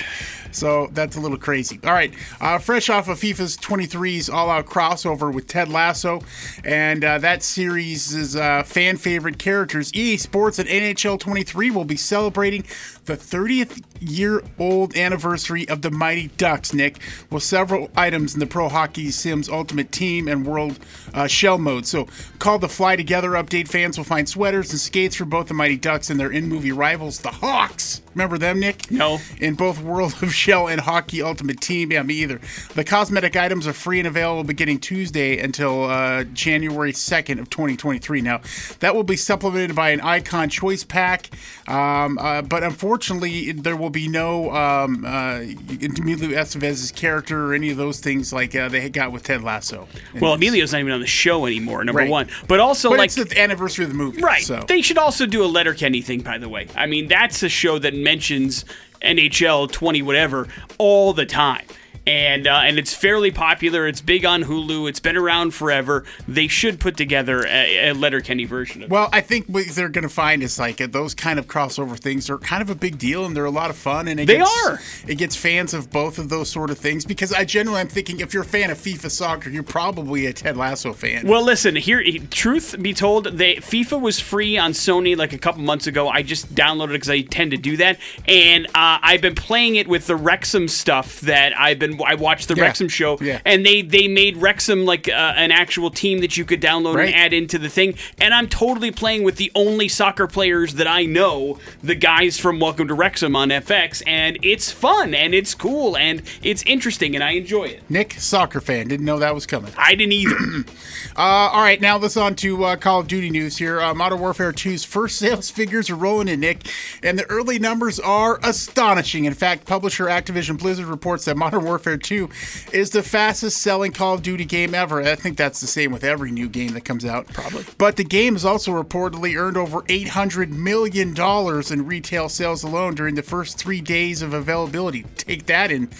So 0.52 0.88
that's 0.92 1.16
a 1.16 1.20
little 1.20 1.36
crazy. 1.36 1.80
All 1.82 1.92
right, 1.92 2.14
uh, 2.40 2.58
fresh 2.58 2.88
off 2.88 3.08
of 3.08 3.18
FIFA's 3.18 3.56
23's 3.56 4.30
all-out 4.30 4.66
crossover 4.66 5.32
with 5.34 5.48
Ted 5.48 5.68
Lasso, 5.68 6.22
and 6.62 7.04
uh, 7.04 7.18
that 7.18 7.42
series 7.42 8.14
is 8.14 8.36
uh, 8.36 8.62
fan 8.62 8.96
favorite 8.96 9.36
characters. 9.40 9.92
EA 9.94 10.16
Sports 10.16 10.60
and 10.60 10.68
NHL 10.68 11.18
23 11.18 11.72
will 11.72 11.84
be 11.84 11.96
celebrating 11.96 12.62
the 13.06 13.16
30th 13.16 13.82
year 14.04 14.42
old 14.58 14.96
anniversary 14.96 15.68
of 15.68 15.82
the 15.82 15.90
Mighty 15.90 16.28
Ducks. 16.36 16.72
Nick, 16.72 16.98
with 17.30 17.42
several 17.42 17.90
items 17.96 18.34
in 18.34 18.40
the 18.40 18.46
Pro 18.46 18.68
Hockey 18.68 19.10
Sims 19.10 19.48
Ultimate 19.48 19.92
Team 19.92 20.28
and 20.28 20.46
World 20.46 20.78
uh, 21.12 21.28
Chel 21.28 21.58
mode. 21.58 21.86
So, 21.86 22.08
called 22.38 22.60
the 22.60 22.68
Fly 22.68 22.96
Together 22.96 23.30
update, 23.30 23.68
fans 23.68 23.96
will 23.96 24.04
find 24.04 24.28
sweaters 24.28 24.70
and 24.70 24.80
skates 24.80 25.16
for 25.16 25.24
both 25.24 25.48
the 25.48 25.54
Mighty 25.54 25.76
Ducks 25.76 26.10
and 26.10 26.18
their 26.18 26.30
in-movie 26.30 26.72
rivals, 26.72 27.20
the 27.20 27.30
Hawks. 27.30 28.02
Remember 28.14 28.38
them, 28.38 28.60
Nick? 28.60 28.90
No. 28.90 29.18
in 29.40 29.54
both 29.54 29.82
World 29.82 30.14
of 30.22 30.32
Chel 30.32 30.68
and 30.68 30.80
Hockey 30.80 31.20
Ultimate 31.20 31.60
Team. 31.60 31.90
Yeah, 31.90 32.02
me 32.02 32.14
either. 32.14 32.40
The 32.74 32.84
cosmetic 32.84 33.36
items 33.36 33.66
are 33.66 33.72
free 33.72 33.98
and 33.98 34.06
available 34.06 34.44
beginning 34.44 34.78
Tuesday 34.80 35.38
until 35.38 35.84
uh, 35.84 36.24
January 36.24 36.92
2nd 36.92 37.40
of 37.40 37.50
2023. 37.50 38.20
Now, 38.20 38.40
that 38.78 38.94
will 38.94 39.02
be 39.02 39.16
supplemented 39.16 39.74
by 39.74 39.90
an 39.90 40.00
Icon 40.00 40.48
Choice 40.48 40.84
Pack, 40.84 41.30
um, 41.66 42.18
uh, 42.18 42.42
but 42.42 42.62
unfortunately, 42.62 43.52
there 43.52 43.76
will 43.76 43.90
be 43.90 44.06
no 44.08 44.50
um, 44.52 45.04
uh, 45.04 45.36
Emilio 45.38 46.38
Estevez's 46.38 46.92
character 46.92 47.46
or 47.46 47.54
any 47.54 47.70
of 47.70 47.76
those 47.76 48.00
things 48.00 48.32
like 48.32 48.54
uh, 48.54 48.68
they 48.68 48.88
got 48.90 49.12
with 49.12 49.22
Ted 49.22 49.42
Lasso. 49.42 49.88
And 50.12 50.20
Well, 50.20 50.34
Emilio's 50.34 50.72
not 50.72 50.80
even 50.80 50.92
on 50.92 51.00
the 51.00 51.06
show 51.06 51.46
anymore. 51.46 51.82
Number 51.84 52.00
Right. 52.00 52.10
one, 52.10 52.28
but 52.48 52.60
also 52.60 52.90
but 52.90 52.98
like 52.98 53.16
it's 53.16 53.16
the 53.16 53.40
anniversary 53.40 53.84
of 53.84 53.90
the 53.90 53.96
movie, 53.96 54.20
Right. 54.20 54.42
So 54.42 54.64
They 54.68 54.82
should 54.82 54.98
also 54.98 55.24
do 55.26 55.42
a 55.42 55.46
Letterkenny 55.46 56.02
thing, 56.02 56.20
by 56.20 56.38
the 56.38 56.48
way. 56.48 56.68
I 56.76 56.86
mean, 56.86 57.08
that's 57.08 57.42
a 57.42 57.48
show 57.48 57.78
that 57.78 57.94
mentions 57.94 58.64
NHL 59.02 59.70
20 59.70 60.02
whatever 60.02 60.48
all 60.78 61.12
the 61.12 61.26
time. 61.26 61.64
And 62.06 62.46
uh, 62.46 62.60
and 62.64 62.78
it's 62.78 62.92
fairly 62.92 63.30
popular. 63.30 63.86
It's 63.86 64.02
big 64.02 64.26
on 64.26 64.44
Hulu. 64.44 64.88
It's 64.90 65.00
been 65.00 65.16
around 65.16 65.54
forever. 65.54 66.04
They 66.28 66.48
should 66.48 66.78
put 66.78 66.98
together 66.98 67.46
a, 67.46 67.88
a 67.88 67.92
Letterkenny 67.94 68.44
version 68.44 68.82
of 68.82 68.90
it. 68.90 68.92
Well, 68.92 69.08
I 69.10 69.22
think 69.22 69.46
what 69.46 69.66
they're 69.68 69.88
going 69.88 70.02
to 70.02 70.10
find 70.10 70.42
is 70.42 70.58
like 70.58 70.76
those 70.92 71.14
kind 71.14 71.38
of 71.38 71.46
crossover 71.46 71.98
things 71.98 72.28
are 72.28 72.36
kind 72.36 72.60
of 72.60 72.68
a 72.68 72.74
big 72.74 72.98
deal 72.98 73.24
and 73.24 73.34
they're 73.34 73.46
a 73.46 73.50
lot 73.50 73.70
of 73.70 73.76
fun. 73.76 74.06
And 74.06 74.20
it 74.20 74.26
They 74.26 74.36
gets, 74.36 74.66
are. 74.66 74.80
It 75.08 75.14
gets 75.16 75.34
fans 75.34 75.72
of 75.72 75.90
both 75.90 76.18
of 76.18 76.28
those 76.28 76.50
sort 76.50 76.70
of 76.70 76.76
things 76.76 77.06
because 77.06 77.32
I 77.32 77.46
generally 77.46 77.80
am 77.80 77.88
thinking 77.88 78.20
if 78.20 78.34
you're 78.34 78.42
a 78.42 78.46
fan 78.46 78.70
of 78.70 78.76
FIFA 78.76 79.10
soccer, 79.10 79.48
you're 79.48 79.62
probably 79.62 80.26
a 80.26 80.34
Ted 80.34 80.58
Lasso 80.58 80.92
fan. 80.92 81.26
Well, 81.26 81.42
listen. 81.42 81.74
Here, 81.74 82.04
truth 82.30 82.76
be 82.82 82.92
told, 82.92 83.24
they, 83.38 83.56
FIFA 83.56 83.98
was 84.02 84.20
free 84.20 84.58
on 84.58 84.72
Sony 84.72 85.16
like 85.16 85.32
a 85.32 85.38
couple 85.38 85.62
months 85.62 85.86
ago. 85.86 86.10
I 86.10 86.20
just 86.20 86.54
downloaded 86.54 86.90
it 86.90 86.92
because 86.94 87.08
I 87.08 87.22
tend 87.22 87.52
to 87.52 87.56
do 87.56 87.78
that, 87.78 87.98
and 88.28 88.66
uh, 88.66 88.98
I've 89.00 89.22
been 89.22 89.34
playing 89.34 89.76
it 89.76 89.88
with 89.88 90.06
the 90.06 90.16
Wrexham 90.16 90.68
stuff 90.68 91.20
that 91.22 91.58
I've 91.58 91.78
been. 91.78 91.93
I 92.02 92.14
watched 92.14 92.48
the 92.48 92.54
Yeah. 92.54 92.64
Wrexham 92.64 92.88
show, 92.88 93.18
Yeah. 93.20 93.40
and 93.44 93.64
they 93.64 93.82
they 93.82 94.08
made 94.08 94.36
Wrexham 94.38 94.84
like 94.84 95.08
uh, 95.08 95.12
an 95.36 95.50
actual 95.52 95.90
team 95.90 96.20
that 96.20 96.36
you 96.36 96.44
could 96.44 96.60
download 96.60 96.96
Right. 96.96 97.06
and 97.06 97.14
add 97.14 97.32
into 97.32 97.58
the 97.58 97.68
thing. 97.68 97.94
And 98.20 98.32
I'm 98.34 98.48
totally 98.48 98.90
playing 98.90 99.22
with 99.22 99.36
the 99.36 99.50
only 99.54 99.88
soccer 99.88 100.26
players 100.26 100.74
that 100.74 100.86
I 100.86 101.04
know, 101.04 101.58
the 101.82 101.94
guys 101.94 102.38
from 102.38 102.58
Welcome 102.60 102.88
to 102.88 102.94
Wrexham 102.94 103.36
on 103.36 103.50
FX, 103.50 104.02
and 104.06 104.38
it's 104.42 104.70
fun 104.70 105.14
and 105.14 105.34
it's 105.34 105.54
cool 105.54 105.96
and 105.96 106.22
it's 106.42 106.62
interesting 106.64 107.14
and 107.14 107.22
I 107.22 107.32
enjoy 107.32 107.64
it. 107.64 107.82
Nick, 107.88 108.14
soccer 108.14 108.60
fan, 108.60 108.88
didn't 108.88 109.04
know 109.06 109.18
that 109.18 109.34
was 109.34 109.46
coming. 109.46 109.72
I 109.76 109.94
didn't 109.94 110.12
either. 110.12 110.36
Uh, 111.16 111.48
all 111.52 111.62
right, 111.62 111.80
now 111.80 111.96
let's 111.96 112.16
on 112.16 112.34
to 112.34 112.64
uh, 112.64 112.74
Call 112.74 112.98
of 112.98 113.06
Duty 113.06 113.30
news 113.30 113.56
here. 113.56 113.80
Uh, 113.80 113.94
Modern 113.94 114.18
Warfare 114.18 114.50
2's 114.52 114.82
first 114.84 115.16
sales 115.20 115.48
figures 115.48 115.88
are 115.88 115.94
rolling 115.94 116.26
in, 116.26 116.40
Nick, 116.40 116.66
and 117.04 117.16
the 117.16 117.24
early 117.30 117.60
numbers 117.60 118.00
are 118.00 118.40
astonishing. 118.42 119.24
In 119.24 119.32
fact, 119.34 119.64
publisher 119.64 120.06
Activision 120.06 120.58
Blizzard 120.58 120.86
reports 120.86 121.24
that 121.26 121.36
Modern 121.36 121.62
Warfare 121.64 121.83
2 121.84 122.28
is 122.72 122.90
the 122.90 123.02
fastest 123.02 123.58
selling 123.58 123.92
Call 123.92 124.14
of 124.14 124.22
Duty 124.22 124.44
game 124.44 124.74
ever. 124.74 125.02
I 125.02 125.14
think 125.14 125.36
that's 125.36 125.60
the 125.60 125.66
same 125.66 125.92
with 125.92 126.04
every 126.04 126.30
new 126.30 126.48
game 126.48 126.72
that 126.72 126.84
comes 126.84 127.04
out. 127.04 127.26
Probably. 127.28 127.64
But 127.78 127.96
the 127.96 128.04
game 128.04 128.34
has 128.34 128.44
also 128.44 128.72
reportedly 128.72 129.38
earned 129.38 129.56
over 129.56 129.82
$800 129.82 130.50
million 130.50 131.14
in 131.16 131.86
retail 131.86 132.28
sales 132.28 132.62
alone 132.62 132.94
during 132.94 133.14
the 133.14 133.22
first 133.22 133.58
three 133.58 133.80
days 133.80 134.22
of 134.22 134.32
availability. 134.32 135.04
Take 135.16 135.46
that 135.46 135.70
in 135.70 135.90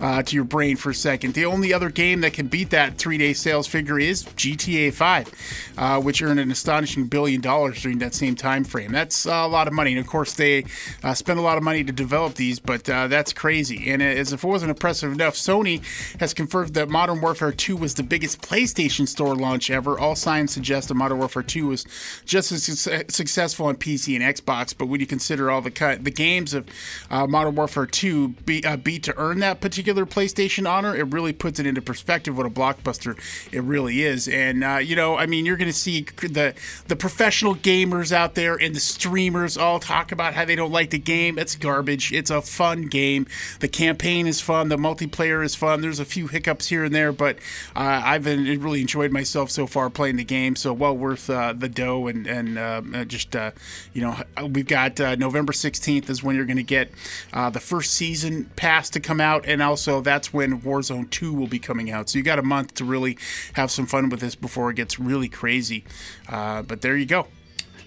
uh, 0.00 0.22
to 0.22 0.34
your 0.34 0.44
brain 0.44 0.76
for 0.76 0.90
a 0.90 0.94
second. 0.94 1.34
The 1.34 1.44
only 1.44 1.72
other 1.72 1.90
game 1.90 2.20
that 2.22 2.32
can 2.32 2.46
beat 2.46 2.70
that 2.70 2.98
three 2.98 3.18
day 3.18 3.32
sales 3.32 3.66
figure 3.66 3.98
is 3.98 4.24
GTA 4.24 4.92
5, 4.92 5.74
uh, 5.76 6.00
which 6.00 6.22
earned 6.22 6.40
an 6.40 6.50
astonishing 6.50 7.06
billion 7.06 7.40
dollars 7.40 7.82
during 7.82 7.98
that 7.98 8.14
same 8.14 8.34
time 8.34 8.64
frame. 8.64 8.92
That's 8.92 9.26
uh, 9.26 9.32
a 9.32 9.48
lot 9.48 9.66
of 9.66 9.74
money. 9.74 9.92
And 9.92 10.00
of 10.00 10.06
course, 10.06 10.34
they 10.34 10.64
uh, 11.02 11.14
spend 11.14 11.38
a 11.38 11.42
lot 11.42 11.58
of 11.58 11.64
money 11.64 11.84
to 11.84 11.92
develop 11.92 12.34
these, 12.34 12.58
but 12.58 12.88
uh, 12.88 13.08
that's 13.08 13.32
crazy. 13.32 13.90
And 13.90 14.02
as 14.02 14.32
if 14.32 14.44
it 14.44 14.46
wasn't 14.46 14.70
impressive 14.70 15.12
enough, 15.12 15.33
Sony 15.34 15.82
has 16.20 16.34
confirmed 16.34 16.74
that 16.74 16.88
Modern 16.88 17.20
Warfare 17.20 17.52
2 17.52 17.76
was 17.76 17.94
the 17.94 18.02
biggest 18.02 18.40
PlayStation 18.40 19.06
Store 19.06 19.34
launch 19.34 19.70
ever. 19.70 19.98
All 19.98 20.16
signs 20.16 20.52
suggest 20.52 20.88
that 20.88 20.94
Modern 20.94 21.18
Warfare 21.18 21.42
2 21.42 21.68
was 21.68 21.84
just 22.24 22.52
as 22.52 22.64
suc- 22.64 23.10
successful 23.10 23.66
on 23.66 23.76
PC 23.76 24.14
and 24.14 24.24
Xbox, 24.24 24.74
but 24.76 24.86
when 24.86 25.00
you 25.00 25.06
consider 25.06 25.50
all 25.50 25.60
the 25.60 25.70
cut, 25.70 26.04
the 26.04 26.10
games 26.10 26.54
of 26.54 26.68
uh, 27.10 27.26
Modern 27.26 27.54
Warfare 27.54 27.86
2 27.86 28.28
be, 28.46 28.64
uh, 28.64 28.76
beat 28.76 29.02
to 29.04 29.14
earn 29.16 29.40
that 29.40 29.60
particular 29.60 30.06
PlayStation 30.06 30.68
honor, 30.68 30.94
it 30.94 31.12
really 31.12 31.32
puts 31.32 31.58
it 31.58 31.66
into 31.66 31.82
perspective 31.82 32.36
what 32.36 32.46
a 32.46 32.50
blockbuster 32.50 33.18
it 33.52 33.62
really 33.62 34.02
is. 34.02 34.28
And 34.28 34.64
uh, 34.64 34.76
you 34.76 34.96
know, 34.96 35.16
I 35.16 35.26
mean, 35.26 35.46
you're 35.46 35.56
going 35.56 35.70
to 35.70 35.76
see 35.76 36.02
the 36.02 36.54
the 36.88 36.96
professional 36.96 37.54
gamers 37.54 38.12
out 38.12 38.34
there 38.34 38.54
and 38.54 38.74
the 38.74 38.80
streamers 38.80 39.56
all 39.56 39.80
talk 39.80 40.12
about 40.12 40.34
how 40.34 40.44
they 40.44 40.56
don't 40.56 40.72
like 40.72 40.90
the 40.90 40.98
game. 40.98 41.38
It's 41.38 41.56
garbage. 41.56 42.12
It's 42.12 42.30
a 42.30 42.42
fun 42.42 42.82
game. 42.82 43.26
The 43.60 43.68
campaign 43.68 44.26
is 44.26 44.40
fun. 44.40 44.68
The 44.68 44.76
multiplayer 44.76 45.23
is 45.24 45.54
fun. 45.54 45.80
There's 45.80 46.00
a 46.00 46.04
few 46.04 46.26
hiccups 46.26 46.68
here 46.68 46.84
and 46.84 46.94
there, 46.94 47.12
but 47.12 47.36
uh, 47.76 48.02
I've 48.04 48.24
been, 48.24 48.44
really 48.60 48.80
enjoyed 48.80 49.12
myself 49.12 49.50
so 49.50 49.66
far 49.66 49.90
playing 49.90 50.16
the 50.16 50.24
game. 50.24 50.56
So 50.56 50.72
well 50.72 50.96
worth 50.96 51.28
uh, 51.28 51.52
the 51.52 51.68
dough 51.68 52.06
and 52.06 52.26
and 52.26 52.58
uh, 52.58 52.82
uh, 52.94 53.04
just 53.04 53.34
uh, 53.34 53.52
you 53.92 54.02
know 54.02 54.16
we've 54.48 54.66
got 54.66 54.98
November 55.18 55.52
16th 55.52 56.08
is 56.08 56.22
when 56.22 56.36
you're 56.36 56.44
going 56.44 56.56
to 56.56 56.62
get 56.62 56.90
the 57.32 57.60
first 57.60 57.94
season 57.94 58.50
pass 58.56 58.90
to 58.90 59.00
come 59.00 59.20
out, 59.20 59.44
and 59.46 59.62
also 59.62 60.00
that's 60.00 60.32
when 60.32 60.60
Warzone 60.60 61.10
2 61.10 61.32
will 61.32 61.46
be 61.46 61.58
coming 61.58 61.90
out. 61.90 62.08
So 62.08 62.18
you 62.18 62.24
got 62.24 62.38
a 62.38 62.42
month 62.42 62.74
to 62.74 62.84
really 62.84 63.18
have 63.54 63.70
some 63.70 63.86
fun 63.86 64.08
with 64.08 64.20
this 64.20 64.34
before 64.34 64.70
it 64.70 64.74
gets 64.74 64.98
really 64.98 65.28
crazy. 65.28 65.84
But 66.28 66.80
there 66.80 66.96
you 66.96 67.06
go. 67.06 67.26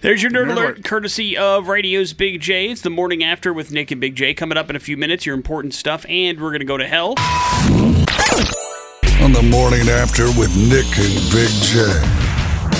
There's 0.00 0.22
your 0.22 0.30
nerd 0.30 0.46
Nerd 0.46 0.52
alert, 0.52 0.74
alert. 0.76 0.84
courtesy 0.84 1.36
of 1.36 1.66
Radio's 1.66 2.12
Big 2.12 2.40
J. 2.40 2.70
It's 2.70 2.82
the 2.82 2.90
morning 2.90 3.24
after 3.24 3.52
with 3.52 3.72
Nick 3.72 3.90
and 3.90 4.00
Big 4.00 4.14
J. 4.14 4.32
Coming 4.32 4.56
up 4.56 4.70
in 4.70 4.76
a 4.76 4.78
few 4.78 4.96
minutes, 4.96 5.26
your 5.26 5.34
important 5.34 5.74
stuff, 5.74 6.06
and 6.08 6.40
we're 6.40 6.50
going 6.50 6.60
to 6.60 6.66
go 6.66 6.76
to 6.76 6.86
hell. 6.86 7.14
On 9.20 9.32
the 9.32 9.42
morning 9.50 9.88
after 9.88 10.26
with 10.38 10.54
Nick 10.56 10.86
and 10.98 11.32
Big 11.32 11.50
J. 11.64 11.80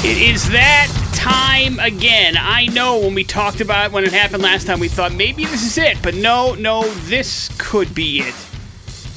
It 0.09 0.31
is 0.33 0.49
that 0.51 0.87
time 1.13 1.81
again. 1.81 2.37
I 2.39 2.67
know 2.67 3.01
when 3.01 3.15
we 3.15 3.25
talked 3.25 3.61
about 3.61 3.87
it 3.87 3.93
when 3.93 4.05
it 4.05 4.13
happened 4.13 4.45
last 4.45 4.69
time, 4.69 4.79
we 4.79 4.87
thought 4.87 5.13
maybe 5.13 5.45
this 5.45 5.67
is 5.67 5.77
it, 5.77 6.01
but 6.05 6.15
no, 6.15 6.55
no, 6.55 6.85
this 7.07 7.51
could 7.59 7.97
be 7.97 8.21
it. 8.21 8.35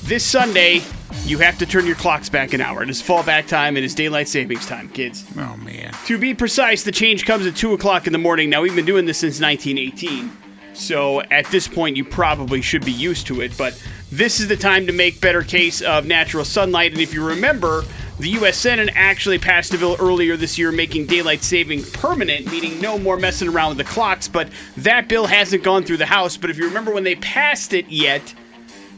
This 0.05 0.25
Sunday, 0.25 0.81
you 1.25 1.37
have 1.39 1.57
to 1.59 1.65
turn 1.65 1.85
your 1.85 1.95
clocks 1.95 2.29
back 2.29 2.53
an 2.53 2.61
hour. 2.61 2.83
It 2.83 2.89
is 2.89 3.01
fallback 3.01 3.47
time. 3.47 3.77
It 3.77 3.83
is 3.83 3.95
daylight 3.95 4.27
savings 4.27 4.65
time, 4.65 4.89
kids. 4.89 5.25
Oh 5.37 5.57
man. 5.57 5.93
To 6.05 6.17
be 6.17 6.33
precise, 6.33 6.83
the 6.83 6.91
change 6.91 7.25
comes 7.25 7.45
at 7.45 7.55
2 7.55 7.73
o'clock 7.73 8.07
in 8.07 8.13
the 8.13 8.19
morning. 8.19 8.49
Now, 8.49 8.61
we've 8.61 8.75
been 8.75 8.85
doing 8.85 9.05
this 9.05 9.19
since 9.19 9.39
1918. 9.39 10.31
So 10.73 11.21
at 11.21 11.45
this 11.47 11.67
point, 11.67 11.97
you 11.97 12.05
probably 12.05 12.61
should 12.61 12.85
be 12.85 12.91
used 12.91 13.27
to 13.27 13.41
it. 13.41 13.57
But 13.57 13.81
this 14.11 14.39
is 14.39 14.47
the 14.47 14.57
time 14.57 14.87
to 14.87 14.93
make 14.93 15.21
better 15.21 15.43
case 15.43 15.81
of 15.81 16.05
natural 16.05 16.45
sunlight. 16.45 16.91
And 16.91 17.01
if 17.01 17.13
you 17.13 17.25
remember, 17.25 17.83
the 18.19 18.29
U.S. 18.31 18.57
Senate 18.57 18.89
actually 18.95 19.37
passed 19.37 19.73
a 19.73 19.77
bill 19.77 19.95
earlier 19.99 20.37
this 20.37 20.57
year 20.57 20.71
making 20.71 21.07
daylight 21.07 21.43
saving 21.43 21.83
permanent, 21.83 22.51
meaning 22.51 22.79
no 22.81 22.97
more 22.97 23.17
messing 23.17 23.49
around 23.49 23.69
with 23.69 23.85
the 23.85 23.91
clocks. 23.91 24.27
But 24.27 24.49
that 24.77 25.07
bill 25.07 25.27
hasn't 25.27 25.63
gone 25.63 25.83
through 25.83 25.97
the 25.97 26.05
House. 26.05 26.37
But 26.37 26.49
if 26.49 26.57
you 26.57 26.65
remember 26.65 26.93
when 26.93 27.03
they 27.03 27.15
passed 27.15 27.73
it 27.73 27.89
yet, 27.89 28.33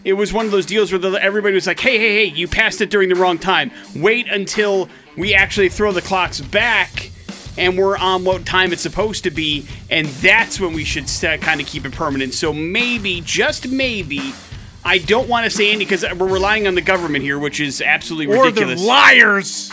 it 0.05 0.13
was 0.13 0.33
one 0.33 0.45
of 0.45 0.51
those 0.51 0.65
deals 0.65 0.91
where 0.91 0.99
the, 0.99 1.11
everybody 1.21 1.55
was 1.55 1.67
like, 1.67 1.79
hey, 1.79 1.97
hey, 1.97 2.27
hey, 2.27 2.35
you 2.35 2.47
passed 2.47 2.81
it 2.81 2.89
during 2.89 3.09
the 3.09 3.15
wrong 3.15 3.37
time. 3.37 3.71
Wait 3.95 4.27
until 4.27 4.89
we 5.17 5.33
actually 5.33 5.69
throw 5.69 5.91
the 5.91 6.01
clocks 6.01 6.41
back 6.41 7.11
and 7.57 7.77
we're 7.77 7.97
on 7.97 8.23
what 8.25 8.45
time 8.45 8.73
it's 8.73 8.81
supposed 8.81 9.23
to 9.23 9.31
be. 9.31 9.67
And 9.89 10.07
that's 10.07 10.59
when 10.59 10.73
we 10.73 10.83
should 10.83 11.05
kind 11.41 11.61
of 11.61 11.67
keep 11.67 11.85
it 11.85 11.91
permanent. 11.93 12.33
So 12.33 12.51
maybe, 12.51 13.21
just 13.21 13.67
maybe, 13.67 14.33
I 14.83 14.97
don't 14.97 15.29
want 15.29 15.45
to 15.45 15.49
say 15.49 15.69
any 15.71 15.85
because 15.85 16.03
we're 16.17 16.27
relying 16.27 16.67
on 16.67 16.75
the 16.75 16.81
government 16.81 17.23
here, 17.23 17.37
which 17.39 17.59
is 17.59 17.81
absolutely 17.81 18.35
Or 18.35 18.45
ridiculous. 18.45 18.79
they're 18.81 18.87
liars, 18.89 19.71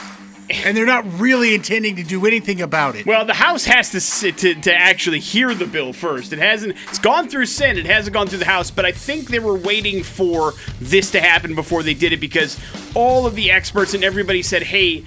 and 0.51 0.77
they're 0.77 0.87
not 0.87 1.05
really 1.21 1.55
intending 1.55 1.97
to 1.97 2.03
do 2.03 2.27
anything 2.27 2.61
about 2.61 2.97
it. 2.97 3.07
Well, 3.07 3.25
the 3.25 3.35
House 3.35 3.65
has 3.65 3.91
to, 3.91 4.01
sit 4.01 4.39
to 4.39 4.55
to 4.55 4.75
actually 4.75 5.21
hear 5.21 5.55
the 5.55 5.67
bill 5.67 5.93
first. 5.93 6.33
It 6.33 6.39
hasn't. 6.39 6.77
It's 6.89 6.99
gone 6.99 7.29
through 7.29 7.47
Senate. 7.47 7.79
It 7.79 7.87
hasn't 7.87 8.15
gone 8.15 8.27
through 8.27 8.39
the 8.39 8.45
House. 8.45 8.71
But 8.71 8.85
I 8.85 8.93
think 8.93 9.29
they 9.29 9.39
were 9.39 9.57
waiting 9.57 10.03
for 10.03 10.55
this 10.81 11.11
to 11.13 11.21
happen 11.21 11.55
before 11.55 11.83
they 11.83 11.95
did 11.95 12.13
it 12.13 12.21
because 12.21 12.59
all 12.95 13.27
of 13.27 13.35
the 13.35 13.51
experts 13.51 13.95
and 13.95 14.05
everybody 14.05 14.43
said, 14.43 14.65
"Hey, 14.65 15.05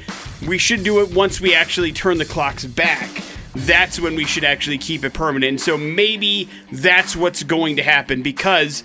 we 0.48 0.58
should 0.58 0.84
do 0.84 1.02
it 1.02 1.14
once 1.14 1.40
we 1.40 1.54
actually 1.54 1.92
turn 1.92 2.18
the 2.18 2.26
clocks 2.26 2.66
back." 2.66 3.10
That's 3.56 4.00
when 4.00 4.16
we 4.16 4.26
should 4.26 4.44
actually 4.44 4.80
keep 4.80 5.06
it 5.06 5.14
permanent. 5.14 5.50
And 5.50 5.62
so 5.62 5.78
maybe 5.78 6.50
that's 6.72 7.16
what's 7.16 7.44
going 7.44 7.76
to 7.76 7.84
happen 7.84 8.24
because 8.24 8.84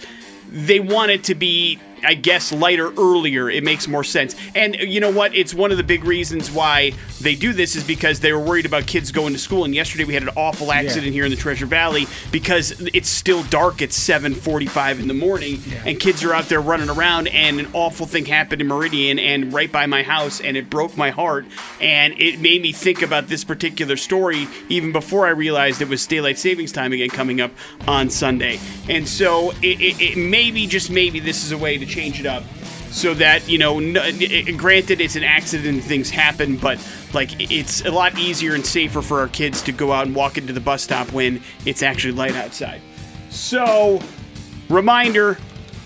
they 0.51 0.79
want 0.79 1.11
it 1.11 1.25
to 1.25 1.35
be 1.35 1.79
I 2.05 2.15
guess 2.15 2.53
lighter 2.53 2.93
earlier. 2.97 3.51
It 3.51 3.65
makes 3.65 3.89
more 3.89 4.05
sense. 4.05 4.35
And 4.55 4.77
you 4.77 5.01
know 5.01 5.11
what? 5.11 5.35
It's 5.35 5.55
one 5.55 5.71
of 5.71 5.77
the 5.77 5.83
big 5.83 6.05
reasons 6.05 6.51
why 6.51 6.93
they 7.21 7.35
do 7.35 7.53
this 7.53 7.77
is 7.77 7.85
because 7.85 8.21
they 8.21 8.33
were 8.33 8.41
worried 8.41 8.67
about 8.67 8.87
kids 8.87 9.13
going 9.13 9.33
to 9.33 9.39
school. 9.39 9.65
And 9.65 9.75
yesterday 9.75 10.05
we 10.05 10.15
had 10.15 10.23
an 10.23 10.31
awful 10.37 10.73
accident 10.73 11.13
here 11.13 11.25
in 11.25 11.31
the 11.31 11.37
Treasure 11.37 11.67
Valley 11.67 12.07
because 12.31 12.81
it's 12.95 13.09
still 13.09 13.43
dark 13.45 13.83
at 13.83 13.91
7:45 13.91 15.01
in 15.01 15.09
the 15.09 15.15
morning, 15.15 15.61
and 15.85 15.99
kids 15.99 16.23
are 16.25 16.35
out 16.35 16.49
there 16.49 16.61
running 16.61 16.91
around. 16.91 17.29
And 17.29 17.61
an 17.61 17.69
awful 17.73 18.07
thing 18.07 18.27
happened 18.27 18.61
in 18.61 18.69
Meridian 18.69 19.19
and 19.19 19.53
right 19.53 19.71
by 19.71 19.87
my 19.87 20.03
house, 20.03 20.41
and 20.41 20.57
it 20.57 20.71
broke 20.71 20.97
my 20.97 21.11
heart. 21.11 21.47
And 21.81 22.15
it 22.19 22.41
made 22.41 22.63
me 22.63 22.73
think 22.73 23.03
about 23.03 23.29
this 23.29 23.45
particular 23.45 23.97
story 23.97 24.49
even 24.69 24.93
before 24.93 25.27
I 25.27 25.31
realized 25.31 25.83
it 25.83 25.89
was 25.89 26.07
daylight 26.07 26.39
savings 26.39 26.73
time 26.73 26.93
again 26.93 27.11
coming 27.11 27.41
up 27.41 27.51
on 27.87 28.11
Sunday. 28.11 28.59
And 28.89 29.09
so 29.09 29.51
it, 29.63 29.81
it, 29.81 30.01
it 30.01 30.17
maybe 30.17 30.67
just 30.67 30.91
maybe 30.91 31.21
this 31.21 31.45
is 31.45 31.53
a 31.53 31.59
way 31.59 31.79
to 31.79 31.87
change 31.89 32.21
it 32.21 32.27
up 32.27 32.43
so 32.91 33.15
that 33.15 33.49
you 33.49 33.59
know 33.59 33.81
granted 34.57 35.01
it's 35.01 35.17
an 35.17 35.25
accident 35.25 35.83
things 35.83 36.11
happen 36.11 36.57
but 36.57 36.79
like 37.13 37.31
it's 37.39 37.85
a 37.85 37.91
lot 37.91 38.19
easier 38.19 38.55
and 38.55 38.65
safer 38.65 39.03
for 39.03 39.21
our 39.21 39.29
kids 39.29 39.63
to 39.63 39.73
go 39.73 39.93
out 39.93 40.07
and 40.07 40.15
walk 40.15 40.39
into 40.39 40.53
the 40.53 40.61
bus 40.61 40.83
stop 40.83 41.11
when 41.13 41.43
it's 41.65 41.83
actually 41.83 42.13
light 42.13 42.35
outside. 42.35 42.81
So 43.31 44.01
Reminder 44.69 45.39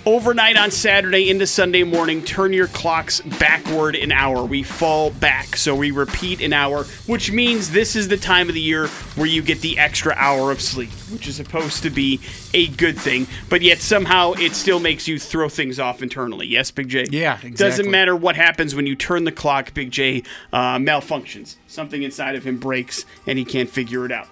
overnight 0.05 0.57
on 0.57 0.71
Saturday 0.71 1.31
into 1.31 1.47
Sunday 1.47 1.85
morning, 1.85 2.25
turn 2.25 2.53
your 2.53 2.67
clocks 2.69 3.21
backward 3.38 3.95
an 3.95 4.12
hour. 4.12 4.45
We 4.45 4.62
fall 4.62 5.11
back, 5.11 5.57
so 5.57 5.75
we 5.75 5.91
repeat 5.91 6.41
an 6.41 6.53
hour, 6.53 6.85
which 7.07 7.31
means 7.31 7.71
this 7.71 7.95
is 7.95 8.09
the 8.09 8.17
time 8.17 8.49
of 8.49 8.55
the 8.55 8.61
year 8.61 8.88
where 9.17 9.27
you 9.27 9.43
get 9.43 9.61
the 9.61 9.79
extra 9.79 10.15
hour 10.17 10.51
of 10.51 10.61
sleep, 10.61 10.91
which 11.11 11.29
is 11.29 11.37
supposed 11.37 11.83
to 11.85 11.91
be 11.91 12.21
a 12.55 12.69
good 12.69 12.99
thing, 12.99 13.27
but 13.49 13.62
yet 13.62 13.79
somehow 13.79 14.33
it 14.33 14.53
still 14.53 14.81
makes 14.81 15.07
you 15.07 15.19
throw 15.19 15.49
things 15.49 15.79
off 15.79 16.03
internally. 16.03 16.47
Yes, 16.47 16.71
Big 16.71 16.88
J? 16.88 17.07
Yeah, 17.11 17.38
Doesn't 17.55 17.91
matter 17.91 18.17
what 18.17 18.37
happens 18.37 18.75
when 18.75 18.87
you 18.87 18.97
turn 18.97 19.25
the 19.25 19.33
clock, 19.33 19.75
Big 19.75 19.91
J 19.91 20.23
uh, 20.53 20.77
malfunctions. 20.77 21.57
Something 21.67 22.03
inside 22.03 22.35
of 22.35 22.45
him 22.45 22.59
breaks, 22.59 23.05
and 23.27 23.38
he 23.38 23.45
can't 23.45 23.71
figure 23.71 24.05
it 24.05 24.12
out. 24.12 24.29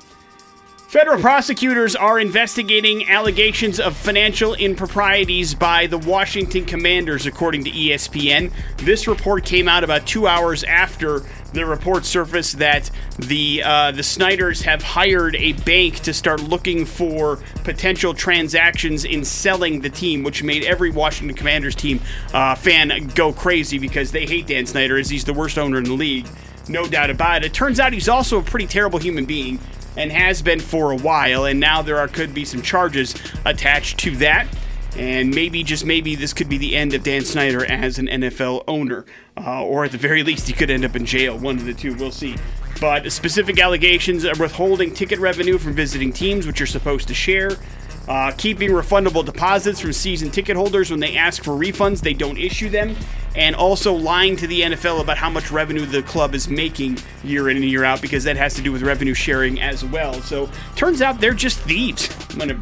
Federal 0.90 1.20
prosecutors 1.20 1.94
are 1.94 2.18
investigating 2.18 3.08
allegations 3.08 3.78
of 3.78 3.96
financial 3.96 4.54
improprieties 4.54 5.54
by 5.54 5.86
the 5.86 5.96
Washington 5.96 6.64
Commanders, 6.64 7.26
according 7.26 7.62
to 7.62 7.70
ESPN. 7.70 8.50
This 8.78 9.06
report 9.06 9.44
came 9.44 9.68
out 9.68 9.84
about 9.84 10.04
two 10.04 10.26
hours 10.26 10.64
after 10.64 11.22
the 11.52 11.64
report 11.64 12.04
surfaced 12.04 12.58
that 12.58 12.90
the 13.20 13.62
uh, 13.62 13.92
the 13.92 14.02
Snyders 14.02 14.62
have 14.62 14.82
hired 14.82 15.36
a 15.36 15.52
bank 15.52 16.00
to 16.00 16.12
start 16.12 16.42
looking 16.42 16.84
for 16.84 17.38
potential 17.62 18.12
transactions 18.12 19.04
in 19.04 19.24
selling 19.24 19.82
the 19.82 19.90
team, 19.90 20.24
which 20.24 20.42
made 20.42 20.64
every 20.64 20.90
Washington 20.90 21.36
Commanders 21.36 21.76
team 21.76 22.00
uh, 22.34 22.56
fan 22.56 23.06
go 23.14 23.32
crazy 23.32 23.78
because 23.78 24.10
they 24.10 24.26
hate 24.26 24.48
Dan 24.48 24.66
Snyder 24.66 24.98
as 24.98 25.08
he's 25.08 25.24
the 25.24 25.34
worst 25.34 25.56
owner 25.56 25.78
in 25.78 25.84
the 25.84 25.92
league. 25.92 26.26
No 26.70 26.86
doubt 26.86 27.10
about 27.10 27.42
it. 27.42 27.46
It 27.46 27.52
turns 27.52 27.80
out 27.80 27.92
he's 27.92 28.08
also 28.08 28.38
a 28.38 28.42
pretty 28.42 28.68
terrible 28.68 29.00
human 29.00 29.24
being 29.24 29.58
and 29.96 30.12
has 30.12 30.40
been 30.40 30.60
for 30.60 30.92
a 30.92 30.96
while, 30.96 31.44
and 31.44 31.58
now 31.58 31.82
there 31.82 31.98
are, 31.98 32.06
could 32.06 32.32
be 32.32 32.44
some 32.44 32.62
charges 32.62 33.14
attached 33.44 33.98
to 33.98 34.14
that. 34.16 34.46
And 34.96 35.34
maybe, 35.34 35.64
just 35.64 35.84
maybe, 35.84 36.14
this 36.14 36.32
could 36.32 36.48
be 36.48 36.58
the 36.58 36.76
end 36.76 36.94
of 36.94 37.02
Dan 37.02 37.24
Snyder 37.24 37.64
as 37.64 37.98
an 37.98 38.06
NFL 38.06 38.64
owner. 38.68 39.04
Uh, 39.36 39.64
or 39.64 39.84
at 39.84 39.90
the 39.90 39.98
very 39.98 40.22
least, 40.22 40.46
he 40.46 40.52
could 40.52 40.70
end 40.70 40.84
up 40.84 40.94
in 40.94 41.04
jail. 41.04 41.36
One 41.36 41.56
of 41.56 41.64
the 41.64 41.74
two. 41.74 41.94
We'll 41.94 42.12
see. 42.12 42.36
But 42.80 43.10
specific 43.10 43.58
allegations 43.60 44.24
are 44.24 44.36
withholding 44.38 44.94
ticket 44.94 45.18
revenue 45.18 45.58
from 45.58 45.74
visiting 45.74 46.12
teams, 46.12 46.46
which 46.46 46.60
you're 46.60 46.66
supposed 46.66 47.08
to 47.08 47.14
share. 47.14 47.56
Uh, 48.10 48.32
keeping 48.32 48.70
refundable 48.70 49.24
deposits 49.24 49.78
from 49.78 49.92
season 49.92 50.32
ticket 50.32 50.56
holders 50.56 50.90
when 50.90 50.98
they 50.98 51.16
ask 51.16 51.44
for 51.44 51.52
refunds, 51.52 52.00
they 52.00 52.12
don't 52.12 52.38
issue 52.38 52.68
them. 52.68 52.96
And 53.36 53.54
also 53.54 53.94
lying 53.94 54.34
to 54.38 54.48
the 54.48 54.62
NFL 54.62 55.00
about 55.00 55.16
how 55.16 55.30
much 55.30 55.52
revenue 55.52 55.86
the 55.86 56.02
club 56.02 56.34
is 56.34 56.48
making 56.48 56.98
year 57.22 57.48
in 57.50 57.56
and 57.56 57.64
year 57.64 57.84
out 57.84 58.02
because 58.02 58.24
that 58.24 58.36
has 58.36 58.54
to 58.54 58.62
do 58.62 58.72
with 58.72 58.82
revenue 58.82 59.14
sharing 59.14 59.60
as 59.60 59.84
well. 59.84 60.14
So 60.22 60.50
turns 60.74 61.02
out 61.02 61.20
they're 61.20 61.32
just 61.32 61.60
thieves. 61.60 62.08
When 62.34 62.50
it 62.50 62.56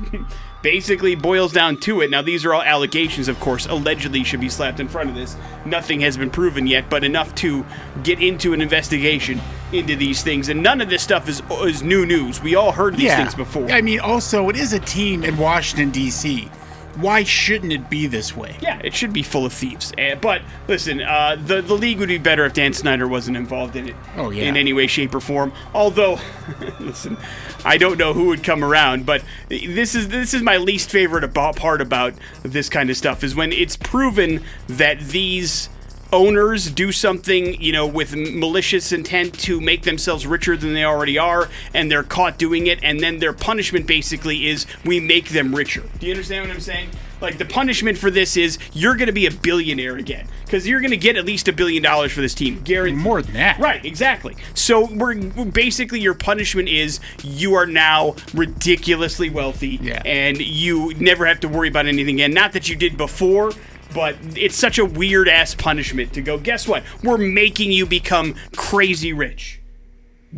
basically 0.62 1.14
boils 1.14 1.52
down 1.52 1.76
to 1.78 2.00
it. 2.00 2.10
Now, 2.10 2.22
these 2.22 2.44
are 2.44 2.54
all 2.54 2.62
allegations, 2.62 3.28
of 3.28 3.38
course, 3.40 3.66
allegedly 3.66 4.24
should 4.24 4.40
be 4.40 4.48
slapped 4.48 4.80
in 4.80 4.88
front 4.88 5.08
of 5.10 5.14
this. 5.14 5.36
Nothing 5.64 6.00
has 6.00 6.16
been 6.16 6.30
proven 6.30 6.66
yet, 6.66 6.90
but 6.90 7.04
enough 7.04 7.34
to 7.36 7.64
get 8.02 8.20
into 8.20 8.52
an 8.52 8.60
investigation 8.60 9.40
into 9.72 9.96
these 9.96 10.22
things. 10.22 10.48
And 10.48 10.62
none 10.62 10.80
of 10.80 10.88
this 10.88 11.02
stuff 11.02 11.28
is, 11.28 11.42
is 11.62 11.82
new 11.82 12.06
news. 12.06 12.42
We 12.42 12.54
all 12.54 12.72
heard 12.72 12.96
these 12.96 13.14
things 13.14 13.34
before. 13.34 13.70
I 13.70 13.82
mean, 13.82 14.00
also, 14.00 14.48
it 14.48 14.56
is 14.56 14.72
a 14.72 14.80
team 14.80 15.24
in 15.24 15.36
Washington, 15.36 15.90
D.C. 15.90 16.50
Why 17.00 17.22
shouldn't 17.22 17.72
it 17.72 17.88
be 17.88 18.06
this 18.06 18.36
way? 18.36 18.56
Yeah, 18.60 18.80
it 18.82 18.94
should 18.94 19.12
be 19.12 19.22
full 19.22 19.46
of 19.46 19.52
thieves. 19.52 19.92
Uh, 19.98 20.16
but 20.16 20.42
listen, 20.66 21.00
uh, 21.00 21.36
the 21.38 21.62
the 21.62 21.74
league 21.74 21.98
would 21.98 22.08
be 22.08 22.18
better 22.18 22.44
if 22.44 22.54
Dan 22.54 22.72
Snyder 22.72 23.06
wasn't 23.06 23.36
involved 23.36 23.76
in 23.76 23.88
it. 23.88 23.96
Oh, 24.16 24.30
yeah. 24.30 24.44
In 24.44 24.56
any 24.56 24.72
way, 24.72 24.86
shape, 24.86 25.14
or 25.14 25.20
form. 25.20 25.52
Although, 25.74 26.18
listen, 26.80 27.16
I 27.64 27.78
don't 27.78 27.98
know 27.98 28.12
who 28.12 28.26
would 28.26 28.42
come 28.42 28.64
around, 28.64 29.06
but 29.06 29.22
this 29.48 29.94
is 29.94 30.08
this 30.08 30.34
is 30.34 30.42
my 30.42 30.56
least 30.56 30.90
favorite 30.90 31.24
about, 31.24 31.56
part 31.56 31.80
about 31.80 32.14
this 32.42 32.68
kind 32.68 32.90
of 32.90 32.96
stuff 32.96 33.22
is 33.22 33.34
when 33.34 33.52
it's 33.52 33.76
proven 33.76 34.42
that 34.66 35.00
these 35.00 35.68
owners 36.12 36.70
do 36.70 36.92
something, 36.92 37.60
you 37.60 37.72
know, 37.72 37.86
with 37.86 38.14
malicious 38.16 38.92
intent 38.92 39.38
to 39.40 39.60
make 39.60 39.82
themselves 39.82 40.26
richer 40.26 40.56
than 40.56 40.74
they 40.74 40.84
already 40.84 41.18
are, 41.18 41.48
and 41.74 41.90
they're 41.90 42.02
caught 42.02 42.38
doing 42.38 42.66
it, 42.66 42.78
and 42.82 43.00
then 43.00 43.18
their 43.18 43.32
punishment 43.32 43.86
basically 43.86 44.46
is 44.48 44.66
we 44.84 45.00
make 45.00 45.28
them 45.30 45.54
richer. 45.54 45.82
Do 45.98 46.06
you 46.06 46.12
understand 46.12 46.46
what 46.46 46.54
I'm 46.54 46.60
saying? 46.60 46.90
Like 47.20 47.36
the 47.36 47.44
punishment 47.44 47.98
for 47.98 48.12
this 48.12 48.36
is 48.36 48.58
you're 48.72 48.94
going 48.94 49.08
to 49.08 49.12
be 49.12 49.26
a 49.26 49.32
billionaire 49.32 49.96
again 49.96 50.28
because 50.44 50.68
you're 50.68 50.80
going 50.80 50.92
to 50.92 50.96
get 50.96 51.16
at 51.16 51.24
least 51.24 51.48
a 51.48 51.52
billion 51.52 51.82
dollars 51.82 52.12
for 52.12 52.20
this 52.20 52.32
team, 52.32 52.60
guaranteed. 52.62 53.02
More 53.02 53.22
than 53.22 53.34
that. 53.34 53.58
Right, 53.58 53.84
exactly. 53.84 54.36
So 54.54 54.86
we're 54.86 55.16
basically 55.46 56.00
your 56.00 56.14
punishment 56.14 56.68
is 56.68 57.00
you 57.24 57.54
are 57.54 57.66
now 57.66 58.14
ridiculously 58.34 59.30
wealthy, 59.30 59.80
Yeah. 59.82 60.00
and 60.04 60.38
you 60.38 60.94
never 60.94 61.26
have 61.26 61.40
to 61.40 61.48
worry 61.48 61.68
about 61.68 61.86
anything 61.86 62.16
again. 62.16 62.32
Not 62.32 62.52
that 62.52 62.68
you 62.68 62.76
did 62.76 62.96
before, 62.96 63.50
but 63.98 64.16
it's 64.36 64.54
such 64.54 64.78
a 64.78 64.84
weird 64.84 65.28
ass 65.28 65.56
punishment 65.56 66.12
to 66.12 66.22
go. 66.22 66.38
Guess 66.38 66.68
what? 66.68 66.84
We're 67.02 67.18
making 67.18 67.72
you 67.72 67.84
become 67.84 68.36
crazy 68.54 69.12
rich. 69.12 69.60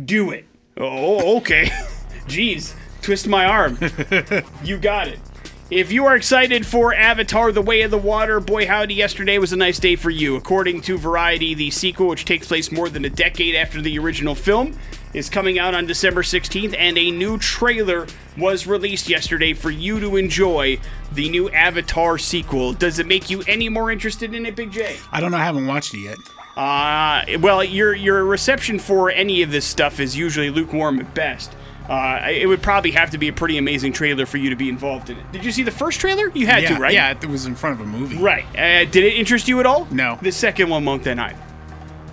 Do 0.03 0.31
it. 0.31 0.45
Oh, 0.77 1.37
okay. 1.37 1.65
Jeez, 2.27 2.73
twist 3.03 3.27
my 3.27 3.45
arm. 3.45 3.77
you 4.63 4.79
got 4.79 5.09
it. 5.09 5.19
If 5.71 5.89
you 5.89 6.05
are 6.05 6.17
excited 6.17 6.65
for 6.65 6.93
Avatar 6.93 7.53
The 7.53 7.61
Way 7.61 7.83
of 7.83 7.91
the 7.91 7.97
Water, 7.97 8.41
boy 8.41 8.67
howdy, 8.67 8.93
yesterday 8.93 9.37
was 9.37 9.53
a 9.53 9.55
nice 9.55 9.79
day 9.79 9.95
for 9.95 10.09
you. 10.09 10.35
According 10.35 10.81
to 10.81 10.97
Variety, 10.97 11.53
the 11.53 11.71
sequel, 11.71 12.07
which 12.07 12.25
takes 12.25 12.49
place 12.49 12.73
more 12.73 12.89
than 12.89 13.05
a 13.05 13.09
decade 13.09 13.55
after 13.55 13.79
the 13.79 13.97
original 13.97 14.35
film, 14.35 14.77
is 15.13 15.29
coming 15.29 15.59
out 15.59 15.73
on 15.73 15.85
December 15.85 16.23
16th, 16.23 16.75
and 16.77 16.97
a 16.97 17.09
new 17.09 17.37
trailer 17.37 18.05
was 18.37 18.67
released 18.67 19.07
yesterday 19.07 19.53
for 19.53 19.71
you 19.71 20.01
to 20.01 20.17
enjoy 20.17 20.77
the 21.13 21.29
new 21.29 21.49
Avatar 21.51 22.17
sequel. 22.17 22.73
Does 22.73 22.99
it 22.99 23.07
make 23.07 23.29
you 23.29 23.41
any 23.47 23.69
more 23.69 23.89
interested 23.89 24.33
in 24.33 24.45
it, 24.45 24.57
Big 24.57 24.73
J? 24.73 24.97
I 25.09 25.21
don't 25.21 25.31
know. 25.31 25.37
I 25.37 25.45
haven't 25.45 25.67
watched 25.67 25.93
it 25.93 25.99
yet. 25.99 26.17
Uh, 26.57 27.23
well, 27.39 27.63
your 27.63 27.95
your 27.95 28.25
reception 28.25 28.77
for 28.77 29.09
any 29.09 29.41
of 29.41 29.51
this 29.51 29.63
stuff 29.63 30.01
is 30.01 30.17
usually 30.17 30.49
lukewarm 30.49 30.99
at 30.99 31.13
best. 31.13 31.55
Uh, 31.91 32.25
it 32.29 32.47
would 32.47 32.61
probably 32.61 32.91
have 32.91 33.09
to 33.09 33.17
be 33.17 33.27
a 33.27 33.33
pretty 33.33 33.57
amazing 33.57 33.91
trailer 33.91 34.25
for 34.25 34.37
you 34.37 34.49
to 34.49 34.55
be 34.55 34.69
involved 34.69 35.09
in 35.09 35.17
it. 35.17 35.31
Did 35.33 35.43
you 35.43 35.51
see 35.51 35.63
the 35.63 35.71
first 35.71 35.99
trailer? 35.99 36.29
You 36.29 36.45
had 36.45 36.63
yeah, 36.63 36.75
to, 36.75 36.81
right? 36.81 36.93
Yeah, 36.93 37.11
it 37.11 37.25
was 37.25 37.45
in 37.45 37.53
front 37.53 37.81
of 37.81 37.85
a 37.85 37.89
movie. 37.89 38.15
Right. 38.15 38.45
Uh, 38.57 38.89
did 38.89 39.03
it 39.03 39.15
interest 39.15 39.49
you 39.49 39.59
at 39.59 39.65
all? 39.65 39.85
No. 39.91 40.17
The 40.21 40.31
second 40.31 40.69
one 40.69 40.85
won't 40.85 41.03
then 41.03 41.19
either. 41.19 41.37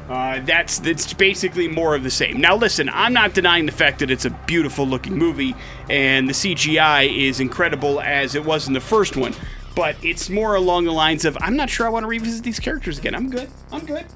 Uh, 0.08 0.40
that's 0.40 0.80
that's 0.80 1.12
basically 1.14 1.68
more 1.68 1.94
of 1.94 2.02
the 2.02 2.10
same. 2.10 2.40
Now, 2.40 2.56
listen, 2.56 2.90
I'm 2.92 3.12
not 3.12 3.34
denying 3.34 3.66
the 3.66 3.72
fact 3.72 4.00
that 4.00 4.10
it's 4.10 4.24
a 4.24 4.30
beautiful 4.30 4.84
looking 4.84 5.16
movie 5.16 5.54
and 5.88 6.28
the 6.28 6.32
CGI 6.32 7.28
is 7.28 7.38
incredible 7.38 8.00
as 8.00 8.34
it 8.34 8.44
was 8.44 8.66
in 8.66 8.72
the 8.72 8.80
first 8.80 9.16
one, 9.16 9.32
but 9.76 9.94
it's 10.02 10.28
more 10.28 10.56
along 10.56 10.86
the 10.86 10.92
lines 10.92 11.24
of 11.24 11.38
I'm 11.40 11.54
not 11.54 11.70
sure 11.70 11.86
I 11.86 11.90
want 11.90 12.02
to 12.02 12.08
revisit 12.08 12.42
these 12.42 12.58
characters 12.58 12.98
again. 12.98 13.14
I'm 13.14 13.30
good. 13.30 13.48
I'm 13.70 13.86
good. 13.86 14.06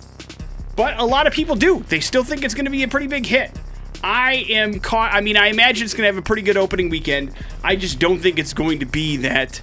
But 0.75 0.99
a 0.99 1.05
lot 1.05 1.29
of 1.29 1.33
people 1.33 1.55
do. 1.55 1.85
They 1.89 2.01
still 2.01 2.25
think 2.25 2.43
it's 2.43 2.55
going 2.55 2.65
to 2.65 2.71
be 2.73 2.83
a 2.83 2.89
pretty 2.89 3.07
big 3.07 3.27
hit. 3.27 3.57
I 4.03 4.47
am 4.49 4.81
caught. 4.81 5.13
I 5.15 5.21
mean, 5.21 5.37
I 5.37 5.49
imagine 5.49 5.85
it's 5.85 5.95
going 5.95 6.03
to 6.03 6.09
have 6.09 6.17
a 6.19 6.23
pretty 6.23 6.43
good 6.43 6.57
opening 6.57 6.89
weekend. 6.89 7.33
I 7.63 7.77
just 7.77 7.99
don't 7.99 8.19
think 8.19 8.39
it's 8.39 8.53
going 8.53 8.81
to 8.81 8.87
be 8.87 9.17
that 9.19 9.61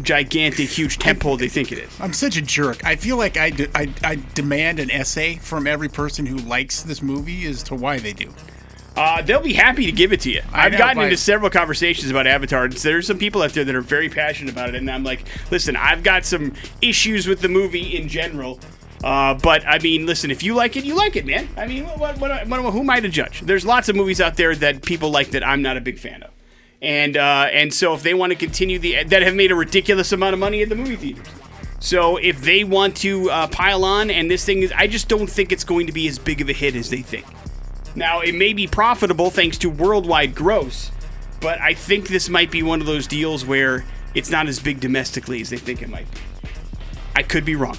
gigantic, 0.00 0.68
huge 0.68 0.98
temple 0.98 1.36
they 1.36 1.48
think 1.48 1.72
it 1.72 1.78
is. 1.78 2.00
I'm 2.00 2.12
such 2.12 2.36
a 2.36 2.42
jerk. 2.42 2.84
I 2.84 2.96
feel 2.96 3.16
like 3.16 3.36
I, 3.36 3.50
de- 3.50 3.76
I, 3.76 3.92
I 4.02 4.18
demand 4.34 4.78
an 4.78 4.90
essay 4.90 5.36
from 5.36 5.66
every 5.66 5.88
person 5.88 6.26
who 6.26 6.36
likes 6.36 6.82
this 6.82 7.02
movie 7.02 7.44
as 7.46 7.62
to 7.64 7.74
why 7.74 7.98
they 7.98 8.12
do. 8.12 8.32
Uh, 8.96 9.22
they'll 9.22 9.40
be 9.40 9.54
happy 9.54 9.86
to 9.86 9.92
give 9.92 10.12
it 10.12 10.20
to 10.20 10.30
you. 10.30 10.42
I 10.52 10.66
I've 10.66 10.72
know, 10.72 10.78
gotten 10.78 11.02
into 11.02 11.16
several 11.16 11.50
conversations 11.50 12.10
about 12.10 12.26
Avatar. 12.26 12.64
and 12.64 12.72
There's 12.74 13.06
some 13.06 13.18
people 13.18 13.42
out 13.42 13.52
there 13.52 13.64
that 13.64 13.74
are 13.74 13.80
very 13.80 14.10
passionate 14.10 14.52
about 14.52 14.70
it, 14.70 14.74
and 14.74 14.90
I'm 14.90 15.02
like, 15.02 15.24
listen, 15.50 15.76
I've 15.76 16.02
got 16.02 16.26
some 16.26 16.52
issues 16.82 17.26
with 17.26 17.40
the 17.40 17.48
movie 17.48 17.96
in 17.96 18.06
general. 18.08 18.60
Uh, 19.02 19.34
but 19.34 19.66
I 19.66 19.78
mean, 19.78 20.06
listen, 20.06 20.30
if 20.30 20.42
you 20.42 20.54
like 20.54 20.76
it, 20.76 20.84
you 20.84 20.94
like 20.94 21.16
it, 21.16 21.26
man. 21.26 21.48
I 21.56 21.66
mean, 21.66 21.84
what, 21.84 22.18
what, 22.18 22.46
what, 22.46 22.72
who 22.72 22.80
am 22.80 22.90
I 22.90 23.00
to 23.00 23.08
judge? 23.08 23.40
There's 23.40 23.66
lots 23.66 23.88
of 23.88 23.96
movies 23.96 24.20
out 24.20 24.36
there 24.36 24.54
that 24.54 24.82
people 24.82 25.10
like 25.10 25.32
that 25.32 25.44
I'm 25.44 25.60
not 25.60 25.76
a 25.76 25.80
big 25.80 25.98
fan 25.98 26.22
of, 26.22 26.30
and 26.80 27.16
uh, 27.16 27.48
and 27.52 27.74
so 27.74 27.94
if 27.94 28.02
they 28.02 28.14
want 28.14 28.30
to 28.30 28.36
continue 28.36 28.78
the 28.78 29.02
that 29.02 29.22
have 29.22 29.34
made 29.34 29.50
a 29.50 29.56
ridiculous 29.56 30.12
amount 30.12 30.34
of 30.34 30.40
money 30.40 30.62
at 30.62 30.68
the 30.68 30.76
movie 30.76 30.96
theaters. 30.96 31.26
So 31.80 32.16
if 32.16 32.40
they 32.42 32.62
want 32.62 32.96
to 32.98 33.28
uh, 33.28 33.48
pile 33.48 33.84
on, 33.84 34.08
and 34.08 34.30
this 34.30 34.44
thing 34.44 34.62
is, 34.62 34.72
I 34.76 34.86
just 34.86 35.08
don't 35.08 35.26
think 35.26 35.50
it's 35.50 35.64
going 35.64 35.88
to 35.88 35.92
be 35.92 36.06
as 36.06 36.16
big 36.16 36.40
of 36.40 36.48
a 36.48 36.52
hit 36.52 36.76
as 36.76 36.90
they 36.90 37.02
think. 37.02 37.26
Now, 37.96 38.20
it 38.20 38.36
may 38.36 38.52
be 38.52 38.68
profitable 38.68 39.30
thanks 39.30 39.58
to 39.58 39.68
worldwide 39.68 40.36
gross, 40.36 40.92
but 41.40 41.60
I 41.60 41.74
think 41.74 42.06
this 42.06 42.28
might 42.28 42.52
be 42.52 42.62
one 42.62 42.80
of 42.80 42.86
those 42.86 43.08
deals 43.08 43.44
where 43.44 43.84
it's 44.14 44.30
not 44.30 44.46
as 44.46 44.60
big 44.60 44.78
domestically 44.78 45.40
as 45.40 45.50
they 45.50 45.56
think 45.56 45.82
it 45.82 45.88
might 45.88 46.08
be. 46.12 46.20
I 47.16 47.24
could 47.24 47.44
be 47.44 47.56
wrong. 47.56 47.76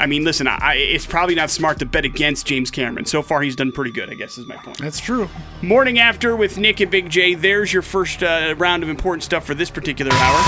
I 0.00 0.06
mean, 0.06 0.24
listen, 0.24 0.46
I, 0.46 0.58
I- 0.60 0.74
it's 0.74 1.06
probably 1.06 1.34
not 1.34 1.50
smart 1.50 1.78
to 1.80 1.86
bet 1.86 2.04
against 2.04 2.46
James 2.46 2.70
Cameron. 2.70 3.04
So 3.04 3.22
far, 3.22 3.42
he's 3.42 3.54
done 3.56 3.70
pretty 3.70 3.90
good, 3.90 4.10
I 4.10 4.14
guess, 4.14 4.38
is 4.38 4.46
my 4.46 4.56
point. 4.56 4.78
That's 4.78 4.98
true. 5.00 5.28
Morning 5.62 5.98
after 5.98 6.34
with 6.36 6.56
Nick 6.58 6.80
and 6.80 6.90
Big 6.90 7.08
J. 7.10 7.34
There's 7.34 7.72
your 7.72 7.82
first 7.82 8.22
uh, 8.22 8.54
round 8.58 8.82
of 8.82 8.88
important 8.88 9.22
stuff 9.22 9.44
for 9.44 9.54
this 9.54 9.70
particular 9.70 10.10
hour. 10.12 10.38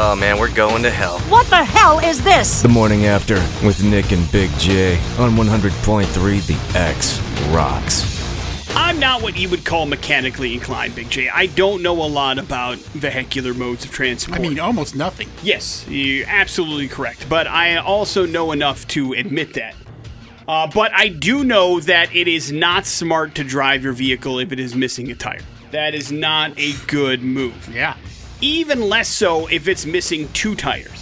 Oh 0.00 0.14
man, 0.18 0.38
we're 0.38 0.54
going 0.54 0.82
to 0.82 0.90
hell. 0.90 1.18
What 1.30 1.46
the 1.46 1.64
hell 1.64 1.98
is 1.98 2.22
this? 2.22 2.60
The 2.62 2.68
morning 2.68 3.06
after 3.06 3.34
with 3.66 3.82
Nick 3.82 4.12
and 4.12 4.30
Big 4.30 4.50
J 4.58 4.96
on 5.18 5.30
100.3 5.32 6.46
The 6.46 6.78
X 6.78 7.18
rocks. 7.48 8.17
I'm 8.70 9.00
not 9.00 9.22
what 9.22 9.36
you 9.36 9.48
would 9.48 9.64
call 9.64 9.86
mechanically 9.86 10.54
inclined, 10.54 10.94
Big 10.94 11.10
J. 11.10 11.28
I 11.28 11.46
don't 11.46 11.82
know 11.82 12.02
a 12.02 12.06
lot 12.06 12.38
about 12.38 12.78
vehicular 12.78 13.54
modes 13.54 13.84
of 13.84 13.90
transport. 13.90 14.38
I 14.38 14.42
mean, 14.42 14.58
almost 14.58 14.94
nothing. 14.94 15.28
Yes, 15.42 15.86
you're 15.88 16.26
absolutely 16.28 16.88
correct. 16.88 17.28
But 17.28 17.46
I 17.46 17.76
also 17.76 18.26
know 18.26 18.52
enough 18.52 18.86
to 18.88 19.12
admit 19.12 19.54
that. 19.54 19.74
Uh, 20.46 20.66
but 20.66 20.92
I 20.94 21.08
do 21.08 21.44
know 21.44 21.78
that 21.80 22.14
it 22.14 22.26
is 22.26 22.50
not 22.50 22.86
smart 22.86 23.34
to 23.34 23.44
drive 23.44 23.84
your 23.84 23.92
vehicle 23.92 24.38
if 24.38 24.50
it 24.50 24.58
is 24.58 24.74
missing 24.74 25.10
a 25.10 25.14
tire. 25.14 25.40
That 25.72 25.94
is 25.94 26.10
not 26.10 26.58
a 26.58 26.72
good 26.86 27.22
move. 27.22 27.68
Yeah. 27.74 27.96
Even 28.40 28.80
less 28.80 29.08
so 29.08 29.46
if 29.48 29.68
it's 29.68 29.84
missing 29.84 30.28
two 30.32 30.54
tires. 30.54 30.97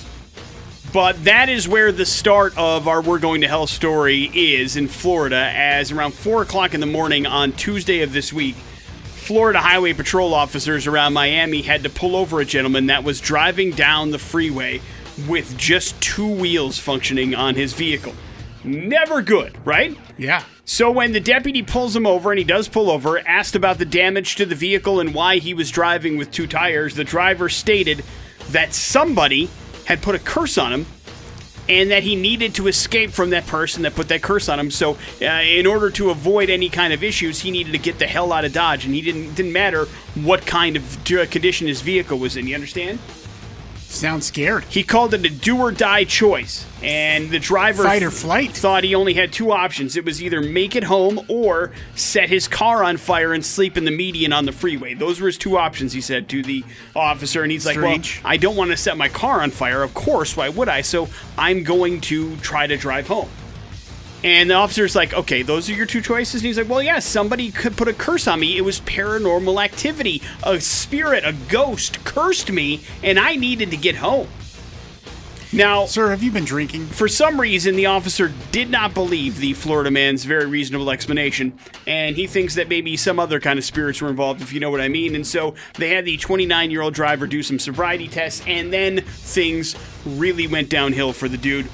But 0.92 1.24
that 1.24 1.48
is 1.48 1.68
where 1.68 1.92
the 1.92 2.06
start 2.06 2.56
of 2.56 2.88
our 2.88 3.02
We're 3.02 3.18
Going 3.18 3.42
to 3.42 3.48
Hell 3.48 3.66
story 3.66 4.30
is 4.32 4.76
in 4.76 4.88
Florida, 4.88 5.50
as 5.54 5.92
around 5.92 6.14
4 6.14 6.42
o'clock 6.42 6.74
in 6.74 6.80
the 6.80 6.86
morning 6.86 7.26
on 7.26 7.52
Tuesday 7.52 8.02
of 8.02 8.12
this 8.12 8.32
week, 8.32 8.54
Florida 9.26 9.58
Highway 9.58 9.92
Patrol 9.92 10.32
officers 10.32 10.86
around 10.86 11.12
Miami 11.12 11.62
had 11.62 11.82
to 11.82 11.90
pull 11.90 12.14
over 12.14 12.40
a 12.40 12.44
gentleman 12.44 12.86
that 12.86 13.02
was 13.02 13.20
driving 13.20 13.72
down 13.72 14.10
the 14.10 14.18
freeway 14.18 14.80
with 15.28 15.56
just 15.58 16.00
two 16.00 16.28
wheels 16.28 16.78
functioning 16.78 17.34
on 17.34 17.56
his 17.56 17.72
vehicle. 17.72 18.14
Never 18.62 19.22
good, 19.22 19.56
right? 19.66 19.96
Yeah. 20.16 20.44
So 20.64 20.90
when 20.90 21.12
the 21.12 21.20
deputy 21.20 21.62
pulls 21.62 21.94
him 21.94 22.06
over, 22.06 22.30
and 22.30 22.38
he 22.38 22.44
does 22.44 22.68
pull 22.68 22.90
over, 22.90 23.18
asked 23.26 23.54
about 23.54 23.78
the 23.78 23.84
damage 23.84 24.36
to 24.36 24.46
the 24.46 24.54
vehicle 24.54 25.00
and 25.00 25.12
why 25.14 25.38
he 25.38 25.54
was 25.54 25.70
driving 25.70 26.16
with 26.16 26.30
two 26.30 26.46
tires, 26.46 26.94
the 26.94 27.04
driver 27.04 27.48
stated 27.48 28.04
that 28.50 28.74
somebody 28.74 29.50
had 29.86 30.02
put 30.02 30.14
a 30.14 30.18
curse 30.18 30.58
on 30.58 30.72
him 30.72 30.86
and 31.68 31.90
that 31.90 32.02
he 32.02 32.14
needed 32.14 32.54
to 32.54 32.68
escape 32.68 33.10
from 33.10 33.30
that 33.30 33.46
person 33.46 33.82
that 33.82 33.94
put 33.94 34.08
that 34.08 34.22
curse 34.22 34.48
on 34.48 34.58
him. 34.58 34.70
So, 34.70 34.96
uh, 35.20 35.24
in 35.24 35.66
order 35.66 35.90
to 35.90 36.10
avoid 36.10 36.50
any 36.50 36.68
kind 36.68 36.92
of 36.92 37.02
issues, 37.02 37.40
he 37.40 37.50
needed 37.50 37.72
to 37.72 37.78
get 37.78 37.98
the 37.98 38.06
hell 38.06 38.32
out 38.32 38.44
of 38.44 38.52
Dodge, 38.52 38.84
and 38.84 38.94
he 38.94 39.00
didn't 39.00 39.34
didn't 39.34 39.52
matter 39.52 39.86
what 40.14 40.46
kind 40.46 40.76
of 40.76 41.12
uh, 41.12 41.26
condition 41.26 41.66
his 41.66 41.80
vehicle 41.80 42.18
was 42.18 42.36
in. 42.36 42.46
You 42.46 42.54
understand? 42.54 42.98
Sounds 43.96 44.26
scared. 44.26 44.64
He 44.64 44.82
called 44.82 45.14
it 45.14 45.24
a 45.24 45.30
do 45.30 45.58
or 45.58 45.72
die 45.72 46.04
choice, 46.04 46.66
and 46.82 47.30
the 47.30 47.38
driver 47.38 47.84
Fight 47.84 48.02
or 48.02 48.10
flight. 48.10 48.52
thought 48.52 48.84
he 48.84 48.94
only 48.94 49.14
had 49.14 49.32
two 49.32 49.52
options. 49.52 49.96
It 49.96 50.04
was 50.04 50.22
either 50.22 50.40
make 50.40 50.76
it 50.76 50.84
home 50.84 51.20
or 51.28 51.72
set 51.94 52.28
his 52.28 52.46
car 52.48 52.84
on 52.84 52.96
fire 52.96 53.32
and 53.32 53.44
sleep 53.44 53.76
in 53.76 53.84
the 53.84 53.90
median 53.90 54.32
on 54.32 54.44
the 54.44 54.52
freeway. 54.52 54.94
Those 54.94 55.20
were 55.20 55.26
his 55.26 55.38
two 55.38 55.56
options. 55.56 55.92
He 55.92 56.00
said 56.00 56.28
to 56.28 56.42
the 56.42 56.64
officer, 56.94 57.42
and 57.42 57.50
he's 57.50 57.64
like, 57.66 57.76
"Well, 57.76 58.00
I 58.24 58.36
don't 58.36 58.56
want 58.56 58.70
to 58.70 58.76
set 58.76 58.96
my 58.96 59.08
car 59.08 59.40
on 59.40 59.50
fire. 59.50 59.82
Of 59.82 59.94
course, 59.94 60.36
why 60.36 60.48
would 60.48 60.68
I? 60.68 60.82
So 60.82 61.08
I'm 61.38 61.64
going 61.64 62.00
to 62.02 62.36
try 62.36 62.66
to 62.66 62.76
drive 62.76 63.08
home." 63.08 63.28
And 64.24 64.50
the 64.50 64.54
officer's 64.54 64.96
like, 64.96 65.14
okay, 65.14 65.42
those 65.42 65.68
are 65.70 65.74
your 65.74 65.86
two 65.86 66.00
choices. 66.00 66.40
And 66.40 66.46
he's 66.46 66.58
like, 66.58 66.68
well, 66.68 66.82
yeah, 66.82 66.98
somebody 66.98 67.50
could 67.50 67.76
put 67.76 67.88
a 67.88 67.92
curse 67.92 68.26
on 68.26 68.40
me. 68.40 68.56
It 68.56 68.62
was 68.62 68.80
paranormal 68.80 69.62
activity. 69.62 70.22
A 70.42 70.60
spirit, 70.60 71.24
a 71.24 71.32
ghost 71.48 72.04
cursed 72.04 72.50
me, 72.50 72.80
and 73.02 73.18
I 73.18 73.36
needed 73.36 73.70
to 73.70 73.76
get 73.76 73.96
home. 73.96 74.28
Now, 75.52 75.86
Sir, 75.86 76.10
have 76.10 76.24
you 76.24 76.32
been 76.32 76.44
drinking? 76.44 76.86
for 76.86 77.06
some 77.06 77.40
reason, 77.40 77.76
the 77.76 77.86
officer 77.86 78.32
did 78.50 78.68
not 78.68 78.94
believe 78.94 79.38
the 79.38 79.52
Florida 79.52 79.92
man's 79.92 80.24
very 80.24 80.44
reasonable 80.44 80.90
explanation, 80.90 81.56
and 81.86 82.16
he 82.16 82.26
thinks 82.26 82.56
that 82.56 82.68
maybe 82.68 82.96
some 82.96 83.20
other 83.20 83.38
kind 83.38 83.58
of 83.58 83.64
spirits 83.64 84.02
were 84.02 84.08
involved, 84.08 84.42
if 84.42 84.52
you 84.52 84.58
know 84.58 84.70
what 84.70 84.80
I 84.80 84.88
mean. 84.88 85.14
And 85.14 85.24
so 85.26 85.54
they 85.78 85.90
had 85.90 86.04
the 86.04 86.16
29 86.16 86.70
year 86.70 86.82
old 86.82 86.94
driver 86.94 87.28
do 87.28 87.44
some 87.44 87.60
sobriety 87.60 88.08
tests, 88.08 88.42
and 88.46 88.72
then 88.72 89.02
things 89.02 89.76
really 90.04 90.48
went 90.48 90.68
downhill 90.68 91.12
for 91.12 91.28
the 91.28 91.38
dude 91.38 91.68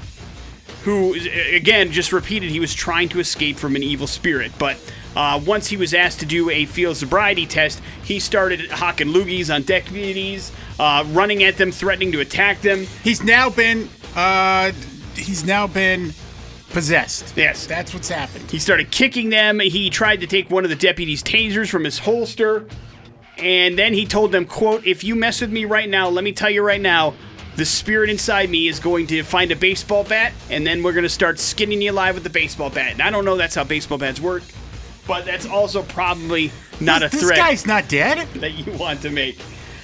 who, 0.83 1.15
again, 1.53 1.91
just 1.91 2.11
repeated 2.11 2.49
he 2.49 2.59
was 2.59 2.73
trying 2.73 3.09
to 3.09 3.19
escape 3.19 3.57
from 3.57 3.75
an 3.75 3.83
evil 3.83 4.07
spirit. 4.07 4.51
But 4.57 4.77
uh, 5.15 5.41
once 5.45 5.67
he 5.67 5.77
was 5.77 5.93
asked 5.93 6.19
to 6.19 6.25
do 6.25 6.49
a 6.49 6.65
field 6.65 6.97
sobriety 6.97 7.45
test, 7.45 7.81
he 8.03 8.19
started 8.19 8.69
hocking 8.69 9.07
loogies 9.07 9.53
on 9.53 9.63
deputies, 9.63 10.51
uh, 10.79 11.05
running 11.09 11.43
at 11.43 11.57
them, 11.57 11.71
threatening 11.71 12.11
to 12.11 12.19
attack 12.19 12.61
them. 12.61 12.85
He's 13.03 13.23
now 13.23 13.49
been 13.49 13.89
uh 14.15 14.71
he's 15.15 15.43
now 15.43 15.67
been 15.67 16.13
possessed. 16.69 17.33
Yes. 17.37 17.65
That's 17.67 17.93
what's 17.93 18.09
happened. 18.09 18.49
He 18.49 18.59
started 18.59 18.91
kicking 18.91 19.29
them. 19.29 19.59
He 19.59 19.89
tried 19.89 20.19
to 20.21 20.27
take 20.27 20.49
one 20.49 20.63
of 20.63 20.69
the 20.69 20.75
deputies' 20.75 21.23
tasers 21.23 21.69
from 21.69 21.83
his 21.83 21.99
holster. 21.99 22.67
And 23.37 23.77
then 23.77 23.93
he 23.93 24.05
told 24.05 24.31
them, 24.31 24.45
quote, 24.45 24.85
if 24.85 25.03
you 25.03 25.15
mess 25.15 25.41
with 25.41 25.51
me 25.51 25.65
right 25.65 25.89
now, 25.89 26.09
let 26.09 26.23
me 26.23 26.31
tell 26.33 26.49
you 26.49 26.61
right 26.63 26.81
now, 26.81 27.13
the 27.55 27.65
spirit 27.65 28.09
inside 28.09 28.49
me 28.49 28.67
is 28.67 28.79
going 28.79 29.07
to 29.07 29.23
find 29.23 29.51
a 29.51 29.55
baseball 29.55 30.03
bat, 30.03 30.33
and 30.49 30.65
then 30.65 30.81
we're 30.83 30.93
going 30.93 31.03
to 31.03 31.09
start 31.09 31.39
skinning 31.39 31.81
you 31.81 31.91
alive 31.91 32.15
with 32.15 32.23
the 32.23 32.29
baseball 32.29 32.69
bat. 32.69 32.93
And 32.93 33.01
I 33.01 33.09
don't 33.11 33.25
know 33.25 33.37
that's 33.37 33.55
how 33.55 33.63
baseball 33.63 33.97
bats 33.97 34.19
work, 34.19 34.43
but 35.07 35.25
that's 35.25 35.45
also 35.45 35.83
probably 35.83 36.51
not 36.79 37.03
a 37.03 37.09
threat. 37.09 37.21
this 37.21 37.37
guy's 37.37 37.65
not 37.67 37.87
dead. 37.87 38.27
that 38.35 38.53
you 38.53 38.73
want 38.73 39.01
to 39.01 39.09
make. 39.09 39.39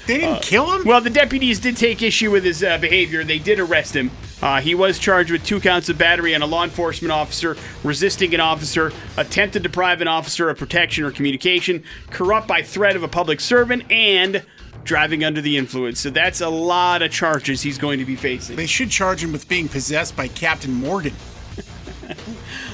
They 0.07 0.17
didn't 0.17 0.41
kill 0.41 0.71
him. 0.71 0.87
Well, 0.87 1.01
the 1.01 1.11
deputies 1.11 1.59
did 1.59 1.77
take 1.77 2.01
issue 2.01 2.31
with 2.31 2.43
his 2.43 2.63
uh, 2.63 2.79
behavior. 2.79 3.23
They 3.23 3.37
did 3.37 3.59
arrest 3.59 3.95
him. 3.95 4.09
Uh, 4.41 4.59
he 4.59 4.73
was 4.73 4.97
charged 4.97 5.29
with 5.29 5.45
two 5.45 5.59
counts 5.59 5.89
of 5.89 5.99
battery 5.99 6.33
on 6.33 6.41
a 6.41 6.47
law 6.47 6.63
enforcement 6.63 7.11
officer, 7.11 7.55
resisting 7.83 8.33
an 8.33 8.39
officer, 8.39 8.91
attempt 9.17 9.53
to 9.53 9.59
deprive 9.59 10.01
an 10.01 10.07
officer 10.07 10.49
of 10.49 10.57
protection 10.57 11.03
or 11.03 11.11
communication, 11.11 11.83
corrupt 12.09 12.47
by 12.47 12.63
threat 12.63 12.95
of 12.95 13.03
a 13.03 13.07
public 13.07 13.39
servant, 13.39 13.83
and 13.91 14.43
driving 14.89 15.23
under 15.23 15.39
the 15.39 15.55
influence. 15.55 15.99
So 15.99 16.09
that's 16.09 16.41
a 16.41 16.49
lot 16.49 17.03
of 17.03 17.11
charges 17.11 17.61
he's 17.61 17.77
going 17.77 17.99
to 17.99 18.05
be 18.05 18.15
facing. 18.15 18.55
they 18.55 18.65
should 18.65 18.89
charge 18.89 19.23
him 19.23 19.31
with 19.31 19.47
being 19.47 19.69
possessed 19.69 20.17
by 20.17 20.27
Captain 20.27 20.73
Morgan. 20.73 21.13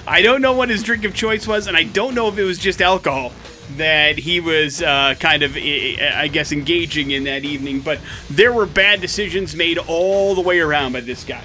I 0.07 0.21
don't 0.21 0.41
know 0.41 0.53
what 0.53 0.69
his 0.69 0.81
drink 0.81 1.03
of 1.03 1.13
choice 1.13 1.45
was, 1.45 1.67
and 1.67 1.75
I 1.75 1.83
don't 1.83 2.15
know 2.15 2.29
if 2.29 2.37
it 2.37 2.45
was 2.45 2.57
just 2.57 2.81
alcohol 2.81 3.33
that 3.75 4.17
he 4.17 4.39
was 4.39 4.81
uh, 4.81 5.15
kind 5.19 5.43
of, 5.43 5.57
I 5.57 6.13
I 6.15 6.27
guess, 6.29 6.53
engaging 6.53 7.11
in 7.11 7.25
that 7.25 7.43
evening. 7.43 7.81
But 7.81 7.99
there 8.29 8.53
were 8.53 8.65
bad 8.65 9.01
decisions 9.01 9.53
made 9.53 9.77
all 9.77 10.35
the 10.35 10.41
way 10.41 10.61
around 10.61 10.93
by 10.93 11.01
this 11.01 11.25
guy, 11.25 11.41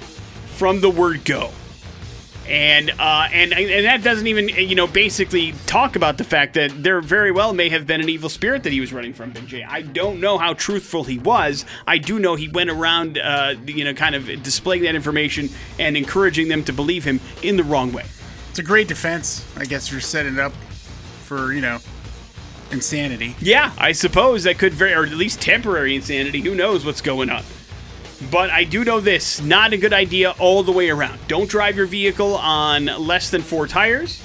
from 0.55 0.79
the 0.79 0.89
word 0.89 1.25
go. 1.25 1.51
And 2.47 2.89
uh, 2.99 3.27
and 3.31 3.53
and 3.53 3.85
that 3.85 4.03
doesn't 4.03 4.27
even 4.27 4.49
you 4.49 4.75
know 4.75 4.87
basically 4.87 5.53
talk 5.67 5.95
about 5.95 6.17
the 6.17 6.23
fact 6.23 6.55
that 6.55 6.71
there 6.83 6.99
very 6.99 7.31
well 7.31 7.53
may 7.53 7.69
have 7.69 7.85
been 7.87 8.01
an 8.01 8.09
evil 8.09 8.29
spirit 8.29 8.63
that 8.63 8.73
he 8.73 8.79
was 8.81 8.91
running 8.91 9.13
from 9.13 9.31
Big 9.31 9.47
J. 9.47 9.63
I 9.63 9.83
don't 9.83 10.19
know 10.19 10.37
how 10.37 10.53
truthful 10.53 11.03
he 11.03 11.19
was. 11.19 11.65
I 11.87 11.97
do 11.99 12.19
know 12.19 12.35
he 12.35 12.47
went 12.47 12.69
around 12.69 13.17
uh, 13.19 13.55
you 13.65 13.85
know 13.85 13.93
kind 13.93 14.15
of 14.15 14.25
displaying 14.43 14.83
that 14.83 14.95
information 14.95 15.49
and 15.79 15.95
encouraging 15.95 16.47
them 16.47 16.63
to 16.65 16.73
believe 16.73 17.03
him 17.03 17.21
in 17.43 17.57
the 17.57 17.63
wrong 17.63 17.93
way. 17.93 18.05
It's 18.51 18.59
a 18.59 18.63
great 18.63 18.89
defense. 18.89 19.45
I 19.55 19.63
guess 19.63 19.89
you're 19.89 20.01
setting 20.01 20.33
it 20.33 20.39
up 20.39 20.51
for, 21.23 21.53
you 21.53 21.61
know, 21.61 21.79
insanity. 22.69 23.33
Yeah, 23.39 23.71
I 23.77 23.93
suppose 23.93 24.43
that 24.43 24.57
could 24.59 24.73
very, 24.73 24.93
or 24.93 25.05
at 25.05 25.13
least 25.13 25.41
temporary 25.41 25.95
insanity. 25.95 26.41
Who 26.41 26.53
knows 26.53 26.83
what's 26.83 26.99
going 26.99 27.29
on? 27.29 27.43
But 28.29 28.49
I 28.51 28.63
do 28.65 28.83
know 28.83 28.99
this 28.99 29.41
not 29.41 29.73
a 29.73 29.77
good 29.77 29.93
idea 29.93 30.31
all 30.39 30.61
the 30.63 30.71
way 30.71 30.89
around. 30.89 31.19
Don't 31.27 31.49
drive 31.49 31.75
your 31.75 31.87
vehicle 31.87 32.35
on 32.35 32.85
less 32.85 33.29
than 33.31 33.41
four 33.41 33.67
tires. 33.67 34.21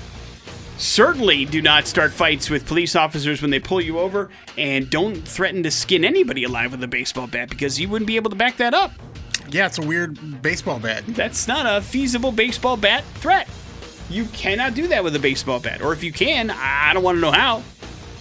Certainly 0.78 1.46
do 1.46 1.62
not 1.62 1.87
start 1.87 2.12
fights 2.12 2.50
with 2.50 2.66
police 2.66 2.94
officers 2.94 3.40
when 3.40 3.50
they 3.50 3.59
pull 3.59 3.80
you 3.80 3.98
over. 3.98 4.28
And 4.59 4.90
don't 4.90 5.16
threaten 5.26 5.62
to 5.62 5.70
skin 5.70 6.04
anybody 6.04 6.44
alive 6.44 6.72
with 6.72 6.82
a 6.82 6.88
baseball 6.88 7.26
bat 7.26 7.48
because 7.48 7.80
you 7.80 7.88
wouldn't 7.88 8.06
be 8.06 8.16
able 8.16 8.28
to 8.30 8.37
back 8.37 8.59
that 8.59 8.74
up. 8.74 8.92
Yeah, 9.48 9.66
it's 9.66 9.78
a 9.78 9.82
weird 9.87 10.42
baseball 10.42 10.78
bat. 10.78 11.04
That's 11.09 11.48
not 11.48 11.64
a 11.66 11.80
feasible 11.80 12.32
baseball 12.32 12.76
bat 12.76 13.04
threat. 13.14 13.48
You 14.11 14.26
cannot 14.26 14.74
do 14.74 14.87
that 14.88 15.02
with 15.02 15.16
a 15.16 15.18
baseball 15.18 15.59
bat. 15.61 15.80
Or 15.80 15.92
if 15.94 16.04
you 16.04 16.12
can, 16.12 16.50
I 16.50 16.92
don't 16.92 17.02
want 17.02 17.16
to 17.16 17.20
know 17.20 17.30
how. 17.32 17.56
I'll 17.56 17.62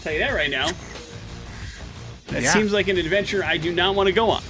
tell 0.03 0.13
you 0.13 0.19
that 0.19 0.33
right 0.33 0.49
now. 0.49 0.69
That 2.27 2.43
Yeah. 2.43 2.53
seems 2.53 2.71
like 2.71 2.87
an 2.87 2.97
adventure 2.97 3.43
I 3.43 3.57
do 3.57 3.71
not 3.73 3.95
want 3.95 4.07
to 4.07 4.13
go 4.13 4.29
on. 4.29 4.41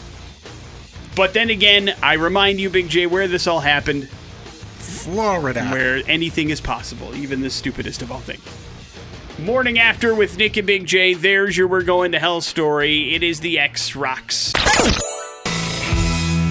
But 1.16 1.34
then 1.34 1.50
again, 1.50 1.96
I 2.04 2.14
remind 2.14 2.60
you, 2.60 2.70
Big 2.70 2.90
J, 2.90 3.06
where 3.08 3.28
this 3.28 3.48
all 3.48 3.62
happened, 3.62 4.10
Florida. 4.10 5.64
where 5.70 6.02
anything 6.08 6.50
is 6.50 6.60
possible, 6.60 7.16
even 7.16 7.42
the 7.42 7.50
stupidest 7.50 8.02
of 8.02 8.12
all 8.12 8.20
things. 8.20 8.44
Morning 9.40 9.80
after 9.80 10.14
with 10.14 10.38
Nick 10.38 10.58
and 10.58 10.68
Big 10.68 10.86
J, 10.86 11.14
there's 11.14 11.56
your 11.56 11.68
We're 11.68 11.84
Going 11.84 12.12
to 12.14 12.20
Hell 12.20 12.42
story. 12.42 13.16
It 13.16 13.24
is 13.24 13.40
the 13.40 13.60
X 13.60 13.96
Rocks. 13.96 14.52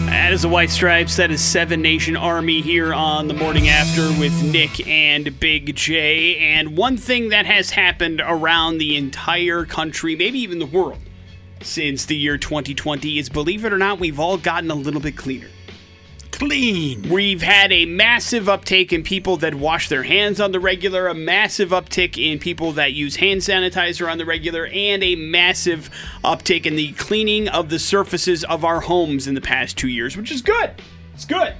That 0.06 0.32
is 0.32 0.42
the 0.42 0.48
White 0.48 0.70
Stripes. 0.70 1.16
That 1.16 1.30
is 1.30 1.42
Seven 1.42 1.82
Nation 1.82 2.16
Army 2.16 2.62
here 2.62 2.94
on 2.94 3.28
the 3.28 3.34
morning 3.34 3.68
after 3.68 4.08
with 4.18 4.42
Nick 4.42 4.86
and 4.86 5.38
Big 5.38 5.76
J. 5.76 6.38
And 6.38 6.76
one 6.76 6.96
thing 6.96 7.28
that 7.28 7.44
has 7.44 7.70
happened 7.70 8.22
around 8.24 8.78
the 8.78 8.96
entire 8.96 9.66
country, 9.66 10.16
maybe 10.16 10.38
even 10.38 10.58
the 10.58 10.66
world, 10.66 11.00
since 11.64 12.04
the 12.06 12.16
year 12.16 12.38
2020 12.38 13.18
is 13.18 13.28
believe 13.28 13.64
it 13.64 13.72
or 13.72 13.78
not, 13.78 13.98
we've 13.98 14.20
all 14.20 14.36
gotten 14.36 14.70
a 14.70 14.74
little 14.74 15.00
bit 15.00 15.16
cleaner. 15.16 15.48
Clean. 16.30 17.00
We've 17.08 17.42
had 17.42 17.72
a 17.72 17.86
massive 17.86 18.48
uptake 18.48 18.92
in 18.92 19.04
people 19.04 19.36
that 19.36 19.54
wash 19.54 19.88
their 19.88 20.02
hands 20.02 20.40
on 20.40 20.50
the 20.50 20.58
regular, 20.58 21.06
a 21.06 21.14
massive 21.14 21.70
uptick 21.70 22.18
in 22.18 22.40
people 22.40 22.72
that 22.72 22.92
use 22.92 23.16
hand 23.16 23.40
sanitizer 23.40 24.10
on 24.10 24.18
the 24.18 24.24
regular, 24.24 24.66
and 24.66 25.04
a 25.04 25.14
massive 25.14 25.90
uptick 26.24 26.66
in 26.66 26.74
the 26.74 26.92
cleaning 26.94 27.48
of 27.48 27.68
the 27.68 27.78
surfaces 27.78 28.42
of 28.44 28.64
our 28.64 28.80
homes 28.80 29.28
in 29.28 29.34
the 29.34 29.40
past 29.40 29.78
two 29.78 29.88
years, 29.88 30.16
which 30.16 30.32
is 30.32 30.42
good. 30.42 30.72
It's 31.14 31.24
good. 31.24 31.54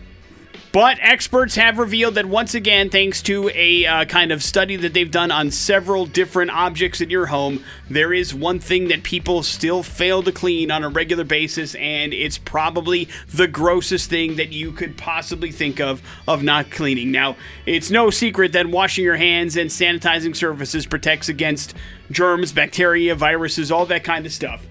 But 0.74 0.98
experts 1.00 1.54
have 1.54 1.78
revealed 1.78 2.16
that 2.16 2.26
once 2.26 2.52
again, 2.52 2.90
thanks 2.90 3.22
to 3.22 3.48
a 3.54 3.86
uh, 3.86 4.04
kind 4.06 4.32
of 4.32 4.42
study 4.42 4.74
that 4.74 4.92
they've 4.92 5.08
done 5.08 5.30
on 5.30 5.52
several 5.52 6.04
different 6.04 6.50
objects 6.50 7.00
in 7.00 7.10
your 7.10 7.26
home, 7.26 7.62
there 7.88 8.12
is 8.12 8.34
one 8.34 8.58
thing 8.58 8.88
that 8.88 9.04
people 9.04 9.44
still 9.44 9.84
fail 9.84 10.20
to 10.24 10.32
clean 10.32 10.72
on 10.72 10.82
a 10.82 10.88
regular 10.88 11.22
basis, 11.22 11.76
and 11.76 12.12
it's 12.12 12.38
probably 12.38 13.08
the 13.32 13.46
grossest 13.46 14.10
thing 14.10 14.34
that 14.34 14.50
you 14.50 14.72
could 14.72 14.96
possibly 14.96 15.52
think 15.52 15.78
of 15.78 16.02
of 16.26 16.42
not 16.42 16.72
cleaning. 16.72 17.12
Now, 17.12 17.36
it's 17.66 17.92
no 17.92 18.10
secret 18.10 18.50
that 18.54 18.66
washing 18.66 19.04
your 19.04 19.14
hands 19.14 19.56
and 19.56 19.70
sanitizing 19.70 20.34
surfaces 20.34 20.86
protects 20.86 21.28
against 21.28 21.74
germs, 22.10 22.50
bacteria, 22.50 23.14
viruses, 23.14 23.70
all 23.70 23.86
that 23.86 24.02
kind 24.02 24.26
of 24.26 24.32
stuff 24.32 24.66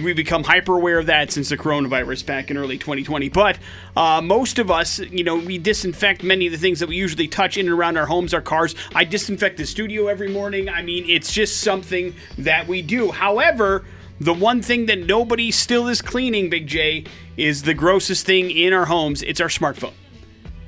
we 0.00 0.14
become 0.14 0.42
hyper 0.42 0.76
aware 0.76 0.98
of 0.98 1.06
that 1.06 1.30
since 1.30 1.50
the 1.50 1.56
coronavirus 1.56 2.24
back 2.24 2.50
in 2.50 2.56
early 2.56 2.78
2020. 2.78 3.28
But 3.28 3.58
uh, 3.96 4.22
most 4.22 4.58
of 4.58 4.70
us, 4.70 4.98
you 4.98 5.22
know, 5.22 5.36
we 5.36 5.58
disinfect 5.58 6.22
many 6.22 6.46
of 6.46 6.52
the 6.52 6.58
things 6.58 6.80
that 6.80 6.88
we 6.88 6.96
usually 6.96 7.28
touch 7.28 7.58
in 7.58 7.66
and 7.66 7.74
around 7.74 7.98
our 7.98 8.06
homes, 8.06 8.32
our 8.32 8.40
cars. 8.40 8.74
I 8.94 9.04
disinfect 9.04 9.58
the 9.58 9.66
studio 9.66 10.06
every 10.06 10.28
morning. 10.28 10.68
I 10.68 10.82
mean, 10.82 11.04
it's 11.08 11.32
just 11.32 11.60
something 11.60 12.14
that 12.38 12.66
we 12.66 12.80
do. 12.80 13.10
However, 13.10 13.84
the 14.18 14.32
one 14.32 14.62
thing 14.62 14.86
that 14.86 15.00
nobody 15.00 15.50
still 15.50 15.88
is 15.88 16.00
cleaning, 16.00 16.48
Big 16.48 16.66
J, 16.66 17.04
is 17.36 17.62
the 17.62 17.74
grossest 17.74 18.24
thing 18.24 18.50
in 18.50 18.72
our 18.72 18.86
homes. 18.86 19.22
It's 19.22 19.40
our 19.40 19.48
smartphone. 19.48 19.94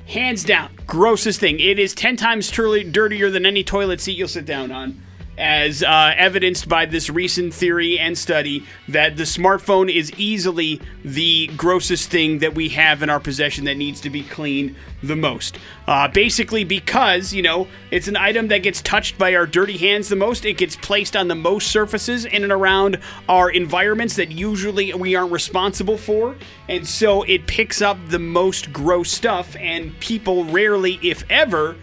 Hands 0.06 0.42
down, 0.44 0.70
grossest 0.86 1.40
thing. 1.40 1.60
It 1.60 1.78
is 1.78 1.94
10 1.94 2.16
times 2.16 2.50
truly 2.50 2.84
dirtier 2.84 3.30
than 3.30 3.46
any 3.46 3.64
toilet 3.64 4.02
seat 4.02 4.18
you'll 4.18 4.28
sit 4.28 4.44
down 4.44 4.70
on 4.70 5.00
as 5.36 5.82
uh, 5.82 6.14
evidenced 6.16 6.68
by 6.68 6.86
this 6.86 7.10
recent 7.10 7.52
theory 7.52 7.98
and 7.98 8.16
study 8.16 8.64
that 8.88 9.16
the 9.16 9.24
smartphone 9.24 9.92
is 9.92 10.12
easily 10.16 10.80
the 11.04 11.48
grossest 11.56 12.10
thing 12.10 12.38
that 12.38 12.54
we 12.54 12.68
have 12.70 13.02
in 13.02 13.10
our 13.10 13.20
possession 13.20 13.64
that 13.64 13.76
needs 13.76 14.00
to 14.00 14.10
be 14.10 14.22
cleaned 14.22 14.74
the 15.02 15.16
most. 15.16 15.58
Uh, 15.86 16.08
basically, 16.08 16.64
because, 16.64 17.34
you 17.34 17.42
know, 17.42 17.66
it's 17.90 18.08
an 18.08 18.16
item 18.16 18.48
that 18.48 18.62
gets 18.62 18.80
touched 18.82 19.18
by 19.18 19.34
our 19.34 19.46
dirty 19.46 19.76
hands 19.76 20.08
the 20.08 20.16
most, 20.16 20.44
it 20.44 20.56
gets 20.56 20.76
placed 20.76 21.16
on 21.16 21.28
the 21.28 21.34
most 21.34 21.70
surfaces 21.70 22.24
in 22.24 22.42
and 22.42 22.52
around 22.52 22.98
our 23.28 23.50
environments 23.50 24.16
that 24.16 24.30
usually 24.30 24.94
we 24.94 25.14
aren't 25.14 25.32
responsible 25.32 25.98
for. 25.98 26.36
And 26.68 26.86
so 26.86 27.22
it 27.24 27.46
picks 27.46 27.82
up 27.82 27.98
the 28.08 28.18
most 28.18 28.72
gross 28.72 29.10
stuff, 29.10 29.56
and 29.56 29.98
people 30.00 30.44
rarely, 30.44 30.98
if 31.02 31.24
ever, 31.28 31.76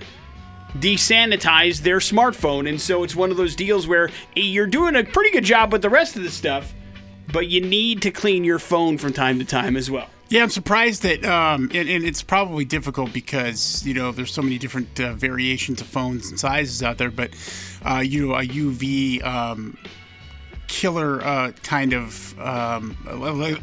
desanitize 0.78 1.82
their 1.82 1.98
smartphone. 1.98 2.68
And 2.68 2.80
so 2.80 3.04
it's 3.04 3.16
one 3.16 3.32
of 3.32 3.38
those 3.38 3.56
deals 3.56 3.88
where 3.88 4.10
you're 4.36 4.68
doing 4.68 4.96
a 4.96 5.04
pretty 5.04 5.32
good 5.32 5.44
job 5.44 5.72
with 5.72 5.82
the 5.82 5.90
rest 5.90 6.16
of 6.16 6.24
the 6.24 6.32
stuff, 6.32 6.74
but 7.32 7.48
you 7.48 7.62
need 7.62 8.02
to 8.04 8.12
clean 8.12 8.44
your 8.44 8.60
phone 8.60 8.98
from 8.98 9.14
time 9.14 9.40
to 9.40 9.46
time 9.46 9.76
as 9.76 9.90
well. 9.90 10.08
Yeah, 10.32 10.44
I'm 10.44 10.50
surprised 10.50 11.04
that, 11.04 11.26
um, 11.26 11.70
and, 11.74 11.90
and, 11.90 12.06
it's 12.06 12.24
probably 12.24 12.64
difficult 12.64 13.12
because 13.12 13.86
you 13.86 13.94
know 13.94 14.14
there's 14.14 14.34
so 14.34 14.42
many 14.42 14.58
different 14.58 14.98
uh, 14.98 15.12
variations 15.12 15.82
of 15.82 15.88
phones 15.88 16.30
and 16.30 16.40
sizes 16.40 16.82
out 16.82 16.98
there. 16.98 17.12
But 17.12 17.32
uh, 17.86 17.98
you 17.98 18.28
know, 18.28 18.36
a 18.36 18.44
UV 18.44 19.22
um, 19.26 19.78
killer 20.70 21.22
uh, 21.22 21.52
kind 21.64 21.92
of 21.92 22.40
um, 22.40 22.96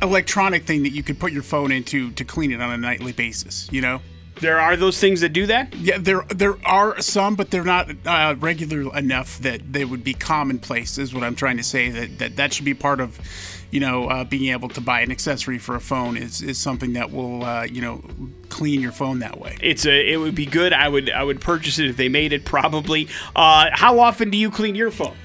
electronic 0.03 0.65
thing 0.65 0.83
that 0.83 0.91
you 0.91 1.03
could 1.03 1.19
put 1.19 1.33
your 1.33 1.43
phone 1.43 1.73
into 1.73 2.11
to 2.11 2.25
clean 2.27 2.53
it 2.53 2.61
on 2.61 2.71
a 2.71 2.77
nightly 2.77 3.13
basis. 3.13 3.67
You 3.73 3.81
know. 3.81 4.03
There 4.41 4.59
are 4.59 4.77
those 4.77 5.01
things 5.01 5.21
that 5.21 5.31
do 5.31 5.47
that. 5.47 5.75
Yeah, 5.75 5.99
there 5.99 6.25
there 6.29 6.57
are 6.65 7.01
some, 7.01 7.35
but 7.35 7.51
they're 7.51 7.65
not 7.65 7.91
uh, 8.07 8.37
regular 8.39 8.97
enough 8.97 9.39
that 9.41 9.73
they 9.73 9.85
would 9.85 10.05
be 10.05 10.15
commonplace. 10.15 10.99
Is 10.99 11.15
what 11.15 11.23
I'm 11.25 11.35
trying 11.35 11.57
to 11.57 11.63
say. 11.63 11.91
That 11.91 12.19
that, 12.19 12.37
that 12.37 12.53
should 12.53 12.65
be 12.65 12.75
part 12.75 13.01
of, 13.01 13.19
you 13.71 13.81
know, 13.81 14.09
uh, 14.09 14.25
being 14.25 14.53
able 14.53 14.69
to 14.71 14.81
buy 14.81 15.01
an 15.01 15.11
accessory 15.11 15.59
for 15.59 15.75
a 15.75 15.81
phone 15.81 16.17
is, 16.17 16.43
is 16.43 16.59
something 16.59 16.93
that 16.95 17.11
will 17.11 17.45
uh, 17.45 17.65
you 17.65 17.81
know 17.81 18.03
clean 18.49 18.81
your 18.81 18.93
phone 18.93 19.19
that 19.21 19.39
way. 19.39 19.57
It's 19.61 19.87
a 19.87 20.13
it 20.13 20.17
would 20.17 20.35
be 20.35 20.47
good. 20.47 20.73
I 20.73 20.89
would 20.89 21.11
I 21.11 21.25
would 21.25 21.41
purchase 21.41 21.79
it 21.79 21.89
if 21.89 21.97
they 21.97 22.09
made 22.09 22.33
it. 22.33 22.45
Probably. 22.45 23.09
Uh, 23.35 23.71
how 23.73 23.99
often 24.01 24.31
do 24.31 24.39
you 24.39 24.51
clean 24.51 24.75
your 24.75 24.91
phone? 24.91 25.17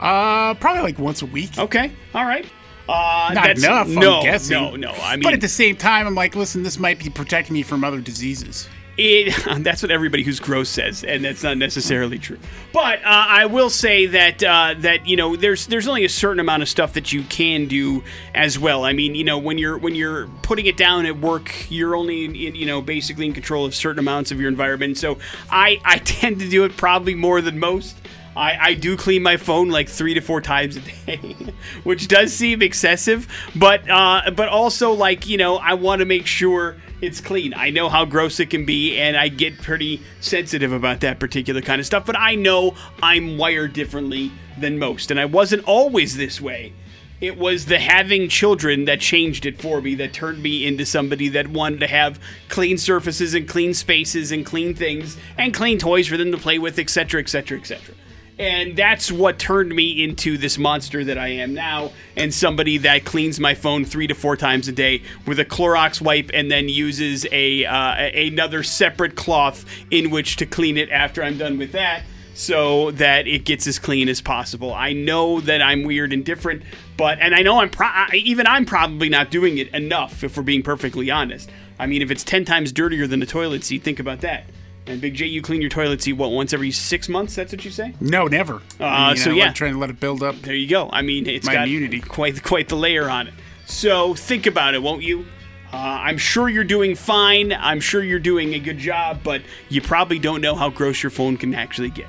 Uh, 0.00 0.54
probably 0.54 0.82
like 0.82 0.98
once 0.98 1.22
a 1.22 1.26
week. 1.26 1.58
Okay, 1.58 1.92
all 2.14 2.24
right. 2.24 2.46
Uh, 2.88 3.30
Not 3.34 3.50
enough, 3.50 3.88
no, 3.88 4.18
I'm 4.18 4.22
guessing. 4.24 4.56
No, 4.56 4.76
no. 4.76 4.90
I 4.90 5.16
mean, 5.16 5.22
but 5.22 5.32
at 5.32 5.40
the 5.40 5.48
same 5.48 5.76
time, 5.76 6.06
I'm 6.06 6.14
like, 6.14 6.36
listen, 6.36 6.62
this 6.62 6.78
might 6.78 6.98
be 6.98 7.08
protecting 7.08 7.54
me 7.54 7.62
from 7.62 7.82
other 7.82 8.00
diseases. 8.00 8.68
It, 8.96 9.34
that's 9.64 9.82
what 9.82 9.90
everybody 9.90 10.22
who's 10.22 10.38
gross 10.38 10.68
says, 10.68 11.02
and 11.02 11.24
that's 11.24 11.42
not 11.42 11.56
necessarily 11.58 12.18
true. 12.18 12.38
But 12.72 13.00
uh, 13.00 13.26
I 13.28 13.46
will 13.46 13.70
say 13.70 14.06
that 14.06 14.42
uh, 14.42 14.74
that 14.78 15.06
you 15.06 15.16
know 15.16 15.34
there's 15.34 15.66
there's 15.66 15.88
only 15.88 16.04
a 16.04 16.08
certain 16.08 16.40
amount 16.40 16.62
of 16.62 16.68
stuff 16.68 16.92
that 16.92 17.12
you 17.12 17.22
can 17.24 17.66
do 17.66 18.04
as 18.34 18.58
well. 18.58 18.84
I 18.84 18.92
mean, 18.92 19.14
you 19.14 19.24
know, 19.24 19.38
when 19.38 19.58
you're 19.58 19.78
when 19.78 19.94
you're 19.94 20.28
putting 20.42 20.66
it 20.66 20.76
down 20.76 21.06
at 21.06 21.18
work, 21.18 21.52
you're 21.70 21.96
only 21.96 22.24
in, 22.24 22.54
you 22.54 22.66
know 22.66 22.82
basically 22.82 23.26
in 23.26 23.32
control 23.32 23.64
of 23.64 23.74
certain 23.74 23.98
amounts 23.98 24.30
of 24.30 24.38
your 24.40 24.48
environment. 24.48 24.98
So 24.98 25.18
I 25.50 25.80
I 25.84 25.98
tend 26.04 26.38
to 26.40 26.48
do 26.48 26.64
it 26.64 26.76
probably 26.76 27.14
more 27.14 27.40
than 27.40 27.58
most. 27.58 27.96
I, 28.36 28.58
I 28.60 28.74
do 28.74 28.96
clean 28.96 29.22
my 29.22 29.36
phone 29.36 29.68
like 29.68 29.88
three 29.88 30.14
to 30.14 30.20
four 30.20 30.40
times 30.40 30.76
a 30.76 30.80
day, 30.80 31.36
which 31.84 32.08
does 32.08 32.32
seem 32.32 32.62
excessive, 32.62 33.28
but 33.54 33.88
uh, 33.88 34.30
but 34.34 34.48
also 34.48 34.92
like 34.92 35.26
you 35.26 35.36
know 35.36 35.56
I 35.56 35.74
want 35.74 36.00
to 36.00 36.04
make 36.04 36.26
sure 36.26 36.76
it's 37.00 37.20
clean. 37.20 37.54
I 37.54 37.70
know 37.70 37.88
how 37.88 38.04
gross 38.04 38.40
it 38.40 38.50
can 38.50 38.64
be, 38.64 38.98
and 38.98 39.16
I 39.16 39.28
get 39.28 39.58
pretty 39.58 40.02
sensitive 40.20 40.72
about 40.72 41.00
that 41.00 41.20
particular 41.20 41.60
kind 41.60 41.80
of 41.80 41.86
stuff. 41.86 42.06
But 42.06 42.18
I 42.18 42.34
know 42.34 42.74
I'm 43.02 43.38
wired 43.38 43.72
differently 43.72 44.32
than 44.58 44.78
most, 44.78 45.10
and 45.10 45.20
I 45.20 45.26
wasn't 45.26 45.64
always 45.64 46.16
this 46.16 46.40
way. 46.40 46.72
It 47.20 47.38
was 47.38 47.66
the 47.66 47.78
having 47.78 48.28
children 48.28 48.84
that 48.86 49.00
changed 49.00 49.46
it 49.46 49.60
for 49.60 49.80
me, 49.80 49.94
that 49.94 50.12
turned 50.12 50.42
me 50.42 50.66
into 50.66 50.84
somebody 50.84 51.28
that 51.28 51.48
wanted 51.48 51.80
to 51.80 51.86
have 51.86 52.20
clean 52.48 52.76
surfaces 52.76 53.34
and 53.34 53.48
clean 53.48 53.72
spaces 53.72 54.32
and 54.32 54.44
clean 54.44 54.74
things 54.74 55.16
and 55.38 55.54
clean 55.54 55.78
toys 55.78 56.08
for 56.08 56.16
them 56.16 56.32
to 56.32 56.38
play 56.38 56.58
with, 56.58 56.78
etc., 56.78 57.20
etc., 57.20 57.58
etc. 57.58 57.94
And 58.36 58.76
that's 58.76 59.12
what 59.12 59.38
turned 59.38 59.72
me 59.72 60.02
into 60.02 60.36
this 60.36 60.58
monster 60.58 61.04
that 61.04 61.16
I 61.16 61.28
am 61.28 61.54
now, 61.54 61.92
and 62.16 62.34
somebody 62.34 62.78
that 62.78 63.04
cleans 63.04 63.38
my 63.38 63.54
phone 63.54 63.84
three 63.84 64.08
to 64.08 64.14
four 64.14 64.36
times 64.36 64.66
a 64.66 64.72
day 64.72 65.02
with 65.24 65.38
a 65.38 65.44
Clorox 65.44 66.00
wipe, 66.00 66.32
and 66.34 66.50
then 66.50 66.68
uses 66.68 67.26
a 67.30 67.64
uh, 67.64 67.94
another 67.94 68.64
separate 68.64 69.14
cloth 69.14 69.64
in 69.92 70.10
which 70.10 70.34
to 70.38 70.46
clean 70.46 70.76
it 70.76 70.90
after 70.90 71.22
I'm 71.22 71.38
done 71.38 71.58
with 71.58 71.70
that, 71.72 72.02
so 72.34 72.90
that 72.92 73.28
it 73.28 73.44
gets 73.44 73.68
as 73.68 73.78
clean 73.78 74.08
as 74.08 74.20
possible. 74.20 74.74
I 74.74 74.92
know 74.92 75.38
that 75.40 75.62
I'm 75.62 75.84
weird 75.84 76.12
and 76.12 76.24
different, 76.24 76.64
but 76.96 77.20
and 77.20 77.36
I 77.36 77.42
know 77.42 77.60
I'm 77.60 77.70
pro- 77.70 78.06
even 78.14 78.48
I'm 78.48 78.66
probably 78.66 79.08
not 79.08 79.30
doing 79.30 79.58
it 79.58 79.68
enough. 79.68 80.24
If 80.24 80.36
we're 80.36 80.42
being 80.42 80.64
perfectly 80.64 81.08
honest, 81.08 81.50
I 81.78 81.86
mean, 81.86 82.02
if 82.02 82.10
it's 82.10 82.24
ten 82.24 82.44
times 82.44 82.72
dirtier 82.72 83.06
than 83.06 83.22
a 83.22 83.26
toilet 83.26 83.62
seat, 83.62 83.84
think 83.84 84.00
about 84.00 84.22
that. 84.22 84.46
And 84.86 85.00
Big 85.00 85.14
J, 85.14 85.26
you 85.26 85.40
clean 85.40 85.62
your 85.62 85.70
toilet 85.70 86.02
seat 86.02 86.12
what 86.12 86.30
once 86.30 86.52
every 86.52 86.70
six 86.70 87.08
months? 87.08 87.34
That's 87.34 87.52
what 87.52 87.64
you 87.64 87.70
say? 87.70 87.94
No, 88.00 88.26
never. 88.26 88.56
Uh, 88.78 88.84
I 88.84 89.08
mean, 89.08 89.16
so 89.16 89.30
yeah, 89.30 89.50
trying 89.52 89.72
to 89.72 89.78
let 89.78 89.88
it 89.88 89.98
build 89.98 90.22
up. 90.22 90.36
There 90.36 90.54
you 90.54 90.68
go. 90.68 90.90
I 90.92 91.00
mean, 91.00 91.26
it's 91.26 91.46
my 91.46 91.54
got 91.54 91.68
immunity. 91.68 92.00
quite 92.00 92.42
quite 92.42 92.68
the 92.68 92.76
layer 92.76 93.08
on 93.08 93.28
it. 93.28 93.34
So 93.66 94.14
think 94.14 94.46
about 94.46 94.74
it, 94.74 94.82
won't 94.82 95.02
you? 95.02 95.24
Uh, 95.72 95.76
I'm 95.76 96.18
sure 96.18 96.48
you're 96.48 96.64
doing 96.64 96.94
fine. 96.94 97.52
I'm 97.52 97.80
sure 97.80 98.04
you're 98.04 98.18
doing 98.18 98.54
a 98.54 98.58
good 98.58 98.78
job, 98.78 99.20
but 99.24 99.42
you 99.70 99.80
probably 99.80 100.18
don't 100.18 100.40
know 100.40 100.54
how 100.54 100.68
gross 100.68 101.02
your 101.02 101.10
phone 101.10 101.36
can 101.36 101.54
actually 101.54 101.90
get. 101.90 102.06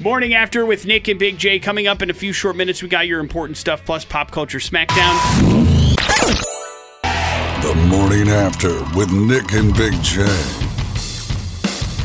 Morning 0.00 0.32
after 0.32 0.64
with 0.64 0.86
Nick 0.86 1.08
and 1.08 1.18
Big 1.18 1.38
J 1.38 1.58
coming 1.58 1.86
up 1.88 2.02
in 2.02 2.10
a 2.10 2.14
few 2.14 2.32
short 2.32 2.56
minutes. 2.56 2.82
We 2.82 2.88
got 2.88 3.08
your 3.08 3.20
important 3.20 3.56
stuff 3.58 3.84
plus 3.84 4.04
pop 4.04 4.30
culture 4.30 4.58
smackdown. 4.58 5.18
The 7.62 7.74
morning 7.88 8.28
after 8.28 8.82
with 8.96 9.12
Nick 9.12 9.52
and 9.52 9.74
Big 9.76 10.00
J. 10.02 10.24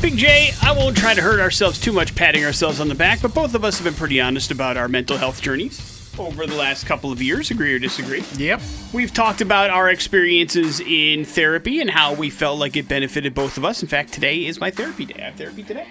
Big 0.02 0.16
J, 0.16 0.52
I 0.62 0.74
won't 0.74 0.96
try 0.96 1.16
to 1.16 1.22
hurt 1.22 1.40
ourselves 1.40 1.80
too 1.80 1.92
much 1.92 2.16
patting 2.16 2.46
ourselves 2.46 2.80
on 2.80 2.88
the 2.88 2.96
back, 2.96 3.22
but 3.22 3.34
both 3.34 3.56
of 3.56 3.66
us 3.66 3.80
have 3.80 3.84
been 3.84 3.96
pretty 3.96 4.22
honest 4.22 4.52
about 4.52 4.78
our 4.78 4.88
mental 4.88 5.18
health 5.18 5.42
journeys 5.42 6.14
over 6.20 6.46
the 6.46 6.56
last 6.56 6.86
couple 6.86 7.12
of 7.12 7.22
years, 7.22 7.52
agree 7.52 7.74
or 7.74 7.80
disagree. 7.80 8.24
Yep. 8.38 8.62
We've 8.94 9.14
talked 9.14 9.42
about 9.42 9.72
our 9.72 9.90
experiences 9.90 10.80
in 10.80 11.26
therapy 11.26 11.82
and 11.82 11.90
how 11.90 12.14
we 12.14 12.30
felt 12.30 12.60
like 12.60 12.76
it 12.76 12.88
benefited 12.88 13.34
both 13.34 13.58
of 13.58 13.66
us. 13.66 13.82
In 13.82 13.88
fact, 13.88 14.14
today 14.14 14.46
is 14.46 14.60
my 14.60 14.72
therapy 14.72 15.06
day. 15.06 15.20
I 15.20 15.26
have 15.26 15.36
therapy 15.36 15.64
today. 15.64 15.88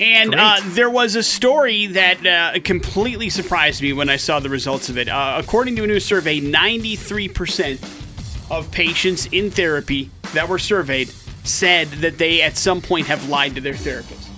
And 0.00 0.34
uh, 0.34 0.60
there 0.68 0.90
was 0.90 1.14
a 1.14 1.22
story 1.22 1.86
that 1.88 2.26
uh, 2.26 2.58
completely 2.64 3.30
surprised 3.30 3.82
me 3.82 3.92
when 3.92 4.08
I 4.08 4.16
saw 4.16 4.40
the 4.40 4.50
results 4.50 4.88
of 4.88 4.98
it. 4.98 5.08
Uh, 5.08 5.36
according 5.38 5.76
to 5.76 5.84
a 5.84 5.86
new 5.86 6.00
survey, 6.00 6.40
93% 6.40 8.50
of 8.50 8.70
patients 8.72 9.26
in 9.26 9.50
therapy 9.50 10.10
that 10.32 10.48
were 10.48 10.58
surveyed 10.58 11.12
said 11.44 11.88
that 11.88 12.18
they 12.18 12.42
at 12.42 12.56
some 12.56 12.80
point 12.80 13.06
have 13.06 13.28
lied 13.28 13.54
to 13.54 13.60
their 13.60 13.74
therapist. 13.74 14.30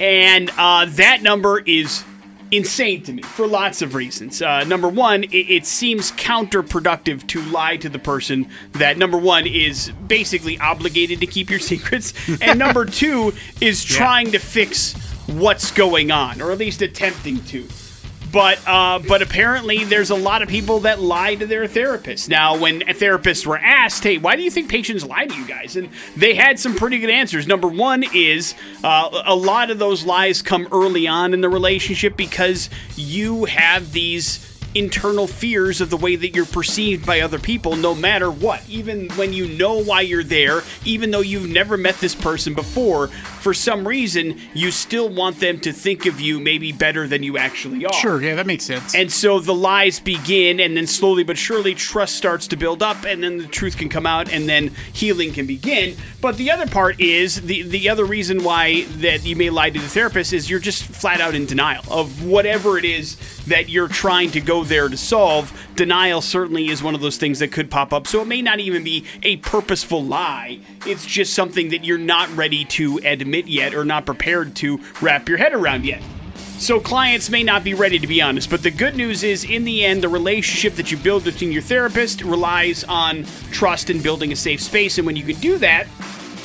And 0.00 0.50
uh, 0.56 0.86
that 0.90 1.22
number 1.22 1.60
is 1.60 2.04
insane 2.50 3.02
to 3.02 3.12
me 3.12 3.22
for 3.22 3.46
lots 3.46 3.82
of 3.82 3.94
reasons. 3.94 4.40
Uh, 4.40 4.64
number 4.64 4.88
one, 4.88 5.24
it, 5.24 5.28
it, 5.28 5.66
seems 5.66 6.12
counterproductive 6.12 7.26
to 7.26 7.42
lie 7.42 7.76
to 7.76 7.88
the 7.88 7.98
person 7.98 8.48
that, 8.72 8.96
number 8.96 9.18
one, 9.18 9.46
is 9.46 9.90
basically 10.06 10.58
obligated 10.58 11.20
to 11.20 11.26
keep 11.26 11.50
your 11.50 11.58
secrets, 11.60 12.12
and 12.40 12.58
number 12.58 12.84
two, 12.84 13.32
is 13.60 13.84
trying 13.84 14.26
yeah. 14.26 14.32
to 14.32 14.38
fix 14.38 14.92
what's 15.26 15.70
going 15.70 16.10
on, 16.10 16.40
or 16.40 16.52
at 16.52 16.58
least 16.58 16.82
attempting 16.82 17.42
to. 17.44 17.66
But 18.34 18.58
uh, 18.66 18.98
but 18.98 19.22
apparently 19.22 19.84
there's 19.84 20.10
a 20.10 20.16
lot 20.16 20.42
of 20.42 20.48
people 20.48 20.80
that 20.80 21.00
lie 21.00 21.36
to 21.36 21.46
their 21.46 21.68
therapists. 21.68 22.28
Now, 22.28 22.58
when 22.58 22.80
therapists 22.80 23.46
were 23.46 23.58
asked, 23.58 24.02
"Hey, 24.02 24.18
why 24.18 24.34
do 24.34 24.42
you 24.42 24.50
think 24.50 24.68
patients 24.68 25.04
lie 25.04 25.26
to 25.26 25.34
you 25.34 25.46
guys?" 25.46 25.76
and 25.76 25.88
they 26.16 26.34
had 26.34 26.58
some 26.58 26.74
pretty 26.74 26.98
good 26.98 27.10
answers. 27.10 27.46
Number 27.46 27.68
one 27.68 28.04
is 28.12 28.54
uh, 28.82 29.22
a 29.24 29.36
lot 29.36 29.70
of 29.70 29.78
those 29.78 30.04
lies 30.04 30.42
come 30.42 30.66
early 30.72 31.06
on 31.06 31.32
in 31.32 31.42
the 31.42 31.48
relationship 31.48 32.16
because 32.16 32.68
you 32.96 33.44
have 33.44 33.92
these 33.92 34.53
internal 34.74 35.26
fears 35.26 35.80
of 35.80 35.90
the 35.90 35.96
way 35.96 36.16
that 36.16 36.34
you're 36.34 36.44
perceived 36.46 37.06
by 37.06 37.20
other 37.20 37.38
people 37.38 37.76
no 37.76 37.94
matter 37.94 38.30
what 38.30 38.62
even 38.68 39.08
when 39.10 39.32
you 39.32 39.46
know 39.56 39.82
why 39.82 40.00
you're 40.00 40.24
there 40.24 40.62
even 40.84 41.10
though 41.10 41.20
you've 41.20 41.48
never 41.48 41.76
met 41.76 41.94
this 41.96 42.14
person 42.14 42.54
before 42.54 43.06
for 43.08 43.54
some 43.54 43.86
reason 43.86 44.38
you 44.52 44.70
still 44.70 45.08
want 45.08 45.38
them 45.38 45.60
to 45.60 45.72
think 45.72 46.06
of 46.06 46.20
you 46.20 46.40
maybe 46.40 46.72
better 46.72 47.06
than 47.06 47.22
you 47.22 47.38
actually 47.38 47.84
are 47.86 47.92
Sure, 47.92 48.20
yeah, 48.20 48.34
that 48.34 48.46
makes 48.46 48.64
sense. 48.64 48.94
and 48.94 49.12
so 49.12 49.38
the 49.38 49.54
lies 49.54 50.00
begin, 50.00 50.58
and 50.60 50.76
then 50.76 50.86
slowly 50.86 51.22
but 51.24 51.38
surely, 51.38 51.74
trust 51.74 52.16
starts 52.16 52.48
to 52.48 52.56
build 52.56 52.82
up, 52.82 53.04
and 53.04 53.22
then 53.22 53.38
the 53.38 53.46
truth 53.46 53.76
can 53.76 53.88
come 53.88 54.06
out, 54.06 54.32
and 54.32 54.48
then 54.48 54.68
healing 54.92 55.32
can 55.32 55.46
begin. 55.46 55.96
But 56.24 56.38
the 56.38 56.50
other 56.52 56.66
part 56.66 57.02
is 57.02 57.42
the 57.42 57.60
the 57.64 57.90
other 57.90 58.06
reason 58.06 58.44
why 58.44 58.84
that 59.00 59.26
you 59.26 59.36
may 59.36 59.50
lie 59.50 59.68
to 59.68 59.78
the 59.78 59.86
therapist 59.86 60.32
is 60.32 60.48
you're 60.48 60.58
just 60.58 60.82
flat 60.84 61.20
out 61.20 61.34
in 61.34 61.44
denial 61.44 61.84
of 61.90 62.24
whatever 62.24 62.78
it 62.78 62.86
is 62.86 63.18
that 63.44 63.68
you're 63.68 63.88
trying 63.88 64.30
to 64.30 64.40
go 64.40 64.64
there 64.64 64.88
to 64.88 64.96
solve. 64.96 65.52
Denial 65.76 66.22
certainly 66.22 66.70
is 66.70 66.82
one 66.82 66.94
of 66.94 67.02
those 67.02 67.18
things 67.18 67.40
that 67.40 67.52
could 67.52 67.70
pop 67.70 67.92
up. 67.92 68.06
So 68.06 68.22
it 68.22 68.26
may 68.26 68.40
not 68.40 68.58
even 68.58 68.82
be 68.82 69.04
a 69.22 69.36
purposeful 69.36 70.02
lie. 70.02 70.60
It's 70.86 71.04
just 71.04 71.34
something 71.34 71.68
that 71.68 71.84
you're 71.84 71.98
not 71.98 72.34
ready 72.34 72.64
to 72.64 73.00
admit 73.04 73.46
yet, 73.46 73.74
or 73.74 73.84
not 73.84 74.06
prepared 74.06 74.56
to 74.56 74.80
wrap 75.02 75.28
your 75.28 75.36
head 75.36 75.52
around 75.52 75.84
yet. 75.84 76.00
So 76.56 76.80
clients 76.80 77.28
may 77.28 77.42
not 77.42 77.64
be 77.64 77.74
ready 77.74 77.98
to 77.98 78.06
be 78.06 78.22
honest, 78.22 78.48
but 78.48 78.62
the 78.62 78.70
good 78.70 78.96
news 78.96 79.22
is 79.22 79.44
in 79.44 79.64
the 79.64 79.84
end 79.84 80.02
the 80.02 80.08
relationship 80.08 80.76
that 80.76 80.90
you 80.90 80.96
build 80.96 81.24
between 81.24 81.52
your 81.52 81.60
therapist 81.60 82.22
relies 82.22 82.82
on 82.84 83.26
trust 83.50 83.90
and 83.90 84.02
building 84.02 84.32
a 84.32 84.36
safe 84.36 84.62
space 84.62 84.96
and 84.96 85.06
when 85.06 85.16
you 85.16 85.24
can 85.24 85.38
do 85.40 85.58
that, 85.58 85.86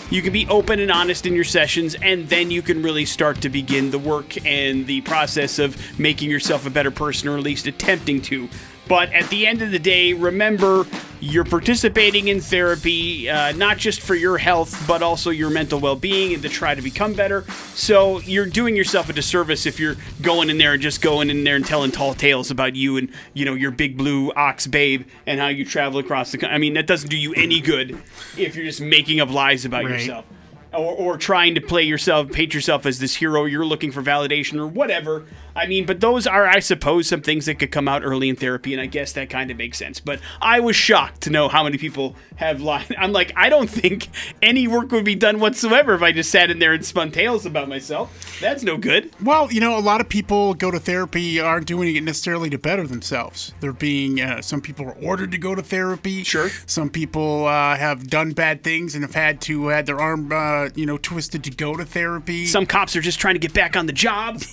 you 0.10 0.22
can 0.22 0.34
be 0.34 0.48
open 0.48 0.80
and 0.80 0.92
honest 0.92 1.26
in 1.26 1.36
your 1.36 1.44
sessions 1.44 1.96
and 2.02 2.28
then 2.30 2.50
you 2.50 2.62
can 2.62 2.82
really 2.82 3.06
start 3.06 3.42
to 3.42 3.50
begin 3.50 3.92
the 3.92 4.00
work 4.00 4.44
and 4.46 4.88
the 4.88 5.02
process 5.02 5.60
of 5.60 5.78
making 6.00 6.30
yourself 6.30 6.66
a 6.66 6.70
better 6.70 6.92
person 6.92 7.30
or 7.30 7.38
at 7.38 7.44
least 7.44 7.68
attempting 7.68 8.22
to. 8.22 8.50
But 8.90 9.14
at 9.14 9.30
the 9.30 9.46
end 9.48 9.62
of 9.62 9.72
the 9.72 9.80
day, 9.80 10.14
remember 10.14 10.86
you're 11.22 11.44
participating 11.46 12.30
in 12.30 12.42
therapy, 12.42 13.30
uh, 13.30 13.52
not 13.52 13.78
just 13.78 14.02
for 14.02 14.16
your 14.16 14.38
health, 14.40 14.84
but 14.88 15.04
also 15.04 15.30
your 15.30 15.50
mental 15.52 15.80
well 15.80 15.96
being 15.96 16.34
and 16.34 16.42
to 16.42 16.50
try 16.50 16.74
to 16.74 16.82
become 16.82 17.14
better. 17.14 17.44
So 17.76 18.20
you're 18.22 18.46
doing 18.48 18.76
yourself 18.76 19.10
a 19.10 19.14
disservice 19.14 19.66
if 19.68 19.80
you're 19.80 19.96
going 20.24 20.50
in 20.50 20.58
there 20.58 20.74
and 20.74 20.82
just 20.82 21.02
going 21.02 21.30
in 21.30 21.44
there 21.44 21.56
and 21.56 21.66
telling 21.66 21.92
tall 21.92 22.14
tales 22.16 22.50
about 22.52 22.76
you 22.76 22.98
and, 22.98 23.12
you 23.34 23.46
know, 23.46 23.54
your 23.54 23.72
big 23.72 23.96
blue 23.96 24.32
ox 24.32 24.66
babe 24.66 25.06
and 25.28 25.40
how 25.40 25.48
you 25.50 25.66
travel 25.66 26.00
across 26.00 26.32
the 26.32 26.38
country. 26.40 26.56
I 26.56 26.58
mean, 26.58 26.74
that 26.74 26.88
doesn't 26.88 27.10
do 27.10 27.18
you 27.18 27.34
any 27.36 27.60
good 27.60 28.02
if 28.38 28.56
you're 28.56 28.66
just 28.66 28.82
making 28.82 29.20
up 29.20 29.30
lies 29.30 29.66
about 29.66 29.84
Right. 29.86 30.00
yourself 30.00 30.26
or, 30.74 30.94
or 30.96 31.18
trying 31.18 31.56
to 31.56 31.62
play 31.62 31.84
yourself, 31.84 32.32
paint 32.32 32.54
yourself 32.54 32.86
as 32.86 33.00
this 33.00 33.16
hero. 33.16 33.46
You're 33.46 33.66
looking 33.66 33.92
for 33.92 34.02
validation 34.02 34.58
or 34.60 34.68
whatever. 34.68 35.26
I 35.60 35.68
mean, 35.68 35.86
but 35.86 36.00
those 36.00 36.26
are, 36.26 36.48
I 36.48 36.60
suppose, 36.60 37.08
some 37.08 37.22
things 37.22 37.46
that 37.46 37.60
could 37.60 37.72
come 37.72 37.90
out 37.90 38.02
early 38.04 38.30
in 38.30 38.38
therapy, 38.38 38.74
and 38.74 38.82
I 38.82 38.86
guess 38.86 39.12
that 39.14 39.30
kind 39.30 39.52
of 39.52 39.58
makes 39.58 39.78
sense. 39.78 40.00
But 40.00 40.22
I 40.42 40.62
was 40.62 40.76
shocked 40.76 41.22
to 41.22 41.30
know 41.30 41.50
how 41.50 41.66
many 41.66 41.78
people 41.78 42.16
have 42.38 42.62
lied. 42.62 42.96
I'm 42.98 43.12
like, 43.12 43.34
I 43.36 43.50
don't 43.50 43.70
think 43.70 44.08
any 44.42 44.70
work 44.70 44.92
would 44.92 45.04
be 45.04 45.16
done 45.16 45.42
whatsoever 45.42 45.94
if 45.94 46.02
I 46.02 46.14
just 46.14 46.32
sat 46.32 46.50
in 46.50 46.60
there 46.60 46.72
and 46.72 46.86
spun 46.86 47.12
tales 47.12 47.46
about 47.46 47.68
myself. 47.68 48.40
That's 48.40 48.64
no 48.64 48.78
good. 48.78 49.12
Well, 49.22 49.52
you 49.52 49.60
know, 49.60 49.78
a 49.78 49.82
lot 49.82 50.00
of 50.00 50.08
people 50.08 50.54
go 50.54 50.72
to 50.72 50.80
therapy 50.80 51.42
aren't 51.42 51.68
doing 51.68 51.94
it 51.94 52.04
necessarily 52.04 52.50
to 52.52 52.58
better 52.58 52.88
themselves. 52.88 53.54
They're 53.60 53.74
being, 53.74 54.22
uh, 54.22 54.42
some 54.42 54.62
people 54.62 54.86
are 54.86 54.98
ordered 55.04 55.32
to 55.34 55.38
go 55.38 55.56
to 55.56 55.62
therapy. 55.62 56.24
Sure. 56.24 56.50
Some 56.68 56.90
people 56.90 57.48
uh, 57.48 57.76
have 57.76 58.08
done 58.08 58.32
bad 58.32 58.64
things 58.64 58.96
and 58.96 59.04
have 59.04 59.16
had 59.16 59.42
to 59.42 59.68
had 59.68 59.86
their 59.86 60.00
arm, 60.00 60.32
uh, 60.32 60.70
you 60.74 60.86
know, 60.86 60.98
twisted 60.98 61.44
to 61.44 61.52
go 61.52 61.76
to 61.76 61.84
therapy. 61.84 62.46
Some 62.46 62.66
cops 62.66 62.96
are 62.96 63.02
just 63.02 63.20
trying 63.20 63.36
to 63.36 63.40
get 63.40 63.54
back 63.54 63.76
on 63.76 63.88
the 63.88 63.94
job. 63.94 64.42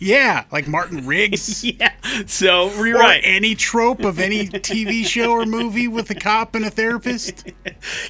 yeah, 0.00 0.44
like 0.50 0.66
Martin 0.66 1.06
Riggs. 1.06 1.62
yeah. 1.62 1.92
So 2.26 2.70
right. 2.70 3.20
any 3.22 3.54
trope 3.54 4.00
of 4.00 4.18
any 4.18 4.46
TV 4.48 5.04
show 5.04 5.30
or 5.30 5.46
movie 5.46 5.86
with 5.86 6.10
a 6.10 6.14
cop 6.14 6.54
and 6.54 6.64
a 6.64 6.70
therapist. 6.70 7.44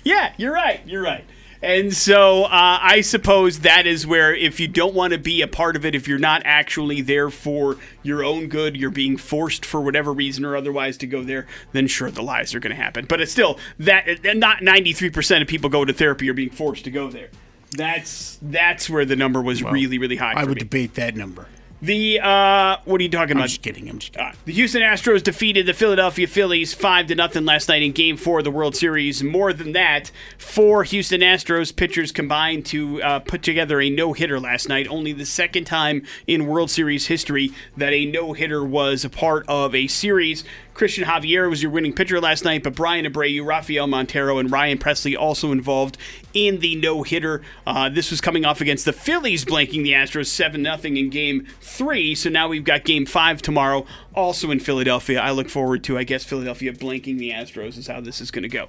Yeah, 0.03 0.33
you're 0.37 0.53
right. 0.53 0.81
You're 0.87 1.03
right. 1.03 1.25
And 1.63 1.95
so 1.95 2.45
uh, 2.45 2.79
I 2.81 3.03
suppose 3.03 3.61
that 3.61 3.87
is 3.87 4.07
where, 4.07 4.35
if 4.35 4.59
you 4.59 4.67
don't 4.67 4.95
want 4.95 5.13
to 5.13 5.19
be 5.19 5.43
a 5.43 5.47
part 5.47 5.77
of 5.77 5.85
it, 5.85 5.95
if 5.95 6.09
you're 6.09 6.19
not 6.19 6.43
actually 6.45 7.03
there 7.03 7.29
for 7.29 7.77
your 8.03 8.25
own 8.25 8.49
good, 8.49 8.77
you're 8.77 8.91
being 8.91 9.17
forced 9.17 9.67
for 9.67 9.81
whatever 9.81 10.13
reason 10.13 10.45
or 10.45 10.57
otherwise 10.57 10.97
to 10.99 11.07
go 11.07 11.23
there, 11.23 11.47
then 11.73 11.87
sure, 11.87 12.11
the 12.11 12.23
lies 12.23 12.55
are 12.55 12.61
going 12.61 12.75
to 12.75 12.83
happen. 12.83 13.05
But 13.05 13.21
it's 13.21 13.33
still 13.33 13.59
that 13.79 14.07
not 14.37 14.59
93% 14.59 15.43
of 15.43 15.49
people 15.49 15.69
go 15.69 15.85
to 15.85 15.93
therapy 15.93 16.31
are 16.31 16.35
being 16.35 16.51
forced 16.51 16.85
to 16.85 16.91
go 16.91 17.11
there. 17.11 17.29
That's 17.77 18.39
that's 18.43 18.91
where 18.91 19.05
the 19.05 19.15
number 19.15 19.41
was 19.41 19.63
really 19.63 19.99
really 19.99 20.17
high. 20.17 20.33
I 20.33 20.45
would 20.45 20.57
me. 20.57 20.61
debate 20.61 20.95
that 20.95 21.15
number. 21.15 21.47
The 21.83 22.21
uh, 22.21 22.77
what 22.85 23.01
are 23.01 23.05
you 23.05 23.09
talking 23.09 23.33
I'm 23.33 23.39
about? 23.39 23.49
just 23.49 23.63
kidding. 23.63 23.89
I'm 23.89 23.99
just 23.99 24.13
kidding. 24.13 24.29
Uh, 24.29 24.33
the 24.45 24.53
Houston 24.53 24.83
Astros 24.83 25.23
defeated 25.23 25.65
the 25.65 25.73
Philadelphia 25.73 26.27
Phillies 26.27 26.75
five 26.75 27.07
to 27.07 27.15
nothing 27.15 27.47
last 27.47 27.69
night 27.69 27.83
in 27.83 27.93
Game 27.93 28.19
Four 28.19 28.39
of 28.39 28.45
the 28.45 28.51
World 28.51 28.77
Series. 28.77 29.23
More 29.23 29.55
than 29.55 29.73
that, 29.73 30.11
four 30.37 30.85
Houston 30.85 31.23
Astros 31.23 31.75
pitchers 31.75 32.13
combined 32.13 32.67
to 32.67 33.03
uh, 33.03 33.19
put 33.21 33.43
together 33.43 33.81
a 33.81 33.89
no 33.89 34.13
hitter 34.13 34.39
last 34.39 34.69
night. 34.69 34.89
Only 34.89 35.15
the 35.15 35.25
second 35.25 35.65
time 35.65 36.03
in 36.27 36.47
World 36.47 36.71
Series 36.71 37.07
history 37.07 37.51
that 37.79 37.95
a 37.95 38.05
no 38.05 38.35
hitter 38.35 38.63
was 38.63 39.05
a 39.05 39.11
part 39.11 39.47
of 39.49 39.75
a 39.75 39.87
series. 39.87 40.45
Cristian 40.81 41.05
Javier 41.05 41.51
was 41.51 41.63
your 41.63 41.71
winning 41.71 41.93
pitcher 41.93 42.23
last 42.23 42.43
night, 42.43 42.63
but 42.63 42.75
Bryan 42.75 43.05
Abreu, 43.05 43.45
Rafael 43.45 43.87
Montero, 43.87 44.39
and 44.39 44.51
Ryan 44.51 44.79
Pressly 44.79 45.15
also 45.15 45.53
involved 45.53 45.99
in 46.33 46.61
the 46.61 46.75
no 46.75 47.03
hitter. 47.03 47.43
Uh, 47.67 47.91
this 47.91 48.11
was 48.11 48.23
coming 48.23 48.47
off 48.47 48.63
against 48.63 48.87
the 48.87 48.93
Phillies, 48.95 49.45
blanking 49.45 49.83
the 49.83 49.93
Astros 49.93 50.29
7 50.29 50.65
0 50.65 50.79
in 50.85 51.11
game 51.11 51.47
three. 51.61 52.15
So 52.15 52.31
now 52.31 52.49
we've 52.49 52.65
got 52.65 52.85
game 52.85 53.05
five 53.05 53.43
tomorrow, 53.43 53.85
also 54.15 54.51
in 54.51 54.59
Philadelphia. 54.59 55.21
I 55.21 55.33
look 55.33 55.51
forward 55.51 55.85
to, 55.85 55.99
I 55.99 56.05
guess, 56.05 56.25
Philadelphia 56.25 56.73
blanking 56.73 57.19
the 57.19 57.33
Astros 57.33 57.77
is 57.77 57.87
how 57.87 58.01
this 58.01 58.23
is 58.23 58.31
going 58.31 58.45
to 58.45 58.49
go. 58.49 58.69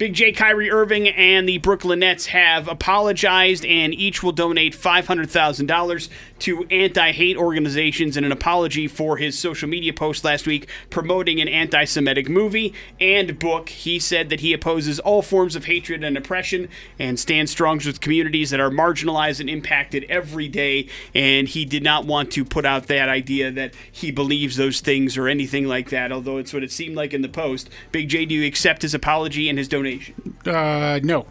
Big 0.00 0.14
J, 0.14 0.32
Kyrie 0.32 0.70
Irving, 0.70 1.08
and 1.08 1.46
the 1.46 1.58
Brooklyn 1.58 1.98
Nets 1.98 2.24
have 2.24 2.68
apologized, 2.68 3.66
and 3.66 3.92
each 3.92 4.22
will 4.22 4.32
donate 4.32 4.72
$500,000 4.72 6.08
to 6.40 6.64
anti 6.70 7.12
hate 7.12 7.36
organizations 7.36 8.16
in 8.16 8.24
an 8.24 8.32
apology 8.32 8.86
for 8.88 9.16
his 9.16 9.38
social 9.38 9.68
media 9.68 9.92
post 9.92 10.24
last 10.24 10.46
week 10.46 10.68
promoting 10.90 11.40
an 11.40 11.48
anti 11.48 11.84
Semitic 11.84 12.28
movie 12.28 12.74
and 13.00 13.38
book. 13.38 13.68
He 13.70 13.98
said 13.98 14.28
that 14.28 14.40
he 14.40 14.52
opposes 14.52 15.00
all 15.00 15.22
forms 15.22 15.56
of 15.56 15.64
hatred 15.64 16.04
and 16.04 16.16
oppression 16.16 16.68
and 16.98 17.18
stands 17.18 17.50
strong 17.50 17.70
with 17.78 18.00
communities 18.00 18.50
that 18.50 18.60
are 18.60 18.70
marginalized 18.70 19.40
and 19.40 19.48
impacted 19.48 20.04
every 20.08 20.48
day. 20.48 20.88
And 21.14 21.48
he 21.48 21.64
did 21.64 21.82
not 21.82 22.04
want 22.04 22.32
to 22.32 22.44
put 22.44 22.66
out 22.66 22.88
that 22.88 23.08
idea 23.08 23.50
that 23.52 23.74
he 23.90 24.10
believes 24.10 24.56
those 24.56 24.80
things 24.80 25.16
or 25.16 25.28
anything 25.28 25.66
like 25.66 25.90
that, 25.90 26.12
although 26.12 26.38
it's 26.38 26.52
what 26.52 26.64
it 26.64 26.72
seemed 26.72 26.96
like 26.96 27.14
in 27.14 27.22
the 27.22 27.28
post. 27.28 27.70
Big 27.92 28.08
J, 28.08 28.24
do 28.24 28.34
you 28.34 28.46
accept 28.46 28.82
his 28.82 28.94
apology 28.94 29.48
and 29.48 29.58
his 29.58 29.68
donation? 29.68 30.36
Uh, 30.44 31.00
no, 31.02 31.26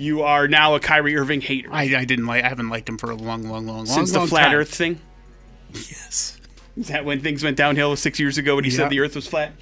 You 0.00 0.22
are 0.22 0.48
now 0.48 0.74
a 0.74 0.80
Kyrie 0.80 1.16
Irving 1.16 1.40
hater. 1.42 1.68
I, 1.70 1.82
I 1.94 2.04
didn't 2.04 2.26
like. 2.26 2.42
I 2.44 2.48
haven't 2.48 2.70
liked 2.70 2.88
him 2.88 2.96
for 2.98 3.10
a 3.10 3.14
long, 3.14 3.42
long, 3.44 3.66
long, 3.66 3.76
long, 3.76 3.86
Since 3.86 4.12
the 4.12 4.20
long 4.20 4.28
flat 4.28 4.46
time. 4.46 4.54
Earth 4.56 4.74
thing? 4.74 4.98
Yes. 5.74 6.38
Is 6.76 6.88
that 6.88 7.04
when 7.04 7.20
things 7.20 7.44
went 7.44 7.56
downhill 7.56 7.94
six 7.96 8.18
years 8.18 8.38
ago 8.38 8.54
when 8.56 8.64
he 8.64 8.70
Yeah. 8.70 8.78
said 8.78 8.90
the 8.90 9.00
Earth 9.00 9.14
was 9.14 9.26
flat? 9.26 9.52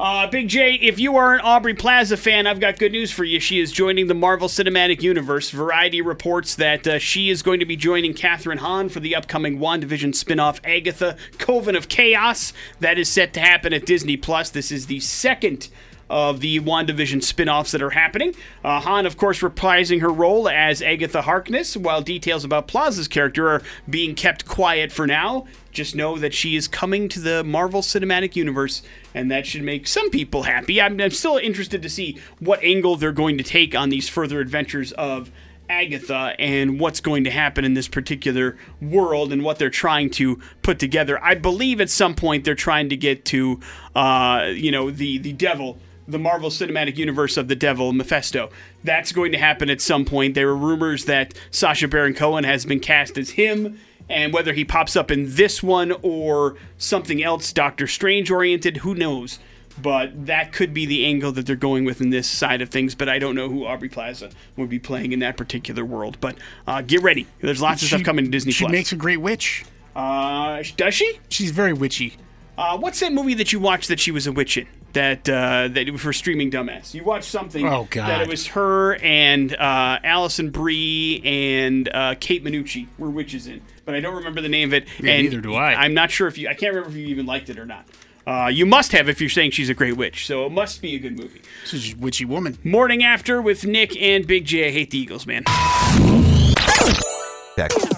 Uh, 0.00 0.26
Big 0.26 0.48
J, 0.48 0.74
if 0.74 0.98
you 0.98 1.16
are 1.16 1.34
an 1.34 1.40
Aubrey 1.42 1.74
Plaza 1.74 2.16
fan, 2.16 2.46
I've 2.46 2.58
got 2.58 2.78
good 2.78 2.90
news 2.92 3.12
for 3.12 3.24
you. 3.24 3.38
She 3.38 3.60
is 3.60 3.70
joining 3.70 4.08
the 4.08 4.14
Marvel 4.14 4.48
Cinematic 4.48 5.00
Universe. 5.02 5.50
Variety 5.50 6.00
reports 6.00 6.54
that 6.56 6.86
uh, 6.86 6.98
she 6.98 7.28
is 7.30 7.42
going 7.42 7.60
to 7.60 7.66
be 7.66 7.76
joining 7.76 8.12
Kathryn 8.14 8.58
Hahn 8.58 8.88
for 8.88 8.98
the 9.00 9.14
upcoming 9.14 9.58
WandaVision 9.58 10.14
spin-off 10.14 10.60
Agatha, 10.64 11.16
Coven 11.38 11.76
of 11.76 11.88
Chaos. 11.88 12.52
That 12.80 12.98
is 12.98 13.08
set 13.08 13.32
to 13.34 13.40
happen 13.40 13.72
at 13.72 13.86
Disney 13.86 14.16
Plus. 14.16 14.50
This 14.50 14.72
is 14.72 14.86
the 14.86 14.98
second 15.00 15.68
of 16.12 16.40
the 16.40 16.60
WandaVision 16.60 17.22
spin-offs 17.22 17.72
that 17.72 17.82
are 17.82 17.90
happening. 17.90 18.34
Uh, 18.62 18.78
Hahn, 18.80 19.06
of 19.06 19.16
course, 19.16 19.40
reprising 19.40 20.02
her 20.02 20.12
role 20.12 20.48
as 20.48 20.82
Agatha 20.82 21.22
Harkness, 21.22 21.76
while 21.76 22.02
details 22.02 22.44
about 22.44 22.68
Plaza's 22.68 23.08
character 23.08 23.48
are 23.48 23.62
being 23.88 24.14
kept 24.14 24.46
quiet 24.46 24.92
for 24.92 25.06
now. 25.06 25.46
Just 25.72 25.96
know 25.96 26.18
that 26.18 26.34
she 26.34 26.54
is 26.54 26.68
coming 26.68 27.08
to 27.08 27.18
the 27.18 27.42
Marvel 27.42 27.80
Cinematic 27.80 28.36
Universe, 28.36 28.82
and 29.14 29.30
that 29.30 29.46
should 29.46 29.62
make 29.62 29.86
some 29.86 30.10
people 30.10 30.42
happy. 30.42 30.80
I'm, 30.82 31.00
I'm 31.00 31.10
still 31.10 31.38
interested 31.38 31.82
to 31.82 31.88
see 31.88 32.18
what 32.38 32.62
angle 32.62 32.96
they're 32.96 33.10
going 33.10 33.38
to 33.38 33.44
take 33.44 33.74
on 33.74 33.88
these 33.88 34.08
further 34.08 34.38
adventures 34.40 34.92
of 34.92 35.30
Agatha 35.70 36.34
and 36.38 36.78
what's 36.78 37.00
going 37.00 37.24
to 37.24 37.30
happen 37.30 37.64
in 37.64 37.72
this 37.72 37.88
particular 37.88 38.58
world 38.82 39.32
and 39.32 39.42
what 39.42 39.58
they're 39.58 39.70
trying 39.70 40.10
to 40.10 40.38
put 40.60 40.78
together. 40.78 41.22
I 41.24 41.34
believe 41.34 41.80
at 41.80 41.88
some 41.88 42.14
point 42.14 42.44
they're 42.44 42.54
trying 42.54 42.90
to 42.90 42.96
get 42.96 43.24
to, 43.26 43.58
uh, 43.94 44.50
you 44.52 44.70
know, 44.70 44.90
the 44.90 45.16
the 45.16 45.32
devil, 45.32 45.78
the 46.08 46.18
Marvel 46.18 46.50
Cinematic 46.50 46.96
Universe 46.96 47.36
of 47.36 47.48
the 47.48 47.54
devil, 47.56 47.92
Mephisto. 47.92 48.50
That's 48.82 49.12
going 49.12 49.32
to 49.32 49.38
happen 49.38 49.70
at 49.70 49.80
some 49.80 50.04
point. 50.04 50.34
There 50.34 50.46
were 50.48 50.56
rumors 50.56 51.04
that 51.04 51.34
Sacha 51.50 51.86
Baron 51.88 52.14
Cohen 52.14 52.44
has 52.44 52.64
been 52.64 52.80
cast 52.80 53.16
as 53.18 53.30
him 53.30 53.78
And 54.08 54.32
whether 54.32 54.52
he 54.52 54.64
pops 54.64 54.96
up 54.96 55.10
in 55.10 55.34
this 55.36 55.62
one 55.62 55.92
or 56.02 56.56
something 56.76 57.22
else, 57.22 57.52
Doctor 57.52 57.86
Strange 57.86 58.30
oriented, 58.30 58.78
who 58.78 58.94
knows? 58.94 59.38
But 59.80 60.26
that 60.26 60.52
could 60.52 60.74
be 60.74 60.84
the 60.84 61.06
angle 61.06 61.32
that 61.32 61.46
they're 61.46 61.56
going 61.56 61.86
with 61.86 62.00
in 62.02 62.10
this 62.10 62.28
side 62.28 62.60
of 62.60 62.68
things. 62.68 62.94
But 62.94 63.08
I 63.08 63.18
don't 63.18 63.34
know 63.34 63.48
who 63.48 63.64
Aubrey 63.64 63.88
Plaza 63.88 64.30
would 64.56 64.68
be 64.68 64.78
playing 64.78 65.12
in 65.12 65.20
that 65.20 65.36
particular 65.38 65.84
world. 65.84 66.18
But 66.20 66.36
uh, 66.66 66.82
get 66.82 67.02
ready. 67.02 67.26
There's 67.40 67.62
lots 67.62 67.80
of 67.82 67.88
stuff 67.88 68.02
coming 68.02 68.26
to 68.26 68.30
Disney 68.30 68.50
Plus. 68.50 68.56
She 68.56 68.64
Plus. 68.64 68.72
makes 68.72 68.92
a 68.92 68.96
great 68.96 69.18
witch. 69.22 69.64
uh, 69.96 70.62
does 70.76 70.92
she? 70.94 71.18
She's 71.30 71.52
very 71.52 71.72
witchy. 71.72 72.16
Uh, 72.58 72.76
what's 72.76 73.00
that 73.00 73.12
movie 73.14 73.32
that 73.34 73.52
you 73.52 73.60
watched 73.60 73.88
that 73.88 73.98
she 73.98 74.10
was 74.10 74.26
a 74.26 74.32
witch 74.32 74.58
in? 74.58 74.66
That 74.92 75.28
uh, 75.28 75.68
that 75.68 75.98
for 75.98 76.12
streaming 76.12 76.50
dumbass. 76.50 76.92
You 76.94 77.02
watched 77.04 77.30
something 77.30 77.66
Oh, 77.66 77.86
God. 77.90 78.08
that 78.08 78.20
it 78.20 78.28
was 78.28 78.48
her 78.48 78.96
and 78.96 79.54
uh, 79.54 79.98
Alison 80.04 80.50
Brie 80.50 81.22
and 81.24 81.88
uh, 81.88 82.14
Kate 82.20 82.44
Micucci 82.44 82.88
were 82.98 83.08
witches 83.10 83.46
in, 83.46 83.62
but 83.84 83.94
I 83.94 84.00
don't 84.00 84.14
remember 84.16 84.40
the 84.42 84.48
name 84.50 84.68
of 84.70 84.74
it. 84.74 84.86
Yeah, 85.00 85.12
and 85.12 85.22
neither 85.24 85.40
do 85.40 85.54
I. 85.54 85.74
I'm 85.74 85.94
not 85.94 86.10
sure 86.10 86.28
if 86.28 86.36
you. 86.36 86.48
I 86.48 86.54
can't 86.54 86.74
remember 86.74 86.90
if 86.90 86.96
you 87.02 87.06
even 87.08 87.24
liked 87.26 87.48
it 87.48 87.58
or 87.58 87.64
not. 87.66 87.86
Uh, 88.26 88.48
you 88.52 88.66
must 88.66 88.92
have 88.92 89.08
if 89.08 89.20
you're 89.20 89.30
saying 89.30 89.50
she's 89.52 89.68
a 89.70 89.74
great 89.74 89.96
witch, 89.96 90.26
so 90.26 90.46
it 90.46 90.52
must 90.52 90.80
be 90.82 90.94
a 90.94 90.98
good 90.98 91.18
movie. 91.18 91.40
She's 91.64 91.94
a 91.94 91.96
witchy 91.96 92.24
woman. 92.24 92.58
Morning 92.62 93.02
after 93.02 93.40
with 93.42 93.64
Nick 93.66 94.00
and 94.00 94.26
Big 94.26 94.44
J. 94.44 94.68
I 94.68 94.70
hate 94.70 94.90
the 94.90 94.98
Eagles, 94.98 95.26
man. 95.26 95.42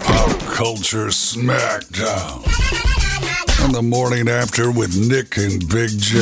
Pop 0.01 0.39
Culture 0.55 1.09
Smackdown. 1.09 2.84
On 3.65 3.73
the 3.73 3.81
morning 3.81 4.29
after 4.29 4.71
with 4.71 4.95
Nick 4.95 5.39
and 5.39 5.67
Big 5.71 5.89
J. 5.99 6.19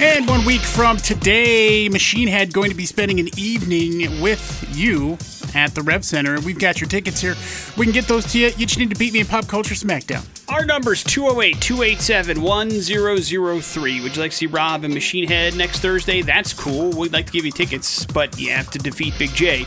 And 0.00 0.26
one 0.26 0.42
week 0.46 0.62
from 0.62 0.96
today, 0.96 1.86
Machine 1.90 2.28
Head 2.28 2.50
going 2.50 2.70
to 2.70 2.74
be 2.74 2.86
spending 2.86 3.20
an 3.20 3.28
evening 3.36 4.22
with 4.22 4.66
you 4.74 5.18
at 5.54 5.74
the 5.74 5.82
Rev 5.82 6.02
Center. 6.02 6.40
We've 6.40 6.58
got 6.58 6.80
your 6.80 6.88
tickets 6.88 7.20
here. 7.20 7.34
We 7.76 7.84
can 7.84 7.92
get 7.92 8.06
those 8.08 8.24
to 8.32 8.38
you. 8.38 8.46
You 8.56 8.64
just 8.64 8.78
need 8.78 8.88
to 8.88 8.96
beat 8.96 9.12
me 9.12 9.20
in 9.20 9.26
Pop 9.26 9.46
Culture 9.46 9.74
Smackdown. 9.74 10.24
Our 10.48 10.64
number's 10.64 11.04
208 11.04 11.60
287 11.60 12.40
1003. 12.40 14.00
Would 14.00 14.16
you 14.16 14.22
like 14.22 14.30
to 14.30 14.36
see 14.38 14.46
Rob 14.46 14.82
and 14.84 14.94
Machine 14.94 15.28
Head 15.28 15.56
next 15.56 15.80
Thursday? 15.80 16.22
That's 16.22 16.54
cool. 16.54 16.92
We'd 16.92 17.12
like 17.12 17.26
to 17.26 17.32
give 17.32 17.44
you 17.44 17.52
tickets, 17.52 18.06
but 18.06 18.38
you 18.40 18.50
have 18.52 18.70
to 18.70 18.78
defeat 18.78 19.12
Big 19.18 19.34
J 19.34 19.66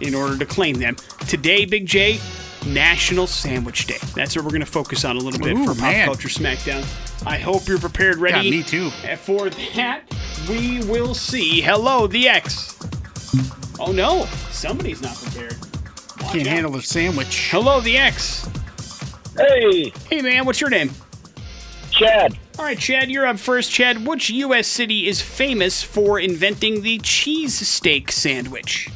in 0.00 0.14
order 0.14 0.38
to 0.38 0.46
claim 0.46 0.78
them. 0.78 0.96
Today, 1.28 1.66
Big 1.66 1.84
J, 1.84 2.18
National 2.66 3.26
Sandwich 3.26 3.86
Day. 3.86 3.98
That's 4.14 4.36
what 4.36 4.44
we're 4.44 4.50
going 4.50 4.60
to 4.60 4.66
focus 4.66 5.04
on 5.04 5.16
a 5.16 5.20
little 5.20 5.40
bit 5.40 5.56
Ooh, 5.56 5.66
for 5.66 5.78
Pop. 5.78 5.94
Culture 6.04 6.28
Smackdown. 6.28 6.82
I 7.26 7.38
hope 7.38 7.68
you're 7.68 7.78
prepared, 7.78 8.18
ready. 8.18 8.48
Yeah, 8.48 8.50
me 8.58 8.62
too. 8.62 8.90
For 8.90 9.50
that, 9.50 10.02
we 10.48 10.82
will 10.84 11.14
see. 11.14 11.60
Hello, 11.60 12.06
the 12.06 12.28
X. 12.28 12.78
Oh 13.78 13.92
no, 13.92 14.26
somebody's 14.50 15.02
not 15.02 15.16
prepared. 15.16 15.56
Watch 16.20 16.32
Can't 16.32 16.46
out. 16.46 16.52
handle 16.52 16.76
a 16.76 16.82
sandwich. 16.82 17.48
Hello, 17.50 17.80
the 17.80 17.96
X. 17.96 18.48
Hey, 19.36 19.90
Hey 20.10 20.20
man, 20.22 20.44
what's 20.44 20.60
your 20.60 20.70
name? 20.70 20.90
Chad. 21.90 22.38
All 22.58 22.64
right, 22.64 22.78
Chad, 22.78 23.10
you're 23.10 23.26
up 23.26 23.38
first. 23.38 23.70
Chad, 23.70 24.06
which 24.06 24.30
U.S. 24.30 24.66
city 24.66 25.06
is 25.08 25.20
famous 25.22 25.82
for 25.82 26.18
inventing 26.20 26.82
the 26.82 26.98
cheese 26.98 27.66
steak 27.66 28.12
sandwich? 28.12 28.88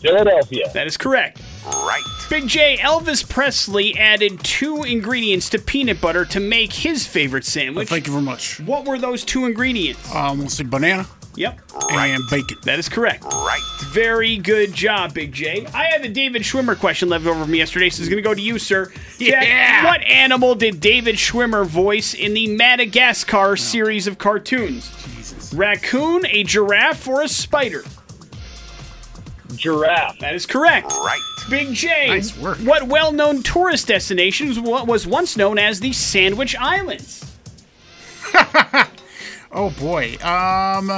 Philadelphia. 0.00 0.70
That 0.72 0.86
is 0.86 0.96
correct. 0.96 1.40
Right. 1.66 2.02
Big 2.30 2.46
J, 2.48 2.76
Elvis 2.78 3.28
Presley 3.28 3.96
added 3.98 4.40
two 4.42 4.82
ingredients 4.82 5.48
to 5.50 5.58
peanut 5.58 6.00
butter 6.00 6.24
to 6.26 6.40
make 6.40 6.72
his 6.72 7.06
favorite 7.06 7.44
sandwich. 7.44 7.88
Thank 7.88 8.06
you 8.06 8.12
very 8.12 8.24
much. 8.24 8.60
What 8.60 8.84
were 8.84 8.98
those 8.98 9.24
two 9.24 9.44
ingredients? 9.46 10.00
Uh, 10.12 10.34
we'll 10.36 10.48
say 10.48 10.64
banana 10.64 11.06
Yep. 11.36 11.60
Right. 11.90 12.06
and 12.08 12.22
bacon. 12.30 12.56
That 12.62 12.78
is 12.78 12.88
correct. 12.88 13.22
Right. 13.24 13.60
Very 13.92 14.38
good 14.38 14.72
job, 14.72 15.12
Big 15.12 15.32
J. 15.32 15.66
I 15.74 15.84
had 15.84 16.02
a 16.02 16.08
David 16.08 16.42
Schwimmer 16.42 16.78
question 16.78 17.10
left 17.10 17.26
over 17.26 17.44
from 17.44 17.54
yesterday, 17.54 17.90
so 17.90 18.00
it's 18.00 18.08
going 18.08 18.22
to 18.22 18.26
go 18.26 18.32
to 18.34 18.40
you, 18.40 18.58
sir. 18.58 18.86
Jack, 19.18 19.46
Yeah. 19.46 19.84
What 19.84 20.00
animal 20.02 20.54
did 20.54 20.80
David 20.80 21.16
Schwimmer 21.16 21.66
voice 21.66 22.14
in 22.14 22.32
the 22.32 22.48
Madagascar 22.56 23.54
series 23.56 24.06
of 24.06 24.16
cartoons? 24.16 24.90
Jesus. 25.14 25.52
Raccoon, 25.52 26.24
a 26.26 26.42
giraffe, 26.42 27.06
or 27.06 27.20
a 27.22 27.28
spider? 27.28 27.84
Giraffe. 29.56 30.18
That 30.20 30.34
is 30.34 30.46
correct. 30.46 30.92
Right. 30.92 31.20
Big 31.50 31.72
J. 31.74 32.08
Nice 32.08 32.36
work. 32.38 32.58
What 32.58 32.84
well 32.88 33.12
known 33.12 33.42
tourist 33.42 33.86
destination 33.88 34.48
was- 34.62 34.84
was 34.86 35.06
once 35.06 35.36
known 35.36 35.58
as 35.58 35.80
the 35.80 35.92
Sandwich 35.92 36.54
Islands? 36.56 37.24
Oh 39.52 39.70
boy. 39.70 40.16
Um, 40.22 40.88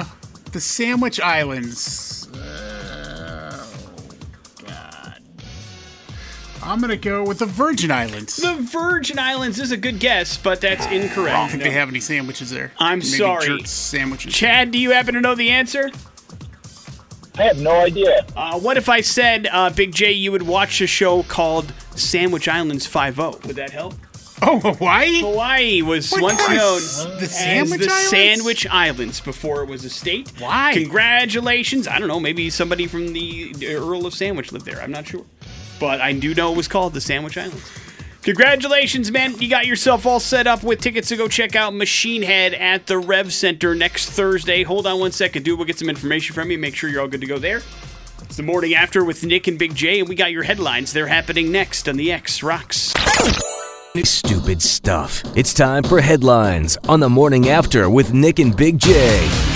the 0.53 0.61
Sandwich 0.61 1.21
Islands. 1.21 2.27
Uh, 2.35 3.65
oh 3.65 4.65
God. 4.67 5.23
I'm 6.63 6.81
gonna 6.81 6.97
go 6.97 7.23
with 7.23 7.39
the 7.39 7.47
Virgin 7.47 7.93
Islands. 7.93 8.37
The 8.37 8.55
Virgin 8.57 9.17
Islands 9.19 9.61
is 9.61 9.71
a 9.71 9.77
good 9.77 10.01
guess, 10.01 10.37
but 10.37 10.61
that's 10.61 10.87
incorrect. 10.87 11.37
I 11.37 11.41
don't 11.41 11.51
think 11.51 11.63
they 11.63 11.71
have 11.71 11.89
any 11.89 12.01
sandwiches 12.01 12.51
there. 12.51 12.73
I'm 12.79 12.99
Maybe 12.99 13.11
sorry. 13.11 13.47
jerk 13.47 13.67
sandwiches. 13.67 14.35
Chad, 14.35 14.73
do 14.73 14.79
you 14.79 14.91
happen 14.91 15.15
to 15.15 15.21
know 15.21 15.37
the 15.37 15.51
answer? 15.51 15.91
I 17.39 17.43
have 17.43 17.61
no 17.61 17.71
idea. 17.71 18.27
Uh, 18.37 18.59
what 18.59 18.77
if 18.77 18.89
I 18.89 19.01
said, 19.01 19.47
uh, 19.53 19.71
Big 19.71 19.95
J, 19.95 20.11
you 20.13 20.33
would 20.33 20.43
watch 20.43 20.81
a 20.81 20.89
show 20.89 21.23
called 21.23 21.73
Sandwich 21.95 22.49
Islands 22.49 22.85
5 22.87 23.19
Would 23.19 23.57
that 23.57 23.71
help? 23.71 23.95
oh, 24.43 24.59
Hawaii? 24.59 25.21
Hawaii 25.21 25.83
was 25.83 26.11
What 26.11 26.23
once 26.23 26.47
kind 26.47 26.59
of 26.59 26.59
known 26.59 27.17
the 27.19 27.23
as 27.25 27.39
Sandwich 27.39 27.81
the 27.81 27.91
Islands? 27.91 28.09
Sandwich 28.11 28.67
Islands 28.67 29.21
before 29.21 29.63
it 29.63 29.69
was 29.69 29.85
a 29.85 29.91
state. 29.91 30.33
Why? 30.41 30.73
Congratulations. 30.75 31.87
I 31.87 32.01
don't 32.01 32.09
know. 32.09 32.21
Maybe 32.21 32.51
somebody 32.51 32.87
from 32.89 33.13
the 33.13 33.55
Earl 33.67 34.07
of 34.07 34.15
Sandwich 34.15 34.51
lived 34.53 34.67
there. 34.67 34.81
I'm 34.81 34.91
not 34.91 35.07
sure. 35.07 35.25
But 35.79 36.01
I 36.01 36.13
do 36.13 36.35
know 36.35 36.53
it 36.53 36.57
was 36.57 36.67
called 36.67 36.93
the 36.93 37.01
Sandwich 37.01 37.39
Islands. 37.39 37.65
Congratulations, 38.23 39.11
man. 39.11 39.39
You 39.39 39.49
got 39.49 39.67
yourself 39.67 40.05
all 40.05 40.21
set 40.21 40.47
up 40.47 40.63
with 40.63 40.81
tickets 40.81 41.09
to 41.09 41.17
go 41.17 41.29
check 41.29 41.57
out 41.57 41.75
Machine 41.75 42.23
Head 42.23 42.53
at 42.55 42.87
the 42.87 42.99
Rev 42.99 43.33
Center 43.33 43.75
next 43.75 44.11
Thursday. 44.11 44.65
Hold 44.65 44.87
on 44.87 45.01
one 45.01 45.13
second, 45.13 45.45
dude. 45.45 45.59
We'll 45.59 45.67
get 45.67 45.79
some 45.79 45.89
information 45.89 46.35
from 46.35 46.51
you. 46.51 46.59
Make 46.59 46.75
sure 46.75 46.91
you're 46.91 47.01
all 47.01 47.09
good 47.09 47.21
to 47.21 47.27
go 47.27 47.39
there. 47.39 47.63
It's 48.23 48.37
the 48.37 48.43
morning 48.43 48.75
after 48.75 49.05
with 49.05 49.25
Nick 49.25 49.47
and 49.47 49.59
Big 49.59 49.75
J, 49.75 50.01
and 50.01 50.09
we 50.09 50.15
got 50.15 50.33
your 50.33 50.43
headlines. 50.43 50.93
They're 50.93 51.07
happening 51.07 51.51
next 51.51 51.89
on 51.89 51.97
the 51.97 52.13
X 52.13 52.43
Rocks. 52.43 52.93
Stupid 54.05 54.61
stuff. 54.61 55.23
It's 55.35 55.55
time 55.55 55.83
for 55.83 56.01
headlines 56.01 56.77
on 56.89 57.01
the 57.01 57.09
morning 57.09 57.49
after 57.49 57.89
with 57.89 58.13
Nick 58.13 58.39
and 58.39 58.55
Big 58.55 58.79
J. 58.79 59.48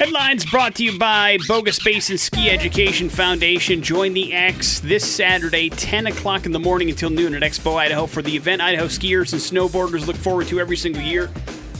Headlines 0.00 0.46
brought 0.46 0.76
to 0.76 0.82
you 0.82 0.98
by 0.98 1.36
Bogus 1.46 1.78
Basin 1.78 2.16
Ski 2.16 2.48
Education 2.48 3.10
Foundation. 3.10 3.82
Join 3.82 4.14
the 4.14 4.32
X 4.32 4.80
this 4.80 5.04
Saturday, 5.04 5.68
10 5.68 6.06
o'clock 6.06 6.46
in 6.46 6.52
the 6.52 6.58
morning 6.58 6.88
until 6.88 7.10
noon 7.10 7.34
at 7.34 7.42
Expo 7.42 7.76
Idaho 7.76 8.06
for 8.06 8.22
the 8.22 8.34
event 8.34 8.62
Idaho 8.62 8.86
skiers 8.86 9.34
and 9.34 9.42
snowboarders 9.42 10.06
look 10.06 10.16
forward 10.16 10.46
to 10.46 10.58
every 10.58 10.78
single 10.78 11.02
year. 11.02 11.30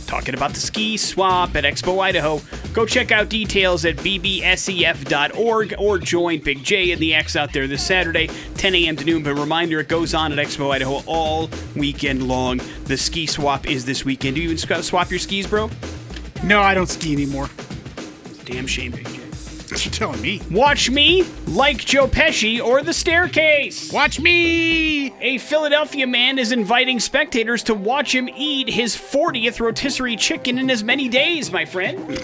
Talking 0.06 0.34
about 0.34 0.52
the 0.52 0.60
ski 0.60 0.98
swap 0.98 1.56
at 1.56 1.64
Expo 1.64 1.98
Idaho. 1.98 2.42
Go 2.74 2.84
check 2.84 3.10
out 3.10 3.30
details 3.30 3.86
at 3.86 3.96
bbsef.org 3.96 5.74
or 5.78 5.96
join 5.96 6.40
Big 6.40 6.62
J 6.62 6.90
and 6.90 7.00
the 7.00 7.14
X 7.14 7.36
out 7.36 7.54
there 7.54 7.66
this 7.66 7.86
Saturday, 7.86 8.28
10 8.56 8.74
a.m. 8.74 8.96
to 8.96 9.04
noon. 9.06 9.22
But 9.22 9.36
reminder, 9.36 9.80
it 9.80 9.88
goes 9.88 10.12
on 10.12 10.30
at 10.30 10.46
Expo 10.46 10.72
Idaho 10.72 11.02
all 11.06 11.48
weekend 11.74 12.28
long. 12.28 12.60
The 12.84 12.98
ski 12.98 13.24
swap 13.24 13.66
is 13.66 13.86
this 13.86 14.04
weekend. 14.04 14.36
Do 14.36 14.42
you 14.42 14.50
even 14.50 14.82
swap 14.82 15.08
your 15.08 15.18
skis, 15.18 15.46
bro? 15.46 15.70
No, 16.44 16.60
I 16.60 16.74
don't 16.74 16.86
ski 16.86 17.14
anymore. 17.14 17.48
Damn 18.50 18.66
shame, 18.66 18.92
Big 18.92 19.06
J. 19.06 19.20
You're 19.70 19.92
telling 19.92 20.20
me. 20.20 20.42
Watch 20.50 20.90
me, 20.90 21.22
like 21.46 21.78
Joe 21.78 22.08
Pesci 22.08 22.60
or 22.60 22.82
The 22.82 22.92
Staircase. 22.92 23.92
Watch 23.92 24.18
me. 24.18 25.14
A 25.20 25.38
Philadelphia 25.38 26.08
man 26.08 26.40
is 26.40 26.50
inviting 26.50 26.98
spectators 26.98 27.62
to 27.64 27.74
watch 27.74 28.12
him 28.12 28.28
eat 28.36 28.68
his 28.68 28.96
40th 28.96 29.60
rotisserie 29.60 30.16
chicken 30.16 30.58
in 30.58 30.68
as 30.68 30.82
many 30.82 31.08
days, 31.08 31.52
my 31.52 31.64
friend. 31.64 32.20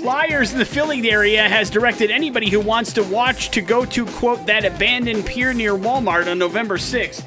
Flyers 0.00 0.52
in 0.52 0.58
the 0.58 0.64
Philly 0.64 1.08
area 1.08 1.48
has 1.48 1.70
directed 1.70 2.10
anybody 2.10 2.50
who 2.50 2.58
wants 2.58 2.92
to 2.94 3.04
watch 3.04 3.50
to 3.50 3.60
go 3.60 3.84
to, 3.84 4.04
quote, 4.06 4.44
that 4.46 4.64
abandoned 4.64 5.24
pier 5.24 5.54
near 5.54 5.74
Walmart 5.74 6.28
on 6.28 6.38
November 6.38 6.76
6th. 6.76 7.22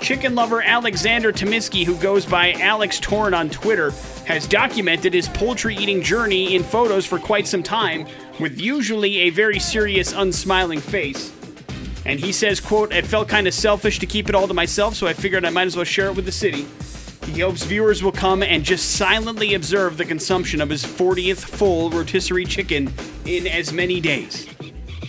Chicken 0.00 0.34
lover 0.34 0.60
Alexander 0.60 1.32
Tominsky, 1.32 1.86
who 1.86 1.96
goes 1.96 2.26
by 2.26 2.52
Alex 2.52 3.00
Torn 3.00 3.32
on 3.32 3.48
Twitter, 3.48 3.90
has 4.26 4.46
documented 4.46 5.14
his 5.14 5.28
poultry 5.28 5.76
eating 5.76 6.02
journey 6.02 6.54
in 6.54 6.62
photos 6.62 7.06
for 7.06 7.18
quite 7.18 7.46
some 7.46 7.62
time, 7.62 8.06
with 8.40 8.60
usually 8.60 9.18
a 9.20 9.30
very 9.30 9.58
serious, 9.58 10.12
unsmiling 10.12 10.80
face. 10.80 11.32
And 12.06 12.20
he 12.20 12.32
says, 12.32 12.60
quote, 12.60 12.92
it 12.92 13.06
felt 13.06 13.28
kind 13.28 13.46
of 13.46 13.54
selfish 13.54 13.98
to 13.98 14.06
keep 14.06 14.28
it 14.28 14.34
all 14.34 14.48
to 14.48 14.54
myself, 14.54 14.94
so 14.94 15.06
I 15.06 15.12
figured 15.12 15.44
I 15.44 15.50
might 15.50 15.66
as 15.66 15.76
well 15.76 15.84
share 15.84 16.08
it 16.08 16.16
with 16.16 16.26
the 16.26 16.32
city. 16.32 16.66
He 17.32 17.40
hopes 17.40 17.64
viewers 17.64 18.02
will 18.02 18.12
come 18.12 18.42
and 18.42 18.62
just 18.62 18.96
silently 18.96 19.54
observe 19.54 19.96
the 19.96 20.04
consumption 20.04 20.60
of 20.60 20.68
his 20.68 20.84
40th 20.84 21.38
full 21.38 21.90
rotisserie 21.90 22.44
chicken 22.44 22.92
in 23.24 23.46
as 23.46 23.72
many 23.72 24.00
days. 24.00 24.46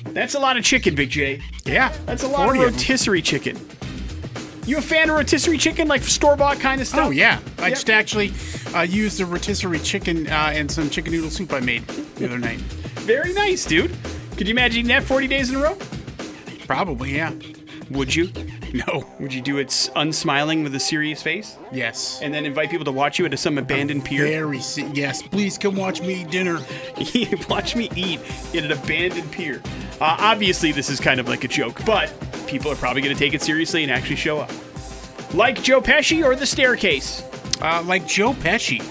That's 0.05 0.33
a 0.33 0.39
lot 0.39 0.55
of 0.55 0.63
chicken, 0.63 0.95
Big 0.95 1.09
J. 1.09 1.41
Yeah, 1.65 1.93
That's 2.05 2.23
a 2.23 2.27
lot 2.27 2.45
40 2.45 2.59
of 2.59 2.65
of 2.67 2.73
rotisserie 2.73 3.21
chicken. 3.21 3.59
You 4.65 4.77
a 4.77 4.81
fan 4.81 5.09
of 5.09 5.15
rotisserie 5.15 5.57
chicken, 5.59 5.87
like 5.87 6.01
store 6.03 6.35
bought 6.35 6.59
kind 6.59 6.81
of 6.81 6.87
stuff? 6.87 7.07
Oh 7.07 7.09
yeah, 7.11 7.39
I 7.59 7.67
Yep. 7.67 7.69
just 7.69 7.89
actually 7.89 8.33
uh, 8.73 8.81
used 8.81 9.19
the 9.19 9.25
rotisserie 9.25 9.79
chicken 9.79 10.25
uh, 10.27 10.51
and 10.53 10.71
some 10.71 10.89
chicken 10.89 11.11
noodle 11.13 11.29
soup 11.29 11.53
I 11.53 11.59
made 11.59 11.85
the 11.87 12.25
other 12.25 12.39
night. 12.39 12.59
Very 13.05 13.33
nice, 13.33 13.63
dude. 13.65 13.95
Could 14.37 14.47
you 14.47 14.53
imagine 14.53 14.79
eating 14.79 14.89
that 14.89 15.03
40 15.03 15.27
days 15.27 15.49
in 15.51 15.57
a 15.57 15.61
row? 15.61 15.77
Probably, 16.65 17.15
yeah. 17.15 17.31
Would 17.91 18.15
you? 18.15 18.29
No. 18.75 19.07
Would 19.21 19.33
you 19.33 19.41
do 19.41 19.57
it 19.57 19.69
unsmiling 19.95 20.61
with 20.61 20.75
a 20.75 20.81
serious 20.81 21.23
face, 21.23 21.55
Yes. 21.71 22.19
and 22.21 22.33
then 22.33 22.45
invite 22.45 22.69
people 22.69 22.83
to 22.83 22.91
watch 22.91 23.17
you 23.17 23.25
at 23.25 23.39
some 23.39 23.57
abandoned 23.57 24.03
pier? 24.03 24.25
Very 24.27 24.59
se- 24.59 24.91
yes. 24.93 25.21
Please 25.21 25.57
come 25.57 25.77
watch 25.77 26.01
me 26.01 26.23
eat 26.23 26.29
dinner. 26.29 26.59
Watch 27.49 27.73
me 27.77 27.89
eat 27.95 28.19
in 28.53 28.65
an 28.65 28.73
abandoned 28.73 29.31
pier. 29.31 29.61
Uh, 30.01 30.17
obviously, 30.19 30.73
this 30.73 30.89
is 30.89 30.99
kind 30.99 31.21
of 31.21 31.29
like 31.29 31.45
a 31.45 31.47
joke, 31.47 31.79
but 31.85 32.11
people 32.47 32.69
are 32.69 32.75
probably 32.75 33.01
going 33.01 33.15
to 33.15 33.19
take 33.19 33.33
it 33.33 33.41
seriously 33.41 33.83
and 33.83 33.91
actually 33.93 34.17
show 34.17 34.39
up. 34.39 34.51
Like 35.33 35.63
Joe 35.63 35.79
Pesci 35.79 36.21
or 36.25 36.35
The 36.35 36.45
Staircase. 36.45 37.23
Uh, 37.61 37.81
like 37.85 38.05
Joe 38.05 38.33
Pesci. 38.33 38.83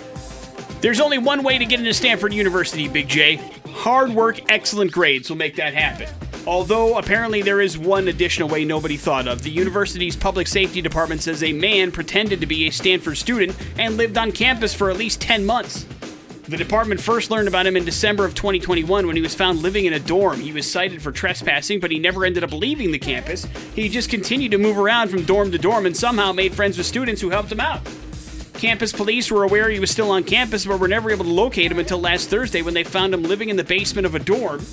There's 0.80 1.00
only 1.00 1.18
one 1.18 1.42
way 1.42 1.58
to 1.58 1.66
get 1.66 1.78
into 1.78 1.92
Stanford 1.92 2.32
University, 2.32 2.88
Big 2.88 3.06
J. 3.08 3.38
Hard 3.74 4.10
work, 4.10 4.40
excellent 4.50 4.92
grades 4.92 5.28
will 5.28 5.36
make 5.36 5.56
that 5.56 5.74
happen. 5.74 6.08
Although 6.46 6.96
apparently 6.96 7.42
there 7.42 7.60
is 7.60 7.76
one 7.76 8.08
additional 8.08 8.48
way 8.48 8.64
nobody 8.64 8.96
thought 8.96 9.26
of. 9.26 9.42
The 9.42 9.50
university's 9.50 10.16
public 10.16 10.46
safety 10.46 10.80
department 10.80 11.22
says 11.22 11.42
a 11.42 11.52
man 11.52 11.90
pretended 11.90 12.40
to 12.40 12.46
be 12.46 12.66
a 12.66 12.70
Stanford 12.70 13.18
student 13.18 13.54
and 13.78 13.96
lived 13.96 14.16
on 14.16 14.32
campus 14.32 14.72
for 14.72 14.90
at 14.90 14.96
least 14.96 15.20
10 15.20 15.44
months. 15.44 15.84
The 16.48 16.56
department 16.56 17.00
first 17.00 17.30
learned 17.30 17.48
about 17.48 17.66
him 17.66 17.76
in 17.76 17.84
December 17.84 18.24
of 18.24 18.34
2021 18.34 19.06
when 19.06 19.16
he 19.16 19.22
was 19.22 19.34
found 19.34 19.60
living 19.60 19.86
in 19.86 19.94
a 19.94 19.98
dorm. 19.98 20.40
He 20.40 20.52
was 20.52 20.70
cited 20.70 21.02
for 21.02 21.10
trespassing, 21.10 21.80
but 21.80 21.90
he 21.90 21.98
never 21.98 22.24
ended 22.24 22.44
up 22.44 22.52
leaving 22.52 22.90
the 22.90 22.98
campus. 22.98 23.46
He 23.74 23.88
just 23.88 24.08
continued 24.08 24.52
to 24.52 24.58
move 24.58 24.78
around 24.78 25.08
from 25.08 25.24
dorm 25.24 25.50
to 25.52 25.58
dorm 25.58 25.84
and 25.84 25.96
somehow 25.96 26.32
made 26.32 26.54
friends 26.54 26.78
with 26.78 26.86
students 26.86 27.20
who 27.20 27.30
helped 27.30 27.50
him 27.50 27.60
out. 27.60 27.80
Campus 28.54 28.92
police 28.92 29.30
were 29.30 29.42
aware 29.42 29.68
he 29.68 29.80
was 29.80 29.90
still 29.90 30.10
on 30.10 30.24
campus, 30.24 30.64
but 30.64 30.78
were 30.78 30.88
never 30.88 31.10
able 31.10 31.24
to 31.24 31.30
locate 31.30 31.70
him 31.70 31.78
until 31.78 32.00
last 32.00 32.30
Thursday 32.30 32.62
when 32.62 32.74
they 32.74 32.84
found 32.84 33.12
him 33.12 33.22
living 33.22 33.48
in 33.48 33.56
the 33.56 33.64
basement 33.64 34.06
of 34.06 34.14
a 34.14 34.18
dorm. 34.18 34.64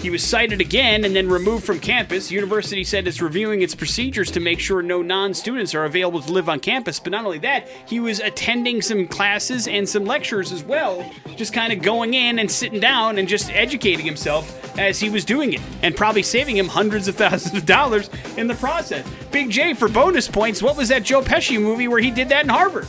He 0.00 0.08
was 0.08 0.22
cited 0.22 0.62
again 0.62 1.04
and 1.04 1.14
then 1.14 1.28
removed 1.28 1.64
from 1.64 1.78
campus. 1.78 2.30
University 2.30 2.84
said 2.84 3.06
it's 3.06 3.20
reviewing 3.20 3.60
its 3.60 3.74
procedures 3.74 4.30
to 4.30 4.40
make 4.40 4.58
sure 4.58 4.80
no 4.80 5.02
non-students 5.02 5.74
are 5.74 5.84
available 5.84 6.22
to 6.22 6.32
live 6.32 6.48
on 6.48 6.58
campus. 6.58 6.98
But 6.98 7.12
not 7.12 7.26
only 7.26 7.38
that, 7.40 7.68
he 7.86 8.00
was 8.00 8.20
attending 8.20 8.80
some 8.80 9.06
classes 9.06 9.68
and 9.68 9.86
some 9.86 10.06
lectures 10.06 10.52
as 10.52 10.64
well, 10.64 11.04
just 11.36 11.52
kind 11.52 11.70
of 11.70 11.82
going 11.82 12.14
in 12.14 12.38
and 12.38 12.50
sitting 12.50 12.80
down 12.80 13.18
and 13.18 13.28
just 13.28 13.50
educating 13.50 14.06
himself 14.06 14.56
as 14.78 14.98
he 14.98 15.10
was 15.10 15.24
doing 15.24 15.52
it, 15.52 15.60
and 15.82 15.94
probably 15.94 16.22
saving 16.22 16.56
him 16.56 16.68
hundreds 16.68 17.06
of 17.06 17.16
thousands 17.16 17.54
of 17.56 17.66
dollars 17.66 18.08
in 18.38 18.46
the 18.46 18.54
process. 18.54 19.06
Big 19.30 19.50
J 19.50 19.74
for 19.74 19.88
bonus 19.88 20.28
points. 20.28 20.62
What 20.62 20.76
was 20.76 20.88
that 20.88 21.02
Joe 21.02 21.20
Pesci 21.20 21.60
movie 21.60 21.88
where 21.88 22.00
he 22.00 22.10
did 22.10 22.30
that 22.30 22.44
in 22.44 22.48
Harvard? 22.48 22.86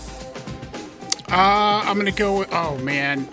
Uh, 1.29 1.83
I'm 1.85 1.97
gonna 1.97 2.11
go. 2.11 2.39
With, 2.39 2.49
oh 2.53 2.77
man, 2.77 3.27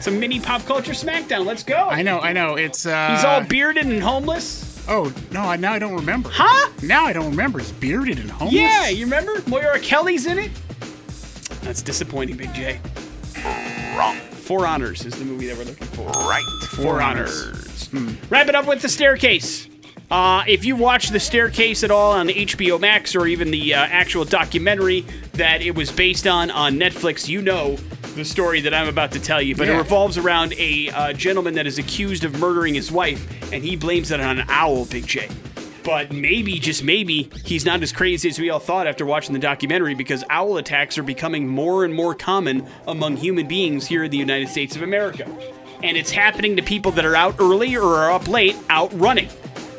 Some 0.00 0.18
mini 0.18 0.40
pop 0.40 0.64
culture 0.64 0.92
smackdown. 0.92 1.44
Let's 1.44 1.62
go. 1.62 1.76
I 1.76 2.02
know, 2.02 2.20
I 2.20 2.32
know. 2.32 2.56
It's 2.56 2.86
uh. 2.86 3.14
He's 3.14 3.24
all 3.24 3.42
bearded 3.42 3.86
and 3.86 4.02
homeless. 4.02 4.84
Oh 4.88 5.12
no, 5.30 5.40
I 5.42 5.56
now 5.56 5.72
I 5.72 5.78
don't 5.78 5.94
remember. 5.94 6.30
Huh? 6.32 6.70
Now 6.82 7.04
I 7.04 7.12
don't 7.12 7.30
remember. 7.30 7.58
He's 7.58 7.72
bearded 7.72 8.18
and 8.18 8.30
homeless. 8.30 8.54
Yeah, 8.54 8.88
you 8.88 9.04
remember? 9.04 9.42
Moira 9.46 9.78
Kelly's 9.78 10.26
in 10.26 10.38
it? 10.38 10.50
That's 11.62 11.82
disappointing, 11.82 12.36
Big 12.36 12.52
J. 12.54 12.80
Wrong. 13.96 14.16
Four 14.16 14.66
Honors 14.66 15.04
is 15.04 15.14
the 15.14 15.24
movie 15.24 15.46
that 15.46 15.56
we're 15.56 15.64
looking 15.64 15.86
for. 15.88 16.08
Right. 16.08 16.42
Four, 16.70 17.00
Honors. 17.00 17.88
Wrap 18.30 18.48
it 18.48 18.54
up 18.54 18.66
with 18.66 18.82
The 18.82 18.88
Staircase. 18.88 19.68
Uh, 20.10 20.42
if 20.48 20.64
you 20.64 20.74
watch 20.74 21.10
The 21.10 21.20
Staircase 21.20 21.84
at 21.84 21.92
all 21.92 22.10
on 22.12 22.28
HBO 22.28 22.80
Max 22.80 23.14
or 23.14 23.28
even 23.28 23.52
the 23.52 23.74
uh, 23.74 23.78
actual 23.78 24.24
documentary 24.24 25.02
that 25.34 25.62
it 25.62 25.76
was 25.76 25.92
based 25.92 26.26
on 26.26 26.50
on 26.50 26.74
Netflix, 26.74 27.28
you 27.28 27.40
know 27.40 27.76
the 28.16 28.24
story 28.24 28.60
that 28.62 28.74
I'm 28.74 28.88
about 28.88 29.12
to 29.12 29.20
tell 29.20 29.40
you. 29.40 29.54
But 29.54 29.68
it 29.68 29.76
revolves 29.76 30.18
around 30.18 30.52
a 30.54 30.88
uh, 30.88 31.12
gentleman 31.12 31.54
that 31.54 31.68
is 31.68 31.78
accused 31.78 32.24
of 32.24 32.40
murdering 32.40 32.74
his 32.74 32.90
wife, 32.90 33.24
and 33.52 33.62
he 33.62 33.76
blames 33.76 34.10
it 34.10 34.18
on 34.18 34.40
an 34.40 34.46
owl, 34.48 34.84
Big 34.86 35.06
J. 35.06 35.28
But 35.84 36.12
maybe, 36.12 36.58
just 36.58 36.82
maybe, 36.82 37.30
he's 37.44 37.64
not 37.64 37.80
as 37.80 37.92
crazy 37.92 38.28
as 38.28 38.38
we 38.38 38.50
all 38.50 38.58
thought 38.58 38.88
after 38.88 39.06
watching 39.06 39.32
the 39.32 39.38
documentary 39.38 39.94
because 39.94 40.24
owl 40.28 40.56
attacks 40.56 40.98
are 40.98 41.04
becoming 41.04 41.46
more 41.46 41.84
and 41.84 41.94
more 41.94 42.16
common 42.16 42.66
among 42.88 43.16
human 43.16 43.46
beings 43.46 43.86
here 43.86 44.02
in 44.02 44.10
the 44.10 44.18
United 44.18 44.48
States 44.48 44.74
of 44.74 44.82
America. 44.82 45.24
And 45.84 45.96
it's 45.96 46.10
happening 46.10 46.56
to 46.56 46.62
people 46.62 46.90
that 46.92 47.04
are 47.04 47.14
out 47.14 47.36
early 47.38 47.76
or 47.76 47.94
are 47.94 48.10
up 48.10 48.26
late 48.26 48.56
out 48.68 48.92
running. 48.98 49.28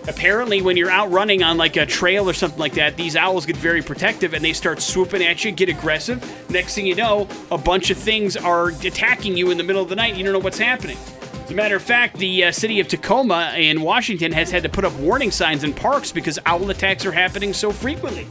Apparently, 0.08 0.62
when 0.62 0.78
you're 0.78 0.90
out 0.90 1.12
running 1.12 1.44
on 1.44 1.58
like 1.58 1.78
a 1.78 1.86
trail 1.86 2.28
or 2.28 2.34
something 2.34 2.60
like 2.60 2.74
that, 2.74 2.98
these 2.98 3.16
owls 3.16 3.46
get 3.46 3.56
very 3.56 3.84
protective 3.84 4.34
and 4.34 4.44
they 4.44 4.54
start 4.54 4.82
swooping 4.82 5.22
at 5.22 5.46
you, 5.46 5.52
get 5.52 5.70
aggressive. 5.70 6.50
Next 6.50 6.74
thing 6.74 6.88
you 6.88 6.96
know, 6.96 7.28
a 7.52 7.58
bunch 7.58 7.92
of 7.92 7.98
things 7.98 8.36
are 8.36 8.70
attacking 8.70 9.38
you 9.38 9.52
in 9.52 9.58
the 9.58 9.64
middle 9.64 9.84
of 9.84 9.90
the 9.90 9.96
night. 9.96 10.16
You 10.16 10.24
don't 10.24 10.34
know 10.34 10.40
what's 10.40 10.58
happening. 10.58 10.98
As 11.44 11.52
a 11.52 11.54
matter 11.54 11.76
of 11.76 11.84
fact, 11.84 12.18
the 12.18 12.46
uh, 12.46 12.52
city 12.52 12.80
of 12.80 12.88
Tacoma 12.88 13.54
in 13.56 13.82
Washington 13.82 14.32
has 14.32 14.50
had 14.50 14.64
to 14.64 14.70
put 14.70 14.86
up 14.86 14.94
warning 14.94 15.30
signs 15.30 15.64
in 15.64 15.74
parks 15.74 16.12
because 16.12 16.40
owl 16.46 16.70
attacks 16.70 17.06
are 17.06 17.12
happening 17.12 17.54
so 17.54 17.72
frequently. 17.72 18.28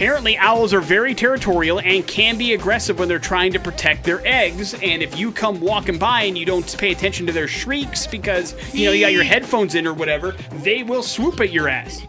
Apparently, 0.00 0.38
owls 0.38 0.72
are 0.72 0.80
very 0.80 1.14
territorial 1.14 1.78
and 1.78 2.06
can 2.06 2.38
be 2.38 2.54
aggressive 2.54 2.98
when 2.98 3.06
they're 3.06 3.18
trying 3.18 3.52
to 3.52 3.60
protect 3.60 4.02
their 4.02 4.26
eggs. 4.26 4.72
And 4.72 5.02
if 5.02 5.18
you 5.18 5.30
come 5.30 5.60
walking 5.60 5.98
by 5.98 6.22
and 6.22 6.38
you 6.38 6.46
don't 6.46 6.74
pay 6.78 6.90
attention 6.90 7.26
to 7.26 7.34
their 7.34 7.46
shrieks 7.46 8.06
because, 8.06 8.54
you 8.72 8.86
know, 8.86 8.92
you 8.92 9.04
got 9.04 9.12
your 9.12 9.24
headphones 9.24 9.74
in 9.74 9.86
or 9.86 9.92
whatever, 9.92 10.32
they 10.62 10.82
will 10.82 11.02
swoop 11.02 11.38
at 11.40 11.52
your 11.52 11.68
ass. 11.68 12.00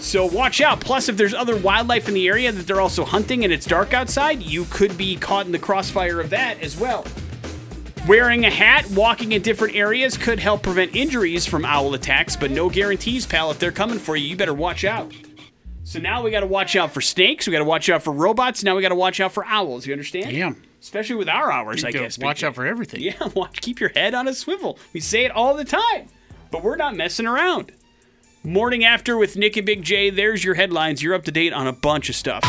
So 0.00 0.26
watch 0.26 0.60
out. 0.60 0.80
Plus, 0.80 1.08
if 1.08 1.16
there's 1.16 1.32
other 1.32 1.56
wildlife 1.56 2.08
in 2.08 2.12
the 2.12 2.28
area 2.28 2.52
that 2.52 2.66
they're 2.66 2.82
also 2.82 3.06
hunting 3.06 3.42
and 3.42 3.54
it's 3.54 3.64
dark 3.64 3.94
outside, 3.94 4.42
you 4.42 4.66
could 4.66 4.98
be 4.98 5.16
caught 5.16 5.46
in 5.46 5.52
the 5.52 5.58
crossfire 5.58 6.20
of 6.20 6.28
that 6.28 6.60
as 6.60 6.78
well. 6.78 7.06
Wearing 8.06 8.44
a 8.44 8.50
hat, 8.50 8.84
walking 8.90 9.32
in 9.32 9.40
different 9.40 9.74
areas 9.74 10.18
could 10.18 10.40
help 10.40 10.62
prevent 10.62 10.94
injuries 10.94 11.46
from 11.46 11.64
owl 11.64 11.94
attacks, 11.94 12.36
but 12.36 12.50
no 12.50 12.68
guarantees, 12.68 13.24
pal. 13.24 13.50
If 13.50 13.58
they're 13.58 13.72
coming 13.72 13.98
for 13.98 14.14
you, 14.14 14.28
you 14.28 14.36
better 14.36 14.52
watch 14.52 14.84
out. 14.84 15.10
So 15.84 15.98
now 16.00 16.22
we 16.22 16.30
got 16.30 16.40
to 16.40 16.46
watch 16.46 16.76
out 16.76 16.92
for 16.92 17.00
snakes. 17.00 17.46
We 17.46 17.52
got 17.52 17.58
to 17.58 17.64
watch 17.64 17.88
out 17.90 18.02
for 18.02 18.12
robots. 18.12 18.64
Now 18.64 18.74
we 18.74 18.82
got 18.82 18.88
to 18.88 18.94
watch 18.94 19.20
out 19.20 19.32
for 19.32 19.44
owls. 19.44 19.86
You 19.86 19.92
understand? 19.92 20.30
Damn. 20.30 20.62
Especially 20.80 21.16
with 21.16 21.28
our 21.28 21.52
hours, 21.52 21.84
I 21.84 21.92
guess. 21.92 22.18
Watch 22.18 22.42
out 22.42 22.54
for 22.54 22.66
everything. 22.66 23.00
Yeah, 23.04 23.28
watch. 23.34 23.60
Keep 23.60 23.80
your 23.80 23.90
head 23.90 24.14
on 24.14 24.26
a 24.28 24.34
swivel. 24.34 24.78
We 24.92 25.00
say 25.00 25.24
it 25.24 25.30
all 25.30 25.54
the 25.54 25.64
time, 25.64 26.08
but 26.50 26.62
we're 26.62 26.76
not 26.76 26.96
messing 26.96 27.26
around. 27.26 27.72
Morning 28.42 28.84
after 28.84 29.16
with 29.16 29.36
Nick 29.36 29.56
and 29.56 29.64
Big 29.66 29.82
J. 29.82 30.10
There's 30.10 30.42
your 30.44 30.54
headlines. 30.54 31.02
You're 31.02 31.14
up 31.14 31.24
to 31.24 31.32
date 31.32 31.52
on 31.52 31.66
a 31.66 31.72
bunch 31.72 32.08
of 32.08 32.14
stuff. 32.14 32.42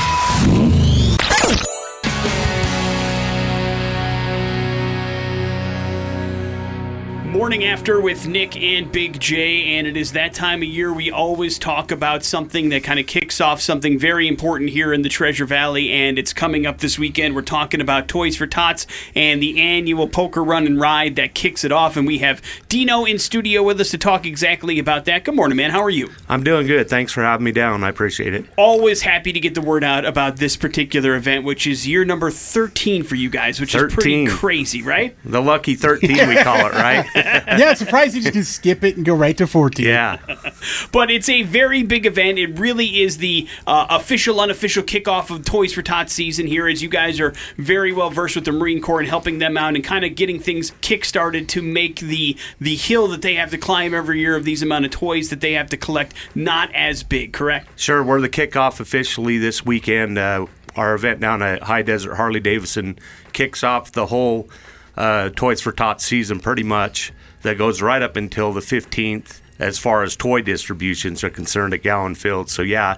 Morning 7.36 7.66
after 7.66 8.00
with 8.00 8.30
Nick 8.30 8.56
and 8.56 8.90
Big 8.90 9.20
J, 9.20 9.76
and 9.76 9.86
it 9.86 9.98
is 9.98 10.14
that 10.14 10.34
time 10.34 10.62
of 10.62 10.70
year 10.70 10.94
we 10.94 11.12
always 11.12 11.60
talk 11.60 11.92
about 11.92 12.24
something 12.24 12.70
that 12.70 12.86
kind 12.86 12.98
of 12.98 13.08
kicks 13.08 13.42
off 13.42 13.60
something 13.60 14.00
very 14.00 14.30
important 14.30 14.70
here 14.70 14.94
in 14.94 15.02
the 15.02 15.10
Treasure 15.10 15.44
Valley, 15.44 15.92
and 15.92 16.18
it's 16.18 16.32
coming 16.32 16.66
up 16.66 16.78
this 16.78 16.98
weekend. 16.98 17.36
We're 17.36 17.42
talking 17.42 17.82
about 17.82 18.08
Toys 18.08 18.38
for 18.38 18.48
Tots 18.48 18.88
and 19.16 19.44
the 19.44 19.60
annual 19.60 20.08
poker 20.08 20.46
run 20.46 20.66
and 20.66 20.80
ride 20.80 21.18
that 21.18 21.36
kicks 21.36 21.66
it 21.66 21.74
off, 21.74 21.98
and 21.98 22.08
we 22.08 22.20
have 22.20 22.42
Dino 22.70 23.04
in 23.04 23.20
studio 23.20 23.64
with 23.64 23.82
us 23.82 23.92
to 23.92 23.98
talk 23.98 24.26
exactly 24.26 24.80
about 24.80 25.04
that. 25.04 25.26
Good 25.26 25.36
morning, 25.36 25.58
man. 25.58 25.72
How 25.72 25.82
are 25.82 25.90
you? 25.90 26.10
I'm 26.30 26.42
doing 26.42 26.66
good. 26.66 26.90
Thanks 26.90 27.12
for 27.12 27.22
having 27.22 27.44
me 27.44 27.52
down. 27.52 27.84
I 27.84 27.90
appreciate 27.90 28.34
it. 28.34 28.46
Always 28.56 29.02
happy 29.02 29.34
to 29.34 29.42
get 29.42 29.56
the 29.56 29.62
word 29.62 29.84
out 29.84 30.06
about 30.06 30.38
this 30.38 30.56
particular 30.56 31.16
event, 31.16 31.44
which 31.44 31.68
is 31.68 31.86
year 31.86 32.06
number 32.06 32.32
13 32.32 33.04
for 33.04 33.16
you 33.16 33.30
guys, 33.30 33.60
which 33.60 33.76
is 33.76 33.94
pretty 33.94 34.26
crazy, 34.26 34.82
right? 34.82 35.18
The 35.26 35.42
lucky 35.42 35.76
13, 35.76 36.30
we 36.30 36.38
call 36.38 36.66
it, 36.66 36.72
right? 36.72 37.06
yeah, 37.58 37.72
it's 37.72 37.80
surprising 37.80 38.18
you 38.20 38.24
just 38.24 38.34
can 38.34 38.44
skip 38.44 38.84
it 38.84 38.96
and 38.98 39.06
go 39.06 39.16
right 39.16 39.38
to 39.38 39.48
14. 39.48 39.86
yeah. 39.86 40.18
But 40.92 41.12
it's 41.12 41.30
a 41.30 41.44
very 41.44 41.84
big 41.84 42.06
event. 42.06 42.40
It 42.40 42.58
really 42.60 43.02
is 43.02 43.18
the 43.18 43.48
uh, 43.68 43.88
official, 43.90 44.40
unofficial 44.40 44.84
kickoff 44.84 45.30
of 45.30 45.44
Toys 45.46 45.74
for 45.74 45.82
Tots 45.82 46.14
season 46.14 46.48
here, 46.48 46.68
as 46.68 46.82
you 46.82 46.90
guys 46.90 47.20
are 47.20 47.34
very 47.58 47.92
well 47.92 48.10
versed 48.10 48.36
with 48.36 48.46
the 48.46 48.52
Marine 48.52 48.82
Corps 48.82 49.00
and 49.00 49.10
helping 49.10 49.40
them 49.40 49.58
out 49.58 49.76
and 49.76 49.84
kind 49.84 50.06
of 50.06 50.16
getting 50.16 50.40
things 50.40 50.72
kickstarted 50.82 51.48
to 51.50 51.62
make 51.62 52.00
the 52.00 52.38
the 52.60 52.76
hill 52.76 53.08
that 53.10 53.22
they 53.22 53.36
have 53.36 53.52
to 53.52 53.58
climb 53.58 53.94
every 53.94 54.20
year 54.20 54.36
of 54.36 54.44
these 54.46 54.62
amount 54.62 54.86
of 54.86 54.92
toys 54.92 55.30
that 55.30 55.42
they 55.42 55.54
have 55.54 55.70
to 55.70 55.78
collect 55.78 56.14
not 56.34 56.74
as 56.74 57.04
big. 57.04 57.34
Correct? 57.34 57.68
Sure, 57.80 58.04
we're 58.04 58.22
the 58.22 58.30
kickoff 58.30 58.80
officially 58.80 59.38
this 59.38 59.66
weekend. 59.66 60.18
Uh, 60.18 60.46
our 60.76 60.94
event 60.94 61.20
down 61.20 61.42
at 61.42 61.64
High 61.64 61.82
Desert 61.82 62.16
Harley 62.16 62.40
Davidson 62.40 63.00
kicks 63.34 63.64
off 63.64 63.92
the 63.92 64.08
whole 64.08 64.50
uh, 64.98 65.30
Toys 65.30 65.62
for 65.62 65.72
Tots 65.72 66.06
season 66.06 66.40
pretty 66.40 66.64
much. 66.64 67.14
That 67.42 67.60
goes 67.60 67.82
right 67.82 68.02
up 68.02 68.16
until 68.16 68.54
the 68.54 68.62
15th 68.62 69.40
as 69.60 69.78
far 69.78 70.04
as 70.04 70.16
toy 70.16 70.42
distributions 70.42 71.24
are 71.24 71.30
concerned 71.30 71.74
at 71.74 71.84
Gowen 71.84 72.16
Field. 72.16 72.50
So, 72.50 72.62
yeah. 72.62 72.98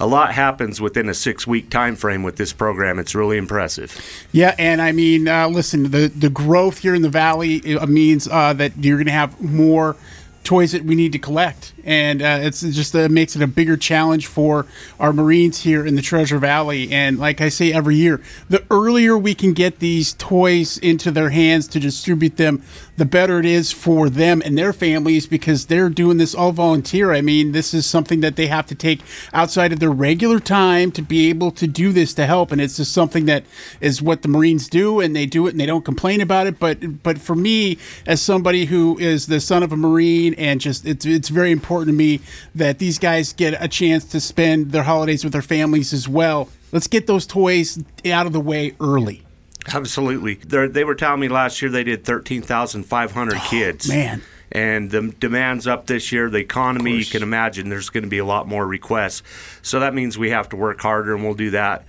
A 0.00 0.06
lot 0.06 0.32
happens 0.34 0.80
within 0.80 1.08
a 1.08 1.14
six-week 1.14 1.70
time 1.70 1.94
frame 1.94 2.24
with 2.24 2.34
this 2.34 2.52
program. 2.52 2.98
It's 2.98 3.14
really 3.14 3.36
impressive. 3.36 4.26
Yeah, 4.32 4.52
and 4.58 4.82
I 4.82 4.90
mean, 4.90 5.28
uh, 5.28 5.46
listen, 5.46 5.92
the 5.92 6.08
the 6.08 6.30
growth 6.30 6.78
here 6.78 6.94
in 6.94 7.02
the 7.02 7.08
valley 7.08 7.76
uh, 7.76 7.86
means 7.86 8.26
uh, 8.26 8.52
that 8.54 8.72
you're 8.80 8.96
going 8.96 9.06
to 9.06 9.12
have 9.12 9.40
more 9.40 9.94
toys 10.42 10.72
that 10.72 10.84
we 10.84 10.96
need 10.96 11.12
to 11.12 11.20
collect, 11.20 11.71
and 11.84 12.22
uh, 12.22 12.38
it's 12.42 12.62
it 12.62 12.72
just 12.72 12.94
uh, 12.94 13.08
makes 13.08 13.36
it 13.36 13.42
a 13.42 13.46
bigger 13.46 13.76
challenge 13.76 14.26
for 14.26 14.66
our 15.00 15.12
Marines 15.12 15.62
here 15.62 15.86
in 15.86 15.94
the 15.94 16.02
Treasure 16.02 16.38
Valley. 16.38 16.90
And 16.92 17.18
like 17.18 17.40
I 17.40 17.48
say 17.48 17.72
every 17.72 17.96
year, 17.96 18.20
the 18.48 18.64
earlier 18.70 19.16
we 19.18 19.34
can 19.34 19.52
get 19.52 19.78
these 19.78 20.14
toys 20.14 20.78
into 20.78 21.10
their 21.10 21.30
hands 21.30 21.66
to 21.68 21.80
distribute 21.80 22.36
them, 22.36 22.62
the 22.96 23.04
better 23.04 23.38
it 23.38 23.46
is 23.46 23.72
for 23.72 24.08
them 24.08 24.42
and 24.44 24.56
their 24.56 24.72
families 24.72 25.26
because 25.26 25.66
they're 25.66 25.88
doing 25.88 26.18
this 26.18 26.34
all 26.34 26.52
volunteer. 26.52 27.12
I 27.12 27.20
mean, 27.20 27.52
this 27.52 27.74
is 27.74 27.86
something 27.86 28.20
that 28.20 28.36
they 28.36 28.46
have 28.46 28.66
to 28.66 28.74
take 28.74 29.00
outside 29.32 29.72
of 29.72 29.80
their 29.80 29.90
regular 29.90 30.38
time 30.38 30.92
to 30.92 31.02
be 31.02 31.28
able 31.28 31.50
to 31.52 31.66
do 31.66 31.92
this 31.92 32.14
to 32.14 32.26
help, 32.26 32.52
and 32.52 32.60
it's 32.60 32.76
just 32.76 32.92
something 32.92 33.26
that 33.26 33.44
is 33.80 34.02
what 34.02 34.22
the 34.22 34.28
Marines 34.28 34.68
do, 34.68 35.00
and 35.00 35.16
they 35.16 35.26
do 35.26 35.46
it 35.46 35.50
and 35.50 35.60
they 35.60 35.66
don't 35.66 35.84
complain 35.84 36.20
about 36.20 36.46
it. 36.46 36.58
But 36.58 37.02
but 37.02 37.18
for 37.18 37.34
me, 37.34 37.78
as 38.06 38.20
somebody 38.20 38.66
who 38.66 38.98
is 38.98 39.26
the 39.26 39.40
son 39.40 39.62
of 39.62 39.72
a 39.72 39.76
Marine, 39.76 40.34
and 40.34 40.60
just 40.60 40.86
it's 40.86 41.06
it's 41.06 41.28
very 41.28 41.50
important 41.50 41.71
to 41.80 41.92
me 41.92 42.20
that 42.54 42.78
these 42.78 42.98
guys 42.98 43.32
get 43.32 43.56
a 43.62 43.68
chance 43.68 44.04
to 44.06 44.20
spend 44.20 44.70
their 44.72 44.82
holidays 44.82 45.24
with 45.24 45.32
their 45.32 45.42
families 45.42 45.92
as 45.92 46.08
well. 46.08 46.48
Let's 46.70 46.86
get 46.86 47.06
those 47.06 47.26
toys 47.26 47.82
out 48.06 48.26
of 48.26 48.32
the 48.32 48.40
way 48.40 48.74
early. 48.80 49.22
Absolutely. 49.72 50.34
They're, 50.34 50.68
they 50.68 50.84
were 50.84 50.94
telling 50.94 51.20
me 51.20 51.28
last 51.28 51.62
year 51.62 51.70
they 51.70 51.84
did 51.84 52.04
13,500 52.04 53.38
kids. 53.42 53.88
man. 53.88 54.22
And 54.54 54.90
the 54.90 55.14
demand's 55.18 55.66
up 55.66 55.86
this 55.86 56.12
year. 56.12 56.28
The 56.28 56.38
economy, 56.38 56.96
you 56.96 57.06
can 57.06 57.22
imagine, 57.22 57.70
there's 57.70 57.88
going 57.88 58.04
to 58.04 58.10
be 58.10 58.18
a 58.18 58.24
lot 58.24 58.46
more 58.46 58.66
requests. 58.66 59.22
So 59.62 59.80
that 59.80 59.94
means 59.94 60.18
we 60.18 60.28
have 60.30 60.50
to 60.50 60.56
work 60.56 60.80
harder, 60.80 61.14
and 61.14 61.24
we'll 61.24 61.32
do 61.32 61.50
that. 61.52 61.86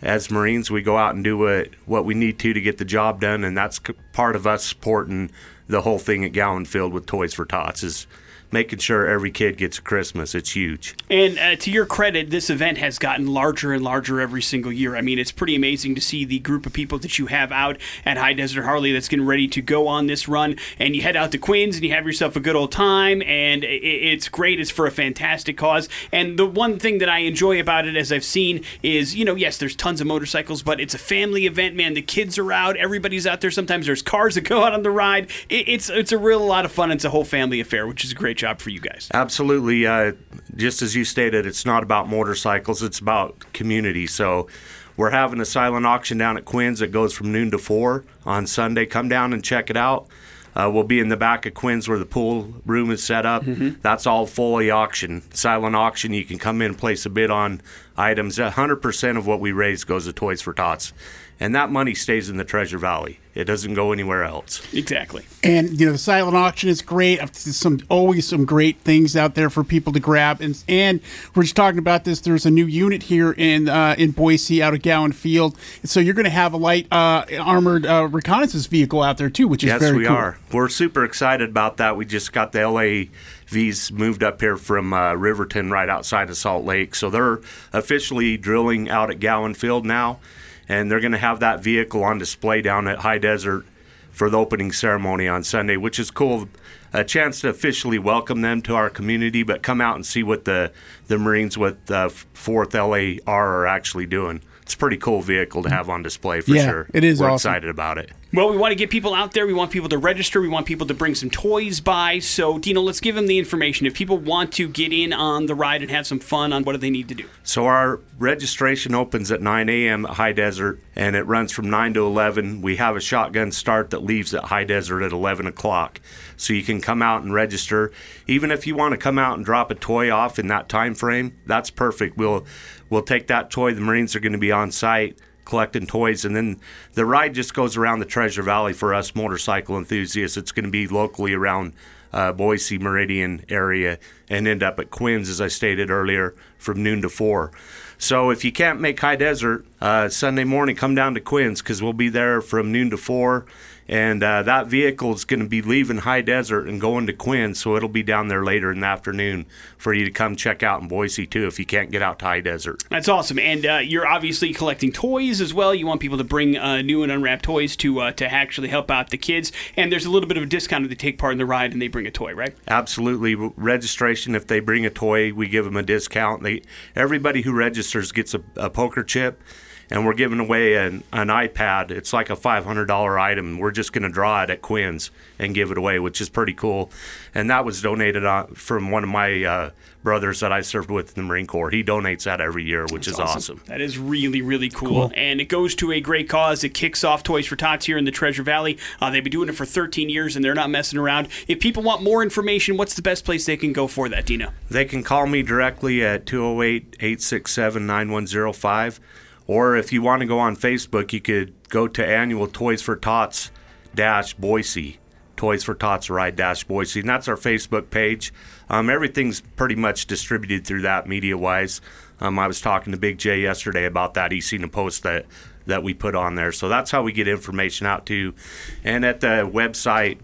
As 0.00 0.30
Marines, 0.30 0.70
we 0.70 0.80
go 0.80 0.96
out 0.96 1.14
and 1.14 1.22
do 1.22 1.36
what, 1.36 1.68
what 1.84 2.06
we 2.06 2.14
need 2.14 2.38
to 2.38 2.54
to 2.54 2.60
get 2.60 2.78
the 2.78 2.86
job 2.86 3.20
done, 3.20 3.44
and 3.44 3.54
that's 3.54 3.80
part 4.14 4.34
of 4.34 4.46
us 4.46 4.64
supporting 4.64 5.30
the 5.68 5.82
whole 5.82 5.98
thing 5.98 6.24
at 6.24 6.32
Gowen 6.32 6.64
Field 6.64 6.92
with 6.92 7.04
Toys 7.06 7.34
for 7.34 7.44
Tots 7.44 7.82
is 7.82 8.06
making 8.52 8.78
sure 8.78 9.06
every 9.06 9.30
kid 9.30 9.56
gets 9.56 9.78
a 9.78 9.82
Christmas. 9.82 10.34
It's 10.34 10.52
huge. 10.52 10.94
And 11.10 11.38
uh, 11.38 11.56
to 11.56 11.70
your 11.70 11.86
credit, 11.86 12.30
this 12.30 12.50
event 12.50 12.78
has 12.78 12.98
gotten 12.98 13.26
larger 13.26 13.72
and 13.72 13.82
larger 13.82 14.20
every 14.20 14.42
single 14.42 14.72
year. 14.72 14.96
I 14.96 15.00
mean, 15.00 15.18
it's 15.18 15.32
pretty 15.32 15.56
amazing 15.56 15.94
to 15.96 16.00
see 16.00 16.24
the 16.24 16.38
group 16.38 16.66
of 16.66 16.72
people 16.72 16.98
that 17.00 17.18
you 17.18 17.26
have 17.26 17.52
out 17.52 17.78
at 18.04 18.16
High 18.16 18.32
Desert 18.32 18.62
Harley 18.62 18.92
that's 18.92 19.08
getting 19.08 19.26
ready 19.26 19.48
to 19.48 19.62
go 19.62 19.88
on 19.88 20.06
this 20.06 20.28
run. 20.28 20.56
And 20.78 20.96
you 20.96 21.02
head 21.02 21.16
out 21.16 21.32
to 21.32 21.38
Quinn's 21.38 21.76
and 21.76 21.84
you 21.84 21.92
have 21.92 22.06
yourself 22.06 22.36
a 22.36 22.40
good 22.40 22.56
old 22.56 22.72
time. 22.72 23.22
And 23.22 23.64
it's 23.64 24.28
great. 24.28 24.60
It's 24.60 24.70
for 24.70 24.86
a 24.86 24.90
fantastic 24.90 25.56
cause. 25.56 25.88
And 26.12 26.38
the 26.38 26.46
one 26.46 26.78
thing 26.78 26.98
that 26.98 27.08
I 27.08 27.20
enjoy 27.20 27.60
about 27.60 27.86
it, 27.86 27.96
as 27.96 28.12
I've 28.12 28.24
seen, 28.24 28.62
is 28.82 29.14
you 29.14 29.24
know, 29.24 29.34
yes, 29.34 29.58
there's 29.58 29.76
tons 29.76 30.00
of 30.00 30.06
motorcycles, 30.06 30.62
but 30.62 30.80
it's 30.80 30.94
a 30.94 30.98
family 30.98 31.46
event. 31.46 31.74
Man, 31.74 31.94
the 31.94 32.02
kids 32.02 32.38
are 32.38 32.52
out. 32.52 32.76
Everybody's 32.76 33.26
out 33.26 33.40
there. 33.40 33.50
Sometimes 33.50 33.86
there's 33.86 34.02
cars 34.02 34.34
that 34.36 34.42
go 34.42 34.64
out 34.64 34.72
on 34.72 34.82
the 34.82 34.90
ride. 34.90 35.30
It's 35.48 35.90
it's 35.90 36.12
a 36.12 36.18
real 36.18 36.44
lot 36.44 36.64
of 36.64 36.72
fun. 36.72 36.90
It's 36.90 37.04
a 37.04 37.10
whole 37.10 37.24
family 37.24 37.60
affair, 37.60 37.86
which 37.86 38.04
is 38.04 38.12
a 38.12 38.14
great 38.14 38.36
job 38.36 38.45
for 38.60 38.70
you 38.70 38.80
guys. 38.80 39.08
Absolutely. 39.12 39.86
Uh, 39.86 40.12
just 40.54 40.82
as 40.82 40.94
you 40.94 41.04
stated, 41.04 41.46
it's 41.46 41.66
not 41.66 41.82
about 41.82 42.08
motorcycles, 42.08 42.82
it's 42.82 42.98
about 42.98 43.52
community. 43.52 44.06
So 44.06 44.48
we're 44.96 45.10
having 45.10 45.40
a 45.40 45.44
silent 45.44 45.86
auction 45.86 46.18
down 46.18 46.36
at 46.36 46.44
Quinn's 46.44 46.78
that 46.80 46.88
goes 46.88 47.12
from 47.12 47.32
noon 47.32 47.50
to 47.50 47.58
4 47.58 48.04
on 48.24 48.46
Sunday. 48.46 48.86
Come 48.86 49.08
down 49.08 49.32
and 49.32 49.44
check 49.44 49.68
it 49.70 49.76
out. 49.76 50.08
Uh, 50.54 50.70
we'll 50.72 50.84
be 50.84 51.00
in 51.00 51.10
the 51.10 51.18
back 51.18 51.44
of 51.44 51.52
Quinn's 51.52 51.86
where 51.86 51.98
the 51.98 52.06
pool 52.06 52.54
room 52.64 52.90
is 52.90 53.02
set 53.02 53.26
up. 53.26 53.42
That's 53.44 54.06
all 54.06 54.24
fully 54.24 54.70
auction, 54.70 55.22
silent 55.34 55.76
auction. 55.76 56.14
You 56.14 56.24
can 56.24 56.38
come 56.38 56.62
in 56.62 56.68
and 56.68 56.78
place 56.78 57.04
a 57.04 57.10
bid 57.10 57.30
on 57.30 57.60
items. 57.94 58.38
100% 58.38 59.18
of 59.18 59.26
what 59.26 59.38
we 59.38 59.52
raise 59.52 59.84
goes 59.84 60.06
to 60.06 60.14
Toys 60.14 60.40
for 60.40 60.54
Tots. 60.54 60.94
And 61.38 61.54
that 61.54 61.70
money 61.70 61.94
stays 61.94 62.30
in 62.30 62.38
the 62.38 62.44
Treasure 62.44 62.78
Valley. 62.78 63.20
It 63.34 63.44
doesn't 63.44 63.74
go 63.74 63.92
anywhere 63.92 64.24
else. 64.24 64.62
Exactly. 64.72 65.26
And 65.44 65.78
you 65.78 65.84
know 65.84 65.92
the 65.92 65.98
silent 65.98 66.34
auction 66.34 66.70
is 66.70 66.80
great. 66.80 67.20
I've 67.20 67.36
Some 67.36 67.80
always 67.90 68.26
some 68.26 68.46
great 68.46 68.80
things 68.80 69.14
out 69.14 69.34
there 69.34 69.50
for 69.50 69.62
people 69.62 69.92
to 69.92 70.00
grab. 70.00 70.40
And 70.40 70.62
and 70.66 71.00
we're 71.34 71.42
just 71.42 71.54
talking 71.54 71.78
about 71.78 72.04
this. 72.04 72.20
There's 72.20 72.46
a 72.46 72.50
new 72.50 72.64
unit 72.64 73.02
here 73.02 73.32
in 73.32 73.68
uh, 73.68 73.94
in 73.98 74.12
Boise 74.12 74.62
out 74.62 74.72
of 74.72 74.80
Gowen 74.80 75.12
Field. 75.12 75.54
And 75.82 75.90
so 75.90 76.00
you're 76.00 76.14
going 76.14 76.24
to 76.24 76.30
have 76.30 76.54
a 76.54 76.56
light 76.56 76.86
uh, 76.90 77.26
armored 77.38 77.84
uh, 77.84 78.08
reconnaissance 78.10 78.64
vehicle 78.66 79.02
out 79.02 79.18
there 79.18 79.28
too, 79.28 79.46
which 79.48 79.62
is 79.62 79.68
Yes, 79.68 79.80
very 79.82 79.98
we 79.98 80.04
cool. 80.06 80.16
are. 80.16 80.38
We're 80.50 80.70
super 80.70 81.04
excited 81.04 81.50
about 81.50 81.76
that. 81.76 81.94
We 81.98 82.06
just 82.06 82.32
got 82.32 82.52
the 82.52 82.60
LAVs 82.60 83.92
moved 83.92 84.22
up 84.22 84.40
here 84.40 84.56
from 84.56 84.94
uh, 84.94 85.12
Riverton, 85.12 85.70
right 85.70 85.90
outside 85.90 86.30
of 86.30 86.38
Salt 86.38 86.64
Lake. 86.64 86.94
So 86.94 87.10
they're 87.10 87.40
officially 87.74 88.38
drilling 88.38 88.88
out 88.88 89.10
at 89.10 89.20
Gowen 89.20 89.52
Field 89.52 89.84
now, 89.84 90.20
and 90.68 90.90
they're 90.90 91.00
going 91.00 91.12
to 91.12 91.18
have 91.18 91.40
that 91.40 91.62
vehicle 91.62 92.02
on 92.02 92.18
display 92.18 92.62
down 92.62 92.88
at 92.88 92.98
High 92.98 93.18
Desert 93.18 93.64
for 94.10 94.30
the 94.30 94.38
opening 94.38 94.72
ceremony 94.72 95.28
on 95.28 95.44
Sunday, 95.44 95.76
which 95.76 95.98
is 95.98 96.10
cool. 96.10 96.48
A 96.92 97.04
chance 97.04 97.40
to 97.42 97.50
officially 97.50 97.98
welcome 97.98 98.40
them 98.40 98.62
to 98.62 98.74
our 98.74 98.88
community, 98.88 99.42
but 99.42 99.62
come 99.62 99.80
out 99.80 99.96
and 99.96 100.06
see 100.06 100.22
what 100.22 100.46
the 100.46 100.72
the 101.08 101.18
Marines 101.18 101.58
with 101.58 101.90
uh, 101.90 102.08
Fourth 102.08 102.72
LAR 102.72 103.18
are 103.26 103.66
actually 103.66 104.06
doing. 104.06 104.40
It's 104.66 104.74
a 104.74 104.78
pretty 104.78 104.96
cool 104.96 105.22
vehicle 105.22 105.62
to 105.62 105.70
have 105.70 105.88
on 105.88 106.02
display 106.02 106.40
for 106.40 106.50
Yeah, 106.50 106.64
sure. 106.64 106.86
it 106.92 107.04
is 107.04 107.20
We're 107.20 107.30
awesome. 107.30 107.52
excited 107.52 107.70
about 107.70 107.98
it. 107.98 108.10
Well, 108.32 108.50
we 108.50 108.56
want 108.56 108.72
to 108.72 108.74
get 108.74 108.90
people 108.90 109.14
out 109.14 109.30
there. 109.32 109.46
We 109.46 109.54
want 109.54 109.70
people 109.70 109.88
to 109.90 109.96
register. 109.96 110.40
We 110.40 110.48
want 110.48 110.66
people 110.66 110.88
to 110.88 110.92
bring 110.92 111.14
some 111.14 111.30
toys 111.30 111.78
by. 111.80 112.18
So, 112.18 112.58
Dino, 112.58 112.80
let's 112.80 112.98
give 112.98 113.14
them 113.14 113.28
the 113.28 113.38
information. 113.38 113.86
If 113.86 113.94
people 113.94 114.18
want 114.18 114.50
to 114.54 114.66
get 114.68 114.92
in 114.92 115.12
on 115.12 115.46
the 115.46 115.54
ride 115.54 115.82
and 115.82 115.90
have 115.92 116.04
some 116.04 116.18
fun, 116.18 116.52
on 116.52 116.64
what 116.64 116.72
do 116.72 116.78
they 116.78 116.90
need 116.90 117.06
to 117.10 117.14
do? 117.14 117.26
So 117.44 117.66
our 117.66 118.00
registration 118.18 118.92
opens 118.92 119.30
at 119.30 119.40
9 119.40 119.68
a.m. 119.68 120.04
at 120.04 120.14
High 120.14 120.32
Desert, 120.32 120.80
and 120.96 121.14
it 121.14 121.22
runs 121.22 121.52
from 121.52 121.70
9 121.70 121.94
to 121.94 122.04
11. 122.04 122.60
We 122.60 122.74
have 122.76 122.96
a 122.96 123.00
shotgun 123.00 123.52
start 123.52 123.90
that 123.90 124.02
leaves 124.02 124.34
at 124.34 124.46
High 124.46 124.64
Desert 124.64 125.02
at 125.04 125.12
11 125.12 125.46
o'clock. 125.46 126.00
So 126.36 126.52
you 126.52 126.64
can 126.64 126.80
come 126.80 127.00
out 127.02 127.22
and 127.22 127.32
register. 127.32 127.92
Even 128.26 128.50
if 128.50 128.66
you 128.66 128.74
want 128.74 128.90
to 128.92 128.98
come 128.98 129.18
out 129.18 129.36
and 129.36 129.44
drop 129.46 129.70
a 129.70 129.76
toy 129.76 130.10
off 130.12 130.40
in 130.40 130.48
that 130.48 130.68
time 130.68 130.96
frame, 130.96 131.38
that's 131.46 131.70
perfect. 131.70 132.16
We'll 132.18 132.44
we'll 132.90 133.02
take 133.02 133.26
that 133.28 133.50
toy. 133.50 133.74
The 133.74 133.80
Marines 133.80 134.14
are 134.16 134.20
going 134.20 134.32
to 134.32 134.38
be 134.38 134.52
on 134.52 134.70
site 134.70 135.18
collecting 135.44 135.86
toys, 135.86 136.24
and 136.24 136.34
then 136.34 136.60
the 136.94 137.06
ride 137.06 137.34
just 137.34 137.54
goes 137.54 137.76
around 137.76 138.00
the 138.00 138.04
Treasure 138.04 138.42
Valley 138.42 138.72
for 138.72 138.92
us 138.92 139.14
motorcycle 139.14 139.78
enthusiasts. 139.78 140.36
It's 140.36 140.52
going 140.52 140.64
to 140.64 140.70
be 140.70 140.88
locally 140.88 141.34
around 141.34 141.72
uh, 142.12 142.32
Boise 142.32 142.78
Meridian 142.78 143.44
area 143.48 143.98
and 144.28 144.48
end 144.48 144.62
up 144.62 144.78
at 144.78 144.90
Quinn's, 144.90 145.28
as 145.28 145.40
I 145.40 145.48
stated 145.48 145.90
earlier, 145.90 146.34
from 146.58 146.82
noon 146.82 147.02
to 147.02 147.08
four. 147.08 147.52
So 147.98 148.30
if 148.30 148.44
you 148.44 148.52
can't 148.52 148.80
make 148.80 149.00
High 149.00 149.16
Desert 149.16 149.64
uh, 149.80 150.08
Sunday 150.08 150.44
morning, 150.44 150.76
come 150.76 150.94
down 150.94 151.14
to 151.14 151.20
Quinn's 151.20 151.62
because 151.62 151.82
we'll 151.82 151.92
be 151.92 152.08
there 152.08 152.40
from 152.40 152.72
noon 152.72 152.90
to 152.90 152.96
four. 152.96 153.46
And 153.88 154.22
uh, 154.22 154.42
that 154.42 154.66
vehicle 154.66 155.14
is 155.14 155.24
going 155.24 155.40
to 155.40 155.48
be 155.48 155.62
leaving 155.62 155.98
High 155.98 156.22
Desert 156.22 156.66
and 156.66 156.80
going 156.80 157.06
to 157.06 157.12
Quinn, 157.12 157.54
so 157.54 157.76
it'll 157.76 157.88
be 157.88 158.02
down 158.02 158.28
there 158.28 158.44
later 158.44 158.72
in 158.72 158.80
the 158.80 158.86
afternoon 158.86 159.46
for 159.78 159.94
you 159.94 160.04
to 160.04 160.10
come 160.10 160.34
check 160.34 160.62
out 160.62 160.82
in 160.82 160.88
Boise 160.88 161.26
too 161.26 161.46
if 161.46 161.58
you 161.58 161.66
can't 161.66 161.90
get 161.90 162.02
out 162.02 162.18
to 162.20 162.24
High 162.24 162.40
Desert. 162.40 162.82
That's 162.90 163.08
awesome. 163.08 163.38
And 163.38 163.64
uh, 163.64 163.80
you're 163.84 164.06
obviously 164.06 164.52
collecting 164.52 164.92
toys 164.92 165.40
as 165.40 165.54
well. 165.54 165.74
You 165.74 165.86
want 165.86 166.00
people 166.00 166.18
to 166.18 166.24
bring 166.24 166.56
uh, 166.56 166.82
new 166.82 167.02
and 167.02 167.12
unwrapped 167.12 167.44
toys 167.44 167.76
to 167.76 168.00
uh, 168.00 168.12
to 168.12 168.30
actually 168.32 168.68
help 168.68 168.90
out 168.90 169.10
the 169.10 169.18
kids. 169.18 169.52
And 169.76 169.92
there's 169.92 170.04
a 170.04 170.10
little 170.10 170.28
bit 170.28 170.36
of 170.36 170.42
a 170.42 170.46
discount 170.46 170.84
if 170.84 170.90
they 170.90 170.96
take 170.96 171.18
part 171.18 171.32
in 171.32 171.38
the 171.38 171.46
ride 171.46 171.72
and 171.72 171.80
they 171.80 171.88
bring 171.88 172.06
a 172.06 172.10
toy, 172.10 172.32
right? 172.32 172.54
Absolutely, 172.68 173.34
registration. 173.34 174.34
If 174.34 174.46
they 174.46 174.60
bring 174.60 174.84
a 174.84 174.90
toy, 174.90 175.32
we 175.32 175.48
give 175.48 175.64
them 175.64 175.76
a 175.76 175.82
discount. 175.82 176.42
They 176.42 176.62
everybody 176.94 177.42
who 177.42 177.52
registers 177.52 178.12
gets 178.12 178.34
a, 178.34 178.42
a 178.56 178.70
poker 178.70 179.04
chip, 179.04 179.42
and 179.90 180.04
we're 180.04 180.14
giving 180.14 180.40
away 180.40 180.74
an, 180.74 181.04
an 181.12 181.28
iPad. 181.28 181.90
It's 181.90 182.12
like 182.12 182.30
a 182.30 182.36
five 182.36 182.64
hundred 182.64 182.86
dollar 182.86 183.18
item. 183.18 183.58
We're 183.58 183.70
just 183.70 183.92
going 183.92 184.02
to 184.02 184.08
draw 184.08 184.42
it 184.42 184.50
at 184.50 184.62
Quinn's 184.62 185.10
and 185.38 185.54
give 185.54 185.70
it 185.70 185.78
away, 185.78 185.98
which 185.98 186.20
is 186.20 186.28
pretty 186.28 186.54
cool. 186.54 186.90
And 187.34 187.50
that 187.50 187.64
was 187.64 187.82
donated 187.82 188.24
on, 188.24 188.54
from 188.54 188.90
one 188.90 189.04
of 189.04 189.10
my 189.10 189.44
uh, 189.44 189.70
brothers 190.06 190.38
that 190.38 190.52
I 190.52 190.60
served 190.60 190.88
with 190.88 191.08
in 191.08 191.14
the 191.24 191.28
Marine 191.28 191.48
Corps. 191.48 191.70
He 191.70 191.82
donates 191.82 192.22
that 192.22 192.40
every 192.40 192.62
year, 192.64 192.86
which 192.90 193.08
is 193.08 193.18
awesome. 193.18 193.60
That 193.66 193.80
is 193.80 193.98
really, 193.98 194.40
really 194.40 194.68
cool. 194.68 195.10
And 195.14 195.40
it 195.40 195.46
goes 195.46 195.74
to 195.76 195.90
a 195.90 196.00
great 196.00 196.28
cause. 196.28 196.62
It 196.62 196.74
kicks 196.74 197.02
off 197.02 197.24
Toys 197.24 197.46
for 197.46 197.56
Tots 197.56 197.86
here 197.86 197.98
in 197.98 198.04
the 198.04 198.12
Treasure 198.12 198.44
Valley. 198.44 198.78
Uh, 199.00 199.10
they've 199.10 199.24
been 199.24 199.32
doing 199.32 199.48
it 199.48 199.56
for 199.56 199.64
13 199.64 200.08
years 200.08 200.36
and 200.36 200.44
they're 200.44 200.54
not 200.54 200.70
messing 200.70 200.98
around. 200.98 201.26
If 201.48 201.58
people 201.58 201.82
want 201.82 202.02
more 202.04 202.22
information, 202.22 202.76
what's 202.76 202.94
the 202.94 203.02
best 203.02 203.24
place 203.24 203.46
they 203.46 203.56
can 203.56 203.72
go 203.72 203.88
for 203.88 204.08
that, 204.08 204.26
Dino? 204.26 204.52
They 204.70 204.84
can 204.84 205.02
call 205.02 205.26
me 205.26 205.42
directly 205.42 206.04
at 206.04 206.24
208 206.24 206.96
867 207.00 207.84
9105. 207.84 209.00
Or 209.46 209.76
if 209.76 209.92
you 209.92 210.02
want 210.02 210.20
to 210.20 210.26
go 210.26 210.38
on 210.38 210.56
Facebook, 210.56 211.12
you 211.12 211.20
could 211.20 211.52
go 211.68 211.86
to 211.88 212.04
annual 212.04 212.46
Toys 212.48 212.82
for 212.82 212.96
Tots 212.96 213.50
dash 213.94 214.34
Boise. 214.34 214.98
Toys 215.36 215.62
for 215.62 215.74
Tots 215.74 216.10
Ride 216.10 216.34
dash 216.34 216.64
Boise. 216.64 217.00
And 217.00 217.08
that's 217.08 217.28
our 217.28 217.36
Facebook 217.36 217.90
page. 217.90 218.32
Um, 218.68 218.90
everything's 218.90 219.40
pretty 219.40 219.76
much 219.76 220.06
distributed 220.06 220.66
through 220.66 220.82
that 220.82 221.06
media 221.06 221.36
wise. 221.36 221.80
Um, 222.20 222.38
I 222.38 222.46
was 222.46 222.60
talking 222.60 222.92
to 222.92 222.98
Big 222.98 223.18
J 223.18 223.40
yesterday 223.40 223.84
about 223.84 224.14
that. 224.14 224.32
He's 224.32 224.48
seen 224.48 224.64
a 224.64 224.68
post 224.68 225.02
that, 225.02 225.26
that 225.66 225.82
we 225.82 225.92
put 225.94 226.14
on 226.14 226.34
there. 226.34 226.52
So 226.52 226.68
that's 226.68 226.90
how 226.90 227.02
we 227.02 227.12
get 227.12 227.28
information 227.28 227.86
out 227.86 228.06
to. 228.06 228.34
And 228.82 229.04
at 229.04 229.20
the 229.20 229.48
website, 229.52 230.20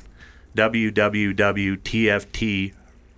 www.tft 0.56 1.34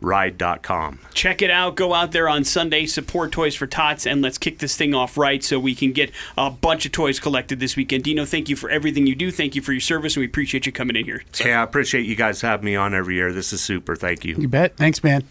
ride.com. 0.05 1.00
Check 1.14 1.42
it 1.42 1.50
out. 1.50 1.74
Go 1.74 1.94
out 1.94 2.12
there 2.12 2.28
on 2.28 2.44
Sunday, 2.44 2.86
support 2.86 3.32
Toys 3.32 3.55
for 3.55 3.66
Tots, 3.66 4.07
and 4.07 4.22
let's 4.22 4.38
kick 4.38 4.59
this 4.59 4.76
thing 4.76 4.94
off 4.94 5.16
right 5.16 5.42
so 5.42 5.59
we 5.59 5.74
can 5.74 5.92
get 5.92 6.11
a 6.36 6.50
bunch 6.50 6.86
of 6.86 6.92
toys 6.92 7.18
collected 7.18 7.61
this 7.61 7.76
weekend. 7.76 8.05
Dino, 8.05 8.24
thank 8.24 8.48
you 8.48 8.57
for 8.57 8.70
everything 8.70 9.07
you 9.07 9.14
do. 9.14 9.30
Thank 9.30 9.55
you 9.55 9.62
for 9.62 9.72
your 9.72 9.80
service, 9.80 10.16
and 10.16 10.20
we 10.20 10.26
appreciate 10.26 10.66
you 10.66 10.72
coming 10.72 10.96
in 10.96 11.05
here. 11.05 11.22
Yeah, 11.44 11.61
I 11.61 11.64
appreciate 11.64 12.07
you 12.07 12.16
guys 12.16 12.40
having 12.40 12.66
me 12.66 12.76
on 12.76 12.94
every 12.94 13.14
year. 13.16 13.32
This 13.32 13.52
is 13.52 13.61
super. 13.61 13.96
Thank 13.96 14.24
you. 14.24 14.36
You 14.36 14.48
bet. 14.48 14.76
Thanks, 14.76 15.02
man. 15.02 15.24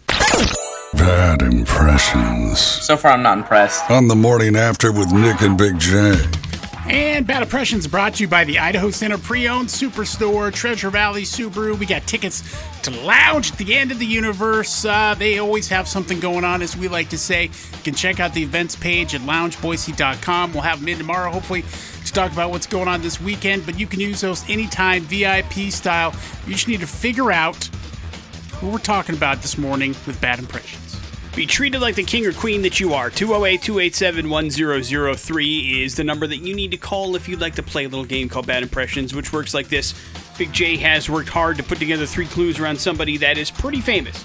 Bad 0.93 1.41
impressions. 1.41 2.59
So 2.59 2.97
far, 2.97 3.11
I'm 3.11 3.23
not 3.23 3.37
impressed. 3.37 3.89
On 3.89 4.07
the 4.07 4.15
morning 4.15 4.55
after 4.55 4.91
with 4.91 5.11
Nick 5.11 5.41
and 5.41 5.57
Big 5.57 5.79
J. 5.79 6.15
And 6.85 7.25
Bad 7.25 7.43
Impressions 7.43 7.87
brought 7.87 8.15
to 8.15 8.23
you 8.23 8.27
by 8.27 8.43
the 8.43 8.59
Idaho 8.59 8.91
Center 8.91 9.17
Pre-Owned 9.17 9.69
Superstore, 9.69 10.53
Treasure 10.53 10.89
Valley 10.89 11.23
Subaru. 11.23 11.79
We 11.79 11.85
got 11.85 12.05
tickets 12.05 12.43
to 12.81 12.91
Lounge 12.91 13.53
at 13.53 13.57
the 13.57 13.73
End 13.73 13.93
of 13.93 13.99
the 13.99 14.05
Universe. 14.05 14.83
Uh, 14.83 15.15
they 15.17 15.39
always 15.39 15.69
have 15.69 15.87
something 15.87 16.19
going 16.19 16.43
on, 16.43 16.61
as 16.61 16.75
we 16.75 16.89
like 16.89 17.09
to 17.09 17.17
say. 17.17 17.45
You 17.45 17.83
can 17.85 17.95
check 17.95 18.19
out 18.19 18.33
the 18.33 18.43
events 18.43 18.75
page 18.75 19.15
at 19.15 19.21
loungeboise.com. 19.21 20.51
We'll 20.51 20.63
have 20.63 20.81
them 20.81 20.89
in 20.89 20.97
tomorrow, 20.97 21.31
hopefully, 21.31 21.63
to 22.05 22.11
talk 22.11 22.33
about 22.33 22.51
what's 22.51 22.67
going 22.67 22.89
on 22.89 23.01
this 23.01 23.21
weekend. 23.21 23.65
But 23.65 23.79
you 23.79 23.87
can 23.87 24.01
use 24.01 24.19
those 24.19 24.47
anytime, 24.49 25.03
VIP 25.03 25.71
style. 25.71 26.13
You 26.45 26.53
just 26.53 26.67
need 26.67 26.81
to 26.81 26.87
figure 26.87 27.31
out 27.31 27.63
who 28.59 28.69
we're 28.69 28.77
talking 28.77 29.15
about 29.15 29.41
this 29.41 29.57
morning 29.57 29.95
with 30.05 30.19
Bad 30.19 30.39
Impressions. 30.39 30.82
Be 31.35 31.47
treated 31.47 31.81
like 31.81 31.95
the 31.95 32.03
king 32.03 32.27
or 32.27 32.31
queen 32.31 32.61
that 32.61 32.79
you 32.79 32.93
are. 32.93 33.09
208 33.09 33.59
287 33.63 34.29
1003 34.29 35.83
is 35.83 35.95
the 35.95 36.03
number 36.03 36.27
that 36.27 36.37
you 36.37 36.55
need 36.55 36.69
to 36.71 36.77
call 36.77 37.15
if 37.15 37.27
you'd 37.27 37.41
like 37.41 37.55
to 37.55 37.63
play 37.63 37.85
a 37.85 37.89
little 37.89 38.05
game 38.05 38.29
called 38.29 38.45
Bad 38.45 38.61
Impressions, 38.61 39.15
which 39.15 39.33
works 39.33 39.51
like 39.51 39.67
this 39.67 39.95
Big 40.37 40.53
J 40.53 40.77
has 40.77 41.09
worked 41.09 41.29
hard 41.29 41.57
to 41.57 41.63
put 41.63 41.79
together 41.79 42.05
three 42.05 42.27
clues 42.27 42.59
around 42.59 42.79
somebody 42.79 43.17
that 43.17 43.39
is 43.39 43.49
pretty 43.49 43.81
famous. 43.81 44.23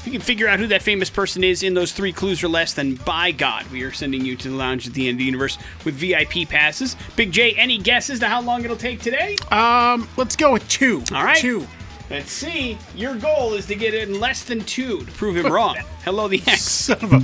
If 0.00 0.06
you 0.06 0.10
can 0.10 0.20
figure 0.20 0.48
out 0.48 0.58
who 0.58 0.66
that 0.68 0.82
famous 0.82 1.10
person 1.10 1.44
is 1.44 1.62
in 1.62 1.74
those 1.74 1.92
three 1.92 2.12
clues 2.12 2.42
or 2.42 2.48
less, 2.48 2.72
then 2.74 2.96
by 2.96 3.30
God, 3.30 3.64
we 3.70 3.84
are 3.84 3.92
sending 3.92 4.24
you 4.24 4.34
to 4.36 4.48
the 4.48 4.56
lounge 4.56 4.88
at 4.88 4.94
the 4.94 5.08
end 5.08 5.16
of 5.16 5.18
the 5.18 5.24
universe 5.24 5.58
with 5.84 5.94
VIP 5.94 6.48
passes. 6.48 6.96
Big 7.14 7.30
J, 7.30 7.52
any 7.52 7.78
guesses 7.78 8.18
to 8.18 8.26
how 8.26 8.40
long 8.40 8.64
it'll 8.64 8.76
take 8.76 9.00
today? 9.00 9.36
Um, 9.52 10.08
let's 10.16 10.34
go 10.34 10.52
with 10.52 10.68
two. 10.68 11.04
All 11.12 11.22
right. 11.22 11.36
Two. 11.36 11.68
Let's 12.10 12.30
see. 12.30 12.78
Your 12.94 13.14
goal 13.16 13.54
is 13.54 13.66
to 13.66 13.74
get 13.74 13.92
it 13.92 14.08
in 14.08 14.18
less 14.18 14.42
than 14.44 14.60
two 14.60 15.04
to 15.04 15.12
prove 15.12 15.36
him 15.36 15.52
wrong. 15.52 15.76
Hello, 16.04 16.26
the 16.26 16.42
X. 16.46 16.62
Son 16.62 16.98
of 17.02 17.12
a. 17.12 17.22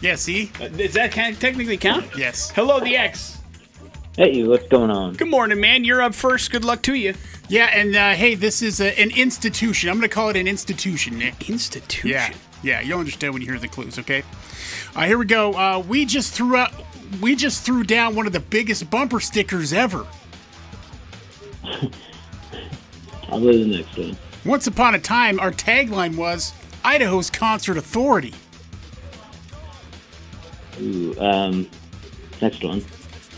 Yeah, 0.00 0.14
see? 0.14 0.50
Uh, 0.60 0.68
Does 0.68 0.94
that 0.94 1.12
can 1.12 1.34
technically 1.36 1.76
count? 1.76 2.06
Yes. 2.16 2.50
Hello, 2.50 2.80
the 2.80 2.96
X. 2.96 3.38
Hey, 4.16 4.44
what's 4.44 4.68
going 4.68 4.90
on? 4.90 5.14
Good 5.14 5.28
morning, 5.28 5.60
man. 5.60 5.84
You're 5.84 6.02
up 6.02 6.14
first. 6.14 6.50
Good 6.52 6.64
luck 6.64 6.82
to 6.82 6.94
you. 6.94 7.14
Yeah, 7.48 7.66
and 7.72 7.96
uh, 7.96 8.12
hey, 8.12 8.34
this 8.34 8.62
is 8.62 8.80
a, 8.80 8.98
an 9.00 9.10
institution. 9.10 9.88
I'm 9.88 9.96
going 9.96 10.08
to 10.08 10.14
call 10.14 10.28
it 10.28 10.36
an 10.36 10.46
institution, 10.46 11.18
Nick. 11.18 11.48
Institution. 11.48 12.10
Yeah, 12.10 12.32
yeah, 12.62 12.80
you'll 12.80 12.98
understand 12.98 13.32
when 13.32 13.42
you 13.42 13.48
hear 13.48 13.58
the 13.58 13.68
clues. 13.68 13.98
Okay. 13.98 14.22
Uh, 14.94 15.06
here 15.06 15.18
we 15.18 15.24
go. 15.24 15.52
Uh, 15.54 15.82
we 15.86 16.04
just 16.04 16.34
threw 16.34 16.56
out. 16.56 16.72
We 17.20 17.34
just 17.34 17.64
threw 17.64 17.84
down 17.84 18.14
one 18.14 18.26
of 18.26 18.32
the 18.32 18.40
biggest 18.40 18.90
bumper 18.90 19.18
stickers 19.18 19.72
ever. 19.72 20.06
I'll 23.32 23.40
go 23.40 23.50
to 23.50 23.58
the 23.58 23.78
next 23.78 23.96
one. 23.96 24.16
Once 24.44 24.66
upon 24.66 24.94
a 24.94 24.98
time, 24.98 25.40
our 25.40 25.50
tagline 25.50 26.16
was 26.16 26.52
Idaho's 26.84 27.30
Concert 27.30 27.78
Authority. 27.78 28.34
Ooh, 30.80 31.18
um, 31.18 31.68
next 32.42 32.62
one. 32.62 32.84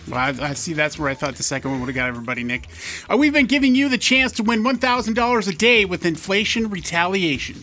Well, 0.09 0.19
I, 0.19 0.49
I 0.49 0.55
see 0.55 0.73
that's 0.73 0.99
where 0.99 1.09
I 1.09 1.15
thought 1.15 1.37
the 1.37 1.45
second 1.45 1.71
one 1.71 1.81
would 1.81 1.87
have 1.87 1.95
got 1.95 2.09
everybody, 2.09 2.43
Nick. 2.43 2.69
Uh, 3.09 3.17
we've 3.17 3.33
been 3.33 3.47
giving 3.47 3.77
you 3.77 3.89
the 3.89 3.99
chance 3.99 4.33
to 4.33 4.43
win 4.43 4.65
$1,000 4.65 5.49
a 5.49 5.53
day 5.53 5.85
with 5.85 6.05
inflation 6.05 6.69
retaliation. 6.69 7.63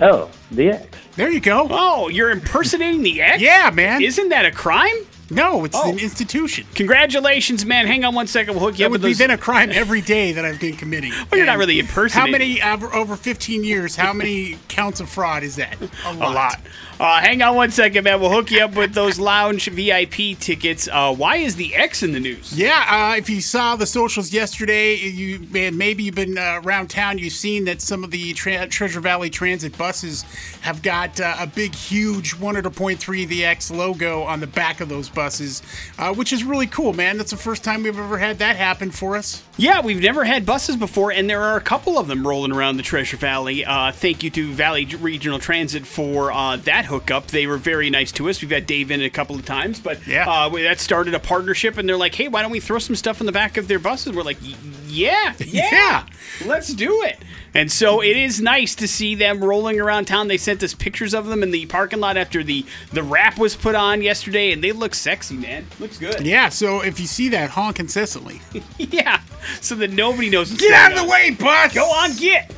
Oh, 0.00 0.30
the 0.50 0.70
X. 0.70 0.98
There 1.16 1.30
you 1.30 1.40
go. 1.40 1.66
Oh, 1.70 2.08
you're 2.08 2.30
impersonating 2.30 3.02
the 3.02 3.20
X? 3.20 3.42
Yeah, 3.42 3.70
man. 3.70 4.02
Isn't 4.02 4.30
that 4.30 4.46
a 4.46 4.50
crime? 4.50 4.96
No, 5.32 5.64
it's 5.64 5.76
Oh. 5.76 5.90
an 5.90 5.98
institution. 5.98 6.66
Congratulations, 6.74 7.64
man. 7.64 7.86
Hang 7.86 8.04
on 8.04 8.14
one 8.14 8.26
second. 8.26 8.54
We'll 8.54 8.64
hook 8.64 8.74
you 8.74 8.78
That 8.78 8.86
up 8.86 8.90
would 8.92 9.00
with 9.02 9.08
be 9.08 9.12
those. 9.12 9.18
then 9.18 9.30
a 9.30 9.38
crime 9.38 9.70
every 9.72 10.00
day 10.00 10.32
that 10.32 10.44
I've 10.44 10.60
been 10.60 10.76
committing. 10.76 11.10
Well, 11.30 11.38
you're 11.38 11.46
not 11.46 11.52
And 11.52 11.60
really 11.60 11.78
How 12.12 12.26
many 12.26 12.60
over, 12.62 12.92
over 12.94 13.16
15 13.16 13.64
years? 13.64 13.96
How 13.96 14.12
many 14.12 14.58
counts 14.68 15.00
of 15.00 15.08
fraud 15.08 15.42
is 15.42 15.56
that? 15.56 15.76
A 16.06 16.10
a 16.10 16.30
lot. 16.30 16.60
Uh, 17.02 17.20
hang 17.20 17.42
on 17.42 17.56
one 17.56 17.68
second, 17.68 18.04
man. 18.04 18.20
We'll 18.20 18.30
hook 18.30 18.52
you 18.52 18.60
up 18.60 18.76
with 18.76 18.94
those 18.94 19.18
lounge 19.18 19.68
VIP 19.68 20.38
tickets. 20.38 20.86
Uh, 20.86 21.12
why 21.12 21.38
is 21.38 21.56
the 21.56 21.74
X 21.74 22.04
in 22.04 22.12
the 22.12 22.20
news? 22.20 22.56
Yeah, 22.56 22.86
uh, 22.88 23.16
if 23.16 23.28
you 23.28 23.40
saw 23.40 23.74
the 23.74 23.86
socials 23.86 24.32
yesterday, 24.32 24.94
you 24.94 25.40
man, 25.50 25.76
maybe 25.76 26.04
you've 26.04 26.14
been 26.14 26.38
uh, 26.38 26.60
around 26.62 26.90
town. 26.90 27.18
You've 27.18 27.32
seen 27.32 27.64
that 27.64 27.82
some 27.82 28.04
of 28.04 28.12
the 28.12 28.32
tra- 28.34 28.68
Treasure 28.68 29.00
Valley 29.00 29.30
Transit 29.30 29.76
buses 29.76 30.22
have 30.60 30.80
got 30.80 31.18
uh, 31.18 31.34
a 31.40 31.46
big, 31.48 31.74
huge 31.74 32.36
100.3 32.36 33.26
the 33.26 33.44
X 33.46 33.72
logo 33.72 34.22
on 34.22 34.38
the 34.38 34.46
back 34.46 34.80
of 34.80 34.88
those 34.88 35.08
buses, 35.08 35.60
uh, 35.98 36.14
which 36.14 36.32
is 36.32 36.44
really 36.44 36.68
cool, 36.68 36.92
man. 36.92 37.16
That's 37.16 37.32
the 37.32 37.36
first 37.36 37.64
time 37.64 37.82
we've 37.82 37.98
ever 37.98 38.18
had 38.18 38.38
that 38.38 38.54
happen 38.54 38.92
for 38.92 39.16
us. 39.16 39.42
Yeah, 39.56 39.80
we've 39.80 40.00
never 40.00 40.22
had 40.22 40.46
buses 40.46 40.76
before, 40.76 41.10
and 41.10 41.28
there 41.28 41.42
are 41.42 41.56
a 41.56 41.60
couple 41.60 41.98
of 41.98 42.06
them 42.06 42.24
rolling 42.24 42.52
around 42.52 42.76
the 42.76 42.84
Treasure 42.84 43.16
Valley. 43.16 43.64
Uh, 43.64 43.90
thank 43.90 44.22
you 44.22 44.30
to 44.30 44.52
Valley 44.52 44.84
Regional 44.84 45.40
Transit 45.40 45.84
for 45.84 46.30
uh, 46.30 46.56
that 46.58 46.91
hookup. 46.92 47.28
They 47.28 47.46
were 47.46 47.56
very 47.56 47.90
nice 47.90 48.12
to 48.12 48.28
us. 48.28 48.40
We've 48.42 48.50
had 48.50 48.66
Dave 48.66 48.90
in 48.90 49.00
a 49.02 49.10
couple 49.10 49.34
of 49.36 49.44
times, 49.44 49.80
but 49.80 50.06
Yeah. 50.06 50.28
uh, 50.28 50.48
we- 50.48 50.62
that 50.62 50.78
started 50.80 51.14
a 51.14 51.18
partnership, 51.18 51.78
and 51.78 51.88
they're 51.88 51.96
like, 51.96 52.14
hey, 52.14 52.28
why 52.28 52.42
don't 52.42 52.50
we 52.50 52.60
throw 52.60 52.78
some 52.78 52.94
stuff 52.96 53.20
in 53.20 53.26
the 53.26 53.32
back 53.32 53.56
of 53.56 53.66
their 53.68 53.78
buses? 53.78 54.12
We're 54.14 54.22
like, 54.22 54.38
yeah, 54.86 55.32
yeah, 55.38 55.68
Yeah. 55.72 56.04
let's 56.46 56.72
do 56.74 57.02
it. 57.02 57.18
And 57.54 57.70
so 57.70 58.00
it 58.02 58.16
is 58.16 58.40
nice 58.40 58.74
to 58.76 58.88
see 58.88 59.14
them 59.14 59.44
rolling 59.44 59.78
around 59.78 60.06
town. 60.06 60.28
They 60.28 60.38
sent 60.38 60.62
us 60.62 60.72
pictures 60.74 61.12
of 61.12 61.26
them 61.26 61.42
in 61.42 61.50
the 61.50 61.66
parking 61.66 62.00
lot 62.00 62.16
after 62.16 62.42
the, 62.42 62.64
the 62.92 63.02
wrap 63.02 63.36
was 63.38 63.54
put 63.56 63.74
on 63.74 64.00
yesterday, 64.00 64.52
and 64.52 64.64
they 64.64 64.72
look 64.72 64.94
sexy, 64.94 65.34
man. 65.36 65.66
Looks 65.78 65.98
good. 65.98 66.20
Yeah, 66.26 66.48
so 66.48 66.80
if 66.80 66.98
you 66.98 67.06
see 67.06 67.28
that, 67.30 67.50
honk 67.50 67.78
incessantly. 67.80 68.40
Yeah, 68.78 69.20
so 69.60 69.74
that 69.76 69.90
nobody 69.90 70.28
knows. 70.30 70.50
Get 70.52 70.72
out 70.72 70.92
of 70.92 70.98
the 70.98 71.04
way, 71.04 71.30
bus! 71.30 71.72
Go 71.74 71.84
on, 71.84 72.14
get. 72.16 72.50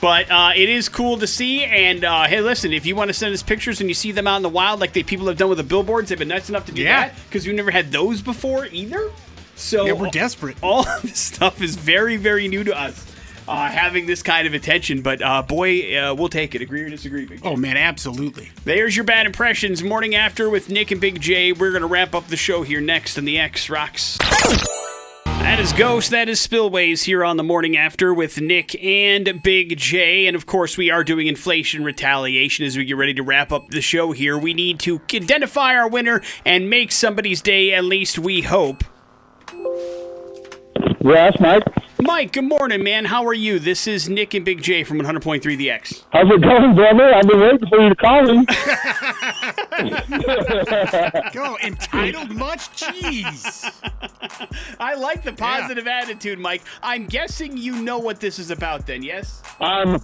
But 0.00 0.30
uh, 0.30 0.52
it 0.54 0.68
is 0.68 0.88
cool 0.88 1.18
to 1.18 1.26
see. 1.26 1.64
And 1.64 2.04
uh, 2.04 2.24
hey, 2.24 2.40
listen, 2.40 2.72
if 2.72 2.86
you 2.86 2.94
want 2.94 3.08
to 3.08 3.14
send 3.14 3.34
us 3.34 3.42
pictures 3.42 3.80
and 3.80 3.90
you 3.90 3.94
see 3.94 4.12
them 4.12 4.26
out 4.26 4.36
in 4.36 4.42
the 4.42 4.48
wild, 4.48 4.78
like 4.80 4.92
the 4.92 5.02
people 5.02 5.26
have 5.26 5.36
done 5.36 5.48
with 5.48 5.58
the 5.58 5.64
billboards, 5.64 6.08
they've 6.08 6.18
been 6.18 6.28
nice 6.28 6.48
enough 6.48 6.66
to 6.66 6.72
do 6.72 6.82
Yeah. 6.82 7.08
that 7.08 7.14
because 7.28 7.46
we've 7.46 7.56
never 7.56 7.70
had 7.72 7.90
those 7.90 8.22
before 8.22 8.66
either. 8.66 9.10
So 9.56 9.86
Yeah, 9.86 9.92
we're 9.92 10.10
desperate. 10.10 10.56
All 10.62 10.86
of 10.86 11.02
this 11.02 11.18
stuff 11.18 11.60
is 11.60 11.74
very, 11.76 12.16
very 12.16 12.46
new 12.48 12.62
to 12.64 12.78
us. 12.78 13.04
Uh, 13.48 13.66
having 13.66 14.04
this 14.06 14.22
kind 14.22 14.46
of 14.46 14.52
attention, 14.52 15.00
but 15.00 15.22
uh, 15.22 15.40
boy, 15.40 15.96
uh, 15.96 16.14
we'll 16.14 16.28
take 16.28 16.54
it. 16.54 16.60
Agree 16.60 16.82
or 16.82 16.90
disagree? 16.90 17.24
Big 17.24 17.42
J? 17.42 17.48
Oh, 17.48 17.56
man, 17.56 17.78
absolutely. 17.78 18.50
There's 18.64 18.94
your 18.94 19.06
bad 19.06 19.24
impressions. 19.24 19.82
Morning 19.82 20.14
after 20.14 20.50
with 20.50 20.68
Nick 20.68 20.90
and 20.90 21.00
Big 21.00 21.18
J. 21.18 21.52
We're 21.52 21.70
going 21.70 21.80
to 21.80 21.88
wrap 21.88 22.14
up 22.14 22.26
the 22.26 22.36
show 22.36 22.62
here 22.62 22.82
next 22.82 23.16
on 23.16 23.24
the 23.24 23.38
X 23.38 23.70
Rocks. 23.70 24.18
That 25.48 25.60
is 25.60 25.72
Ghost. 25.72 26.10
That 26.10 26.28
is 26.28 26.46
Spillways 26.46 27.04
here 27.04 27.24
on 27.24 27.38
the 27.38 27.42
morning 27.42 27.74
after 27.74 28.12
with 28.12 28.38
Nick 28.38 28.80
and 28.84 29.42
Big 29.42 29.78
J. 29.78 30.26
And 30.26 30.36
of 30.36 30.44
course, 30.44 30.76
we 30.76 30.90
are 30.90 31.02
doing 31.02 31.26
inflation 31.26 31.82
retaliation 31.82 32.66
as 32.66 32.76
we 32.76 32.84
get 32.84 32.98
ready 32.98 33.14
to 33.14 33.22
wrap 33.22 33.50
up 33.50 33.68
the 33.70 33.80
show 33.80 34.12
here. 34.12 34.36
We 34.36 34.52
need 34.52 34.78
to 34.80 35.00
identify 35.10 35.74
our 35.74 35.88
winner 35.88 36.20
and 36.44 36.68
make 36.68 36.92
somebody's 36.92 37.40
day, 37.40 37.72
at 37.72 37.84
least 37.84 38.18
we 38.18 38.42
hope. 38.42 38.84
Yes, 41.08 41.40
Mike. 41.40 41.62
Mike, 42.02 42.32
good 42.32 42.44
morning, 42.44 42.82
man. 42.82 43.06
How 43.06 43.24
are 43.24 43.32
you? 43.32 43.58
This 43.58 43.86
is 43.86 44.10
Nick 44.10 44.34
and 44.34 44.44
Big 44.44 44.62
J 44.62 44.84
from 44.84 45.00
100.3 45.00 45.56
The 45.56 45.70
X. 45.70 46.04
How's 46.12 46.30
it 46.30 46.42
going, 46.42 46.74
brother? 46.74 47.14
I've 47.14 47.26
been 47.26 47.40
waiting 47.40 47.66
for 47.66 47.80
you 47.80 47.88
to 47.88 47.94
call 47.94 48.24
me. 48.24 48.44
Go, 51.32 51.56
entitled 51.62 52.36
much? 52.36 52.68
Jeez. 52.76 53.72
I 54.78 54.96
like 54.96 55.22
the 55.22 55.32
positive 55.32 55.86
attitude, 55.86 56.38
Mike. 56.38 56.60
I'm 56.82 57.06
guessing 57.06 57.56
you 57.56 57.80
know 57.80 57.98
what 57.98 58.20
this 58.20 58.38
is 58.38 58.50
about 58.50 58.86
then, 58.86 59.02
yes? 59.02 59.42
I'm 59.60 60.02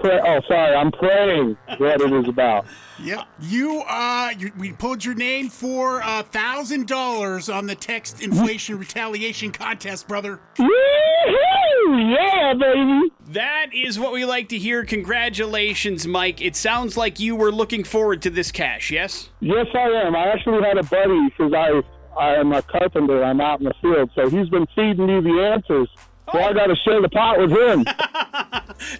pray- 0.00 0.20
oh, 0.24 0.40
sorry. 0.48 0.74
I'm 0.74 0.90
praying 0.92 1.56
what 1.78 2.00
it 2.00 2.12
is 2.12 2.28
about. 2.28 2.66
Yep. 3.00 3.26
You, 3.40 3.82
uh, 3.82 4.30
you, 4.36 4.52
we 4.58 4.72
pulled 4.72 5.04
your 5.04 5.14
name 5.14 5.48
for 5.48 6.00
a 6.04 6.22
thousand 6.24 6.88
dollars 6.88 7.48
on 7.48 7.66
the 7.66 7.74
text 7.74 8.20
inflation 8.20 8.78
retaliation 8.78 9.52
contest, 9.52 10.08
brother. 10.08 10.40
Woo-hoo! 10.58 11.96
Yeah, 11.96 12.54
baby. 12.54 13.12
That 13.28 13.66
is 13.72 13.98
what 13.98 14.12
we 14.12 14.24
like 14.24 14.48
to 14.48 14.58
hear. 14.58 14.84
Congratulations, 14.84 16.06
Mike. 16.06 16.40
It 16.40 16.56
sounds 16.56 16.96
like 16.96 17.20
you 17.20 17.36
were 17.36 17.52
looking 17.52 17.84
forward 17.84 18.22
to 18.22 18.30
this 18.30 18.50
cash, 18.50 18.90
yes? 18.90 19.28
Yes, 19.40 19.66
I 19.74 19.88
am. 20.06 20.16
I 20.16 20.28
actually 20.28 20.62
had 20.62 20.78
a 20.78 20.82
buddy 20.82 21.28
because 21.28 21.52
I 21.54 21.82
I 22.18 22.34
am 22.34 22.52
a 22.52 22.62
carpenter. 22.62 23.22
I'm 23.22 23.40
out 23.40 23.60
in 23.60 23.66
the 23.66 23.74
field, 23.80 24.10
so 24.16 24.28
he's 24.28 24.48
been 24.48 24.66
feeding 24.74 25.06
me 25.06 25.20
the 25.20 25.40
answers. 25.54 25.88
So 26.32 26.38
I 26.40 26.52
got 26.52 26.66
to 26.66 26.76
share 26.84 27.00
the 27.00 27.08
pot 27.08 27.38
with 27.38 27.50
him. 27.52 27.84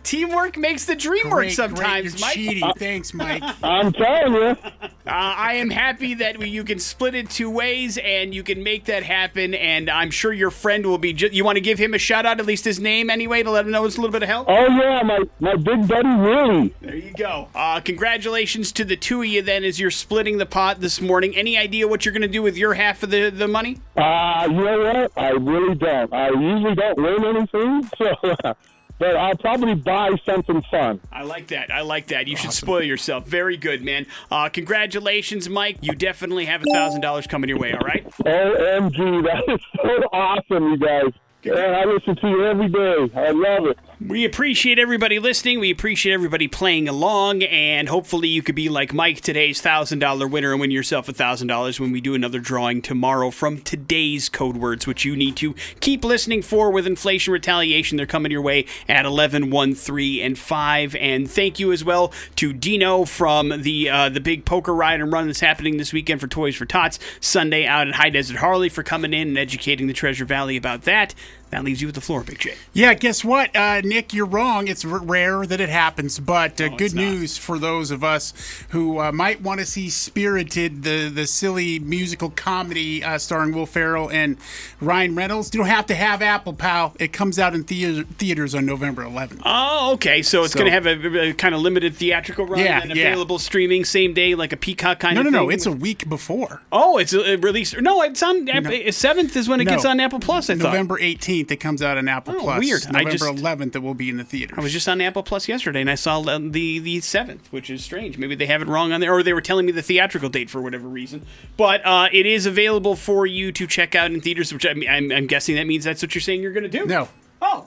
Teamwork 0.02 0.56
makes 0.56 0.84
the 0.86 0.96
dream 0.96 1.30
work 1.30 1.50
sometimes, 1.50 2.14
great. 2.14 2.20
You're 2.20 2.20
Mike. 2.20 2.34
cheating. 2.34 2.72
Thanks, 2.78 3.14
Mike. 3.14 3.42
I'm 3.62 3.92
telling 3.92 4.32
you. 4.34 4.40
Uh, 4.40 4.86
I 5.06 5.54
am 5.54 5.70
happy 5.70 6.14
that 6.14 6.36
we, 6.38 6.48
you 6.48 6.64
can 6.64 6.78
split 6.78 7.14
it 7.14 7.30
two 7.30 7.50
ways 7.50 7.96
and 7.98 8.34
you 8.34 8.42
can 8.42 8.62
make 8.62 8.86
that 8.86 9.02
happen. 9.02 9.54
And 9.54 9.88
I'm 9.88 10.10
sure 10.10 10.32
your 10.32 10.50
friend 10.50 10.84
will 10.84 10.98
be. 10.98 11.12
Ju- 11.12 11.30
you 11.32 11.44
want 11.44 11.56
to 11.56 11.60
give 11.60 11.78
him 11.78 11.94
a 11.94 11.98
shout 11.98 12.26
out, 12.26 12.40
at 12.40 12.46
least 12.46 12.64
his 12.64 12.80
name 12.80 13.08
anyway, 13.08 13.42
to 13.42 13.50
let 13.50 13.64
him 13.64 13.70
know 13.70 13.84
it's 13.84 13.96
a 13.96 14.00
little 14.00 14.12
bit 14.12 14.22
of 14.22 14.28
help. 14.28 14.48
Oh 14.48 14.66
yeah, 14.66 15.02
my 15.02 15.18
my 15.40 15.54
big 15.56 15.86
buddy 15.88 16.08
Willie. 16.16 16.74
There 16.80 16.96
you 16.96 17.12
go. 17.12 17.48
Uh, 17.54 17.80
congratulations 17.80 18.72
to 18.72 18.84
the 18.84 18.96
two 18.96 19.20
of 19.22 19.26
you 19.28 19.42
then 19.42 19.64
as 19.64 19.78
you're 19.80 19.90
splitting 19.90 20.38
the 20.38 20.46
pot 20.46 20.80
this 20.80 21.00
morning. 21.00 21.34
Any 21.36 21.56
idea 21.56 21.86
what 21.88 22.04
you're 22.04 22.12
going 22.12 22.22
to 22.22 22.28
do 22.28 22.42
with 22.42 22.56
your 22.56 22.74
half 22.74 23.02
of 23.02 23.10
the, 23.10 23.30
the 23.30 23.48
money? 23.48 23.78
Uh, 23.96 24.46
you 24.50 24.56
know 24.64 24.78
what? 24.80 25.12
I 25.16 25.30
really 25.30 25.74
don't. 25.74 26.12
I 26.12 26.28
usually 26.30 26.74
don't 26.74 26.98
win 27.18 27.36
anything, 27.36 27.90
so 27.98 28.54
but 28.98 29.16
I'll 29.16 29.36
probably 29.36 29.74
buy 29.74 30.10
something 30.26 30.62
fun. 30.70 31.00
I 31.12 31.22
like 31.22 31.48
that. 31.48 31.70
I 31.70 31.82
like 31.82 32.08
that. 32.08 32.26
You 32.26 32.36
should 32.36 32.52
spoil 32.52 32.82
yourself. 32.82 33.26
Very 33.26 33.56
good, 33.56 33.84
man. 33.84 34.06
Uh, 34.30 34.48
congratulations, 34.48 35.48
Mike. 35.48 35.78
You 35.82 35.94
definitely 35.94 36.46
have 36.46 36.62
a 36.62 36.72
thousand 36.72 37.00
dollars 37.00 37.26
coming 37.26 37.48
your 37.48 37.58
way. 37.58 37.72
All 37.72 37.86
right. 37.86 38.04
OMG, 38.24 39.24
that 39.24 39.54
is 39.54 39.60
so 39.76 39.88
awesome, 40.12 40.70
you 40.72 40.78
guys. 40.78 41.12
And 41.48 41.76
I 41.76 41.84
listen 41.84 42.16
to 42.16 42.28
you 42.28 42.44
every 42.44 42.68
day. 42.68 43.10
I 43.16 43.30
love 43.30 43.66
it. 43.66 43.78
We 44.06 44.24
appreciate 44.24 44.78
everybody 44.78 45.18
listening. 45.18 45.58
We 45.58 45.70
appreciate 45.70 46.12
everybody 46.12 46.46
playing 46.46 46.88
along, 46.88 47.42
and 47.42 47.88
hopefully 47.88 48.28
you 48.28 48.42
could 48.42 48.54
be 48.54 48.68
like 48.68 48.94
Mike, 48.94 49.20
today's 49.20 49.60
thousand 49.60 49.98
dollar 49.98 50.28
winner, 50.28 50.52
and 50.52 50.60
win 50.60 50.70
yourself 50.70 51.08
a 51.08 51.12
thousand 51.12 51.48
dollars 51.48 51.80
when 51.80 51.90
we 51.90 52.00
do 52.00 52.14
another 52.14 52.38
drawing 52.38 52.80
tomorrow 52.80 53.32
from 53.32 53.58
today's 53.58 54.28
code 54.28 54.56
words, 54.56 54.86
which 54.86 55.04
you 55.04 55.16
need 55.16 55.36
to 55.38 55.54
keep 55.80 56.04
listening 56.04 56.42
for 56.42 56.70
with 56.70 56.86
inflation 56.86 57.32
retaliation. 57.32 57.96
They're 57.96 58.06
coming 58.06 58.30
your 58.30 58.42
way 58.42 58.66
at 58.88 59.04
11, 59.04 59.50
1, 59.50 59.74
3, 59.74 60.22
and 60.22 60.38
5. 60.38 60.94
And 60.94 61.28
thank 61.28 61.58
you 61.58 61.72
as 61.72 61.84
well 61.84 62.12
to 62.36 62.52
Dino 62.52 63.04
from 63.04 63.62
the 63.62 63.90
uh, 63.90 64.08
the 64.10 64.20
big 64.20 64.44
poker 64.44 64.74
ride 64.74 65.00
and 65.00 65.12
run 65.12 65.26
that's 65.26 65.40
happening 65.40 65.76
this 65.76 65.92
weekend 65.92 66.20
for 66.20 66.28
Toys 66.28 66.54
for 66.54 66.66
Tots 66.66 67.00
Sunday 67.20 67.66
out 67.66 67.88
at 67.88 67.94
High 67.94 68.10
Desert 68.10 68.36
Harley 68.36 68.68
for 68.68 68.84
coming 68.84 69.12
in 69.12 69.28
and 69.28 69.38
educating 69.38 69.88
the 69.88 69.92
Treasure 69.92 70.24
Valley 70.24 70.56
about 70.56 70.82
that. 70.82 71.14
That 71.50 71.64
leaves 71.64 71.80
you 71.80 71.88
with 71.88 71.94
the 71.94 72.00
floor, 72.02 72.22
Big 72.22 72.38
J. 72.40 72.54
Yeah, 72.74 72.92
guess 72.94 73.24
what, 73.24 73.54
uh, 73.56 73.80
Nick? 73.80 74.12
You're 74.12 74.26
wrong. 74.26 74.68
It's 74.68 74.84
r- 74.84 74.98
rare 74.98 75.46
that 75.46 75.60
it 75.60 75.70
happens, 75.70 76.18
but 76.18 76.60
uh, 76.60 76.64
it's 76.64 76.76
good 76.76 76.94
news 76.94 77.38
for 77.38 77.58
those 77.58 77.90
of 77.90 78.04
us 78.04 78.34
who 78.70 79.00
uh, 79.00 79.12
might 79.12 79.40
want 79.40 79.60
to 79.60 79.66
see 79.66 79.88
Spirited, 79.88 80.82
the 80.82 81.08
the 81.08 81.26
silly 81.26 81.78
musical 81.78 82.28
comedy 82.30 83.02
uh, 83.02 83.16
starring 83.16 83.54
Will 83.54 83.64
Ferrell 83.66 84.10
and 84.10 84.36
Ryan 84.80 85.14
Reynolds. 85.14 85.54
You 85.54 85.60
don't 85.60 85.68
have 85.68 85.86
to 85.86 85.94
have 85.94 86.20
Apple 86.20 86.52
Pal. 86.52 86.94
It 87.00 87.12
comes 87.14 87.38
out 87.38 87.54
in 87.54 87.64
theater, 87.64 88.04
theaters 88.18 88.54
on 88.54 88.66
November 88.66 89.02
11th. 89.04 89.40
Oh, 89.44 89.92
okay. 89.94 90.20
So 90.22 90.42
it's 90.44 90.52
So- 90.52 90.58
going 90.58 90.70
to 90.70 90.72
have 90.72 90.86
a, 90.86 91.28
a 91.30 91.32
kind 91.32 91.54
of 91.54 91.60
limited 91.62 91.94
theatrical 91.94 92.44
run 92.46 92.60
Yeah, 92.60 92.82
and 92.82 92.94
yeah. 92.94 93.06
available 93.08 93.38
streaming 93.38 93.84
same 93.86 94.12
day, 94.12 94.34
like 94.34 94.52
a 94.52 94.56
Peacock 94.56 94.98
kind 95.00 95.14
No, 95.14 95.20
of 95.22 95.24
no, 95.26 95.30
no, 95.30 95.38
no. 95.44 95.50
It's 95.50 95.64
a 95.66 95.72
week 95.72 96.08
before. 96.10 96.60
oh, 96.72 96.98
it's 96.98 97.12
a, 97.14 97.20
a 97.20 97.36
released. 97.36 97.80
No, 97.80 98.02
it's 98.02 98.22
on 98.22 98.46
seventh 98.92 99.36
is 99.36 99.48
when 99.48 99.60
it 99.60 99.64
No. 99.64 99.70
gets 99.72 99.84
on 99.84 99.98
Apple 100.00 100.20
Plus. 100.20 100.50
I 100.50 100.54
thought 100.56 100.64
November 100.64 100.98
18th, 100.98 101.37
it 101.50 101.56
comes 101.56 101.82
out 101.82 101.96
on 101.98 102.08
Apple 102.08 102.34
Oh, 102.36 102.40
Plus. 102.40 102.60
weird. 102.60 102.82
I 102.88 103.02
November 103.04 103.10
just- 103.10 103.24
11th, 103.42 103.76
it 103.76 103.82
will 103.82 103.94
be 103.94 104.08
in 104.10 104.16
the 104.16 104.24
theaters. 104.24 104.56
I 104.58 104.60
was 104.62 104.72
just 104.72 104.88
on 104.88 105.00
Apple 105.00 105.22
Plus 105.22 105.48
yesterday 105.48 105.80
and 105.80 105.90
I 105.90 105.94
saw 105.94 106.20
the 106.20 106.78
the 106.78 107.00
seventh, 107.00 107.52
which 107.52 107.70
is 107.70 107.84
strange. 107.84 108.18
Maybe 108.18 108.34
they 108.34 108.46
have 108.46 108.62
it 108.62 108.68
wrong 108.68 108.92
on 108.92 109.00
there, 109.00 109.12
or 109.12 109.22
they 109.22 109.32
were 109.32 109.40
telling 109.40 109.66
me 109.66 109.72
the 109.72 109.82
theatrical 109.82 110.28
date 110.28 110.50
for 110.50 110.60
whatever 110.60 110.88
reason. 110.88 111.24
But 111.56 111.84
uh, 111.86 112.08
it 112.12 112.26
is 112.26 112.46
available 112.46 112.96
for 112.96 113.26
you 113.26 113.52
to 113.52 113.66
check 113.66 113.94
out 113.94 114.10
in 114.10 114.20
theaters, 114.20 114.52
which 114.52 114.66
I'm, 114.66 114.82
I'm, 114.88 115.10
I'm 115.12 115.26
guessing 115.26 115.56
that 115.56 115.66
means 115.66 115.84
that's 115.84 116.02
what 116.02 116.14
you're 116.14 116.22
saying 116.22 116.42
you're 116.42 116.52
going 116.52 116.68
to 116.68 116.68
do. 116.68 116.86
No. 116.86 117.08
Oh. 117.40 117.66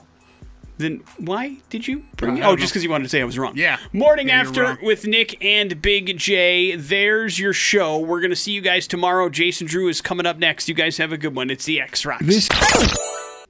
Then 0.78 1.02
why 1.18 1.58
did 1.70 1.86
you 1.86 2.04
bring 2.16 2.42
I 2.42 2.46
it? 2.48 2.50
Oh, 2.50 2.56
just 2.56 2.72
because 2.72 2.82
you 2.82 2.90
wanted 2.90 3.04
to 3.04 3.08
say 3.10 3.20
I 3.20 3.24
was 3.24 3.38
wrong. 3.38 3.56
Yeah. 3.56 3.78
Morning 3.92 4.28
Yeah, 4.28 4.40
after 4.40 4.62
wrong. 4.64 4.78
with 4.82 5.06
Nick 5.06 5.42
and 5.44 5.80
Big 5.80 6.16
J. 6.18 6.74
There's 6.76 7.38
your 7.38 7.52
show. 7.52 7.98
We're 8.00 8.20
gonna 8.22 8.34
see 8.34 8.52
you 8.52 8.62
guys 8.62 8.86
tomorrow. 8.88 9.28
Jason 9.28 9.66
Drew 9.66 9.86
is 9.88 10.00
coming 10.00 10.26
up 10.26 10.38
next. 10.38 10.68
You 10.68 10.74
guys 10.74 10.96
have 10.96 11.12
a 11.12 11.18
good 11.18 11.36
one. 11.36 11.50
It's 11.50 11.66
the 11.66 11.80
X 11.80 12.04
Rocks. 12.06 12.48